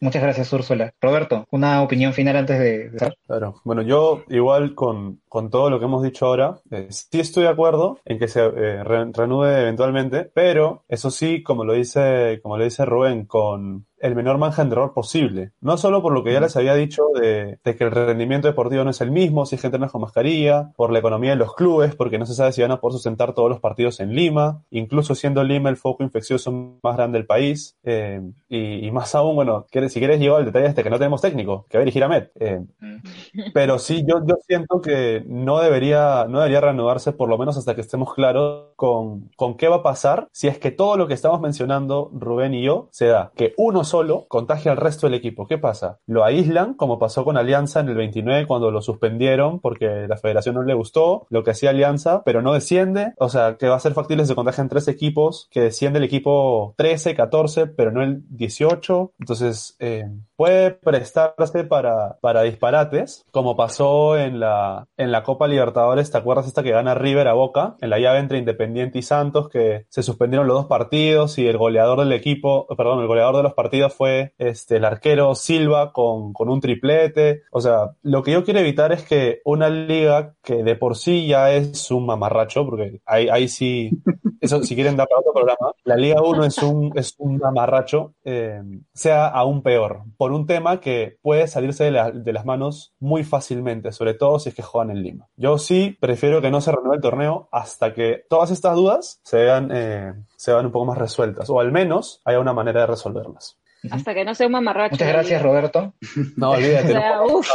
Muchas 0.00 0.22
gracias, 0.22 0.52
Úrsula. 0.52 0.92
Roberto, 1.00 1.46
una 1.50 1.82
opinión 1.82 2.12
final 2.12 2.36
antes 2.36 2.58
de... 2.58 3.14
Claro, 3.26 3.60
bueno, 3.64 3.82
yo 3.82 4.24
igual 4.28 4.74
con, 4.74 5.20
con 5.28 5.50
todo 5.50 5.70
lo 5.70 5.78
que 5.78 5.84
hemos 5.84 6.02
dicho 6.02 6.26
ahora, 6.26 6.60
eh, 6.70 6.88
sí 6.90 7.20
estoy 7.20 7.44
de 7.44 7.50
acuerdo 7.50 7.98
en 8.04 8.18
que 8.18 8.28
se 8.28 8.40
eh, 8.44 8.82
eventualmente, 8.82 10.24
pero 10.24 10.84
eso 10.88 11.10
sí, 11.10 11.42
como 11.42 11.64
lo 11.64 11.74
dice, 11.74 12.40
como 12.42 12.58
lo 12.58 12.64
dice 12.64 12.84
Rubén, 12.84 13.26
con 13.26 13.86
el 14.02 14.14
menor 14.14 14.38
margen 14.38 14.68
de 14.68 14.74
error 14.74 14.92
posible. 14.92 15.52
No 15.60 15.76
solo 15.76 16.02
por 16.02 16.12
lo 16.12 16.24
que 16.24 16.32
ya 16.32 16.40
les 16.40 16.56
había 16.56 16.74
dicho 16.74 17.04
de, 17.14 17.58
de, 17.64 17.76
que 17.76 17.84
el 17.84 17.90
rendimiento 17.90 18.48
deportivo 18.48 18.84
no 18.84 18.90
es 18.90 19.00
el 19.00 19.10
mismo, 19.10 19.46
si 19.46 19.56
hay 19.56 19.60
gente 19.60 19.78
no 19.78 19.88
con 19.88 20.00
mascarilla, 20.00 20.72
por 20.76 20.92
la 20.92 20.98
economía 20.98 21.30
de 21.30 21.36
los 21.36 21.54
clubes, 21.54 21.94
porque 21.94 22.18
no 22.18 22.26
se 22.26 22.34
sabe 22.34 22.52
si 22.52 22.62
van 22.62 22.72
a 22.72 22.80
poder 22.80 22.94
sustentar 22.94 23.32
todos 23.32 23.48
los 23.48 23.60
partidos 23.60 24.00
en 24.00 24.14
Lima, 24.14 24.62
incluso 24.70 25.14
siendo 25.14 25.44
Lima 25.44 25.70
el 25.70 25.76
foco 25.76 26.02
infeccioso 26.02 26.50
más 26.82 26.96
grande 26.96 27.18
del 27.18 27.26
país, 27.26 27.76
eh, 27.84 28.20
y, 28.48 28.86
y, 28.86 28.90
más 28.90 29.14
aún, 29.14 29.36
bueno, 29.36 29.66
si 29.70 30.00
quieres 30.00 30.20
llegar 30.20 30.38
al 30.38 30.44
detalle 30.44 30.66
este 30.66 30.82
que 30.82 30.90
no 30.90 30.98
tenemos 30.98 31.20
técnico, 31.20 31.66
que 31.68 31.78
va 31.78 31.82
a 31.82 31.84
dirigir 31.84 32.04
a 32.04 32.08
Met. 32.08 32.32
Eh, 32.40 32.60
pero 33.54 33.78
sí, 33.78 34.04
yo, 34.06 34.24
yo 34.26 34.36
siento 34.46 34.80
que 34.80 35.22
no 35.26 35.60
debería, 35.60 36.26
no 36.28 36.38
debería 36.38 36.60
reanudarse 36.60 37.12
por 37.12 37.28
lo 37.28 37.38
menos 37.38 37.56
hasta 37.56 37.74
que 37.74 37.80
estemos 37.80 38.14
claros 38.14 38.68
con, 38.76 39.30
con 39.36 39.56
qué 39.56 39.68
va 39.68 39.76
a 39.76 39.82
pasar 39.82 40.28
si 40.32 40.48
es 40.48 40.58
que 40.58 40.70
todo 40.70 40.96
lo 40.96 41.06
que 41.06 41.14
estamos 41.14 41.40
mencionando, 41.40 42.10
Rubén 42.12 42.54
y 42.54 42.62
yo, 42.62 42.88
se 42.90 43.06
da. 43.06 43.32
Que 43.36 43.54
uno 43.56 43.84
solo 43.92 44.24
contagia 44.26 44.72
al 44.72 44.78
resto 44.78 45.06
del 45.06 45.12
equipo. 45.14 45.46
¿Qué 45.46 45.58
pasa? 45.58 45.98
Lo 46.06 46.24
aíslan, 46.24 46.72
como 46.72 46.98
pasó 46.98 47.26
con 47.26 47.36
Alianza 47.36 47.80
en 47.80 47.90
el 47.90 47.94
29 47.94 48.46
cuando 48.46 48.70
lo 48.70 48.80
suspendieron 48.80 49.60
porque 49.60 50.06
la 50.08 50.16
federación 50.16 50.54
no 50.54 50.62
le 50.62 50.72
gustó 50.72 51.26
lo 51.28 51.44
que 51.44 51.50
hacía 51.50 51.70
Alianza, 51.70 52.22
pero 52.24 52.40
no 52.40 52.54
desciende. 52.54 53.12
O 53.18 53.28
sea, 53.28 53.56
que 53.58 53.68
va 53.68 53.76
a 53.76 53.80
ser 53.80 53.92
factible 53.92 54.24
si 54.24 54.28
se 54.28 54.34
contagian 54.34 54.70
tres 54.70 54.88
equipos, 54.88 55.46
que 55.50 55.60
desciende 55.60 55.98
el 55.98 56.06
equipo 56.06 56.74
13, 56.78 57.14
14, 57.14 57.66
pero 57.66 57.90
no 57.90 58.02
el 58.02 58.22
18. 58.30 59.12
Entonces, 59.20 59.76
eh, 59.78 60.04
puede 60.36 60.70
prestarse 60.70 61.64
para, 61.64 62.18
para 62.20 62.42
disparates, 62.42 63.24
como 63.30 63.56
pasó 63.56 64.16
en 64.16 64.40
la, 64.40 64.86
en 64.96 65.12
la 65.12 65.22
Copa 65.22 65.48
Libertadores. 65.48 66.10
¿Te 66.10 66.18
acuerdas 66.18 66.46
esta 66.46 66.62
que 66.62 66.70
gana 66.70 66.94
River 66.94 67.28
a 67.28 67.34
Boca? 67.34 67.76
En 67.82 67.90
la 67.90 67.98
llave 67.98 68.20
entre 68.20 68.38
Independiente 68.38 68.98
y 68.98 69.02
Santos, 69.02 69.48
que 69.48 69.84
se 69.88 70.02
suspendieron 70.02 70.46
los 70.46 70.56
dos 70.56 70.66
partidos 70.66 71.38
y 71.38 71.46
el 71.46 71.58
goleador 71.58 72.00
del 72.00 72.12
equipo, 72.12 72.66
perdón, 72.76 73.00
el 73.00 73.06
goleador 73.06 73.36
de 73.36 73.42
los 73.42 73.54
partidos 73.54 73.81
fue 73.90 74.34
este, 74.38 74.76
el 74.76 74.84
arquero 74.84 75.34
Silva 75.34 75.92
con, 75.92 76.32
con 76.32 76.48
un 76.48 76.60
triplete. 76.60 77.42
O 77.50 77.60
sea, 77.60 77.92
lo 78.02 78.22
que 78.22 78.32
yo 78.32 78.44
quiero 78.44 78.60
evitar 78.60 78.92
es 78.92 79.02
que 79.02 79.40
una 79.44 79.68
liga 79.68 80.34
que 80.42 80.62
de 80.62 80.76
por 80.76 80.96
sí 80.96 81.26
ya 81.26 81.52
es 81.52 81.90
un 81.90 82.06
mamarracho, 82.06 82.64
porque 82.64 83.00
ahí, 83.06 83.28
ahí 83.28 83.48
sí, 83.48 83.90
eso 84.40 84.62
si 84.62 84.74
quieren 84.74 84.96
dar 84.96 85.08
para 85.08 85.20
otro 85.20 85.32
programa, 85.32 85.72
la 85.84 85.96
Liga 85.96 86.20
1 86.20 86.44
es 86.44 86.58
un, 86.58 86.92
es 86.96 87.14
un 87.18 87.38
mamarracho, 87.38 88.14
eh, 88.24 88.60
sea 88.92 89.28
aún 89.28 89.62
peor, 89.62 90.02
por 90.16 90.32
un 90.32 90.46
tema 90.46 90.80
que 90.80 91.18
puede 91.22 91.46
salirse 91.46 91.84
de, 91.84 91.92
la, 91.92 92.10
de, 92.10 92.32
las 92.32 92.44
manos 92.44 92.94
muy 92.98 93.24
fácilmente, 93.24 93.92
sobre 93.92 94.14
todo 94.14 94.38
si 94.38 94.48
es 94.48 94.54
que 94.54 94.62
juegan 94.62 94.90
en 94.90 95.02
Lima. 95.02 95.28
Yo 95.36 95.58
sí 95.58 95.96
prefiero 96.00 96.40
que 96.40 96.50
no 96.50 96.60
se 96.60 96.72
renueve 96.72 96.96
el 96.96 97.02
torneo 97.02 97.48
hasta 97.52 97.94
que 97.94 98.24
todas 98.28 98.50
estas 98.50 98.74
dudas 98.74 99.20
se 99.22 99.36
vean, 99.36 99.70
eh, 99.72 100.12
se 100.36 100.52
vean 100.52 100.66
un 100.66 100.72
poco 100.72 100.86
más 100.86 100.98
resueltas, 100.98 101.48
o 101.48 101.60
al 101.60 101.72
menos 101.72 102.20
haya 102.24 102.40
una 102.40 102.52
manera 102.52 102.80
de 102.80 102.86
resolverlas. 102.88 103.58
Hasta 103.90 104.14
que 104.14 104.24
no 104.24 104.34
sea 104.34 104.46
un 104.46 104.52
mamarracho. 104.52 104.92
Muchas 104.92 105.08
gracias, 105.08 105.42
Roberto. 105.42 105.94
No, 106.36 106.50
olvídate. 106.50 106.92
o 106.96 107.00
sea, 107.00 107.22
uf. 107.24 107.50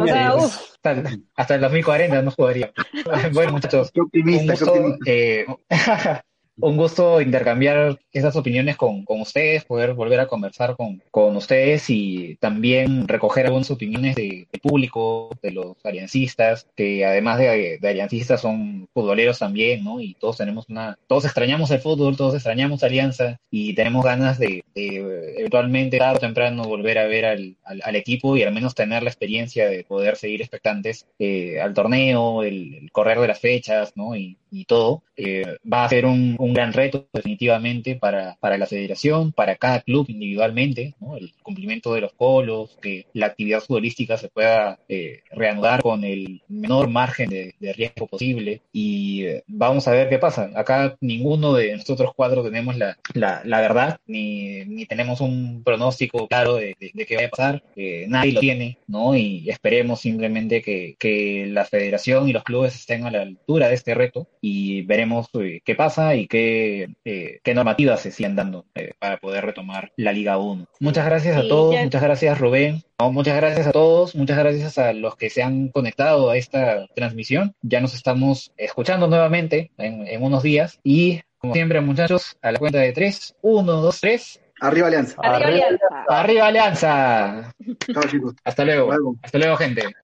O 0.00 0.06
sea, 0.06 0.34
uf. 0.34 0.56
Hasta, 0.82 1.10
hasta, 1.34 1.54
el 1.54 1.60
2040 1.62 2.22
no 2.22 2.30
jugaría. 2.30 2.72
bueno, 3.32 3.52
muchachos. 3.52 3.90
Qué 3.92 4.00
optimista, 4.00 4.52
gusto, 4.52 4.72
qué 4.72 4.80
optimista. 4.80 5.10
Eh, 5.10 5.46
un 6.60 6.76
gusto 6.76 7.20
intercambiar 7.20 7.98
esas 8.12 8.36
opiniones 8.36 8.76
con, 8.76 9.04
con 9.04 9.20
ustedes, 9.20 9.64
poder 9.64 9.94
volver 9.94 10.20
a 10.20 10.26
conversar 10.26 10.76
con, 10.76 11.02
con, 11.10 11.36
ustedes 11.36 11.88
y 11.88 12.36
también 12.40 13.06
recoger 13.06 13.46
algunas 13.46 13.70
opiniones 13.70 14.16
de, 14.16 14.46
público, 14.62 15.30
de 15.42 15.52
los 15.52 15.76
aliancistas, 15.84 16.66
que 16.74 17.04
además 17.04 17.38
de, 17.38 17.78
de, 17.80 17.88
aliancistas 17.88 18.40
son 18.40 18.88
futboleros 18.92 19.38
también, 19.38 19.84
¿no? 19.84 20.00
Y 20.00 20.14
todos 20.14 20.36
tenemos 20.36 20.68
una, 20.68 20.98
todos 21.06 21.24
extrañamos 21.24 21.70
el 21.70 21.80
fútbol, 21.80 22.16
todos 22.16 22.34
extrañamos 22.34 22.82
Alianza 22.82 23.38
y 23.50 23.74
tenemos 23.74 24.04
ganas 24.04 24.38
de, 24.38 24.64
eventualmente 24.74 25.98
tarde 25.98 26.16
o 26.16 26.20
temprano 26.20 26.64
volver 26.64 26.98
a 26.98 27.06
ver 27.06 27.24
al, 27.24 27.56
al, 27.64 27.80
al, 27.84 27.96
equipo 27.96 28.36
y 28.36 28.42
al 28.42 28.52
menos 28.52 28.74
tener 28.74 29.02
la 29.02 29.10
experiencia 29.10 29.68
de 29.68 29.84
poder 29.84 30.16
seguir 30.16 30.40
expectantes 30.40 31.06
eh, 31.18 31.60
al 31.60 31.74
torneo, 31.74 32.42
el, 32.42 32.88
correr 32.92 33.20
de 33.20 33.28
las 33.28 33.40
fechas, 33.40 33.92
¿no? 33.96 34.14
Y 34.50 34.64
todo. 34.64 35.02
Eh, 35.20 35.56
va 35.70 35.84
a 35.84 35.88
ser 35.88 36.06
un, 36.06 36.36
un, 36.38 36.54
gran 36.54 36.72
reto 36.72 37.08
definitivamente 37.12 37.96
para, 37.96 38.36
para 38.38 38.56
la 38.56 38.66
federación, 38.66 39.32
para 39.32 39.56
cada 39.56 39.80
club 39.80 40.06
individualmente, 40.08 40.94
¿no? 41.00 41.16
el 41.16 41.32
cumplimiento 41.42 41.92
de 41.92 42.02
los 42.02 42.12
colos, 42.12 42.78
que 42.80 43.06
la 43.14 43.26
actividad 43.26 43.60
futbolística 43.60 44.16
se 44.16 44.28
pueda 44.28 44.78
eh, 44.88 45.22
reanudar 45.32 45.82
con 45.82 46.04
el 46.04 46.42
menor 46.46 46.88
margen 46.88 47.30
de, 47.30 47.54
riesgo 47.76 48.06
posible 48.06 48.62
y 48.72 49.24
eh, 49.24 49.42
vamos 49.48 49.88
a 49.88 49.92
ver 49.92 50.08
qué 50.08 50.18
pasa. 50.18 50.50
Acá 50.54 50.96
ninguno 51.00 51.52
de 51.52 51.76
nosotros 51.76 52.12
cuatro 52.14 52.44
tenemos 52.44 52.76
la, 52.76 52.96
la, 53.14 53.60
verdad, 53.60 53.98
ni, 54.06 54.64
ni 54.66 54.86
tenemos 54.86 55.20
un 55.20 55.62
pronóstico 55.64 56.28
claro 56.28 56.54
de, 56.54 56.76
de, 56.78 57.06
qué 57.06 57.16
va 57.16 57.24
a 57.24 57.28
pasar, 57.28 57.62
nadie 58.06 58.32
lo 58.32 58.40
tiene, 58.40 58.78
¿no? 58.86 59.16
Y 59.16 59.50
esperemos 59.50 60.00
simplemente 60.00 60.62
que, 60.62 60.94
que 60.98 61.46
la 61.48 61.64
federación 61.64 62.28
y 62.28 62.32
los 62.32 62.44
clubes 62.44 62.76
estén 62.76 63.04
a 63.04 63.10
la 63.10 63.22
altura 63.22 63.68
de 63.68 63.74
este 63.74 63.94
reto 63.94 64.28
y 64.40 64.82
veremos 64.82 65.28
eh, 65.34 65.60
qué 65.64 65.74
pasa 65.74 66.14
y 66.14 66.26
qué, 66.26 66.88
eh, 67.04 67.40
qué 67.42 67.54
normativas 67.54 68.00
se 68.00 68.10
siguen 68.10 68.36
dando 68.36 68.66
eh, 68.74 68.92
para 68.98 69.18
poder 69.18 69.44
retomar 69.44 69.92
la 69.96 70.12
Liga 70.12 70.38
1. 70.38 70.66
Muchas 70.80 71.06
gracias 71.06 71.36
a 71.36 71.48
todos, 71.48 71.74
ya... 71.74 71.82
muchas 71.82 72.02
gracias 72.02 72.38
Rubén, 72.38 72.82
no, 72.98 73.12
muchas 73.12 73.36
gracias 73.36 73.66
a 73.66 73.72
todos, 73.72 74.14
muchas 74.14 74.38
gracias 74.38 74.78
a 74.78 74.92
los 74.92 75.16
que 75.16 75.30
se 75.30 75.42
han 75.42 75.68
conectado 75.68 76.30
a 76.30 76.36
esta 76.36 76.86
transmisión. 76.94 77.54
Ya 77.62 77.80
nos 77.80 77.94
estamos 77.94 78.52
escuchando 78.56 79.06
nuevamente 79.06 79.70
en, 79.78 80.06
en 80.06 80.22
unos 80.22 80.42
días 80.42 80.80
y 80.82 81.20
como 81.38 81.54
siempre 81.54 81.80
muchachos, 81.80 82.36
a 82.42 82.50
la 82.50 82.58
cuenta 82.58 82.78
de 82.78 82.92
tres, 82.92 83.36
uno, 83.42 83.74
dos, 83.74 84.00
tres. 84.00 84.40
Arriba 84.60 84.88
Alianza. 84.88 85.14
Arriba 85.22 85.66
Alianza. 85.66 85.86
Arriba 86.08 86.46
Alianza. 86.46 87.54
Chao 87.92 88.02
chicos. 88.10 88.34
Hasta 88.42 88.64
luego. 88.64 89.16
Hasta 89.22 89.38
luego 89.38 89.56
gente. 89.56 89.94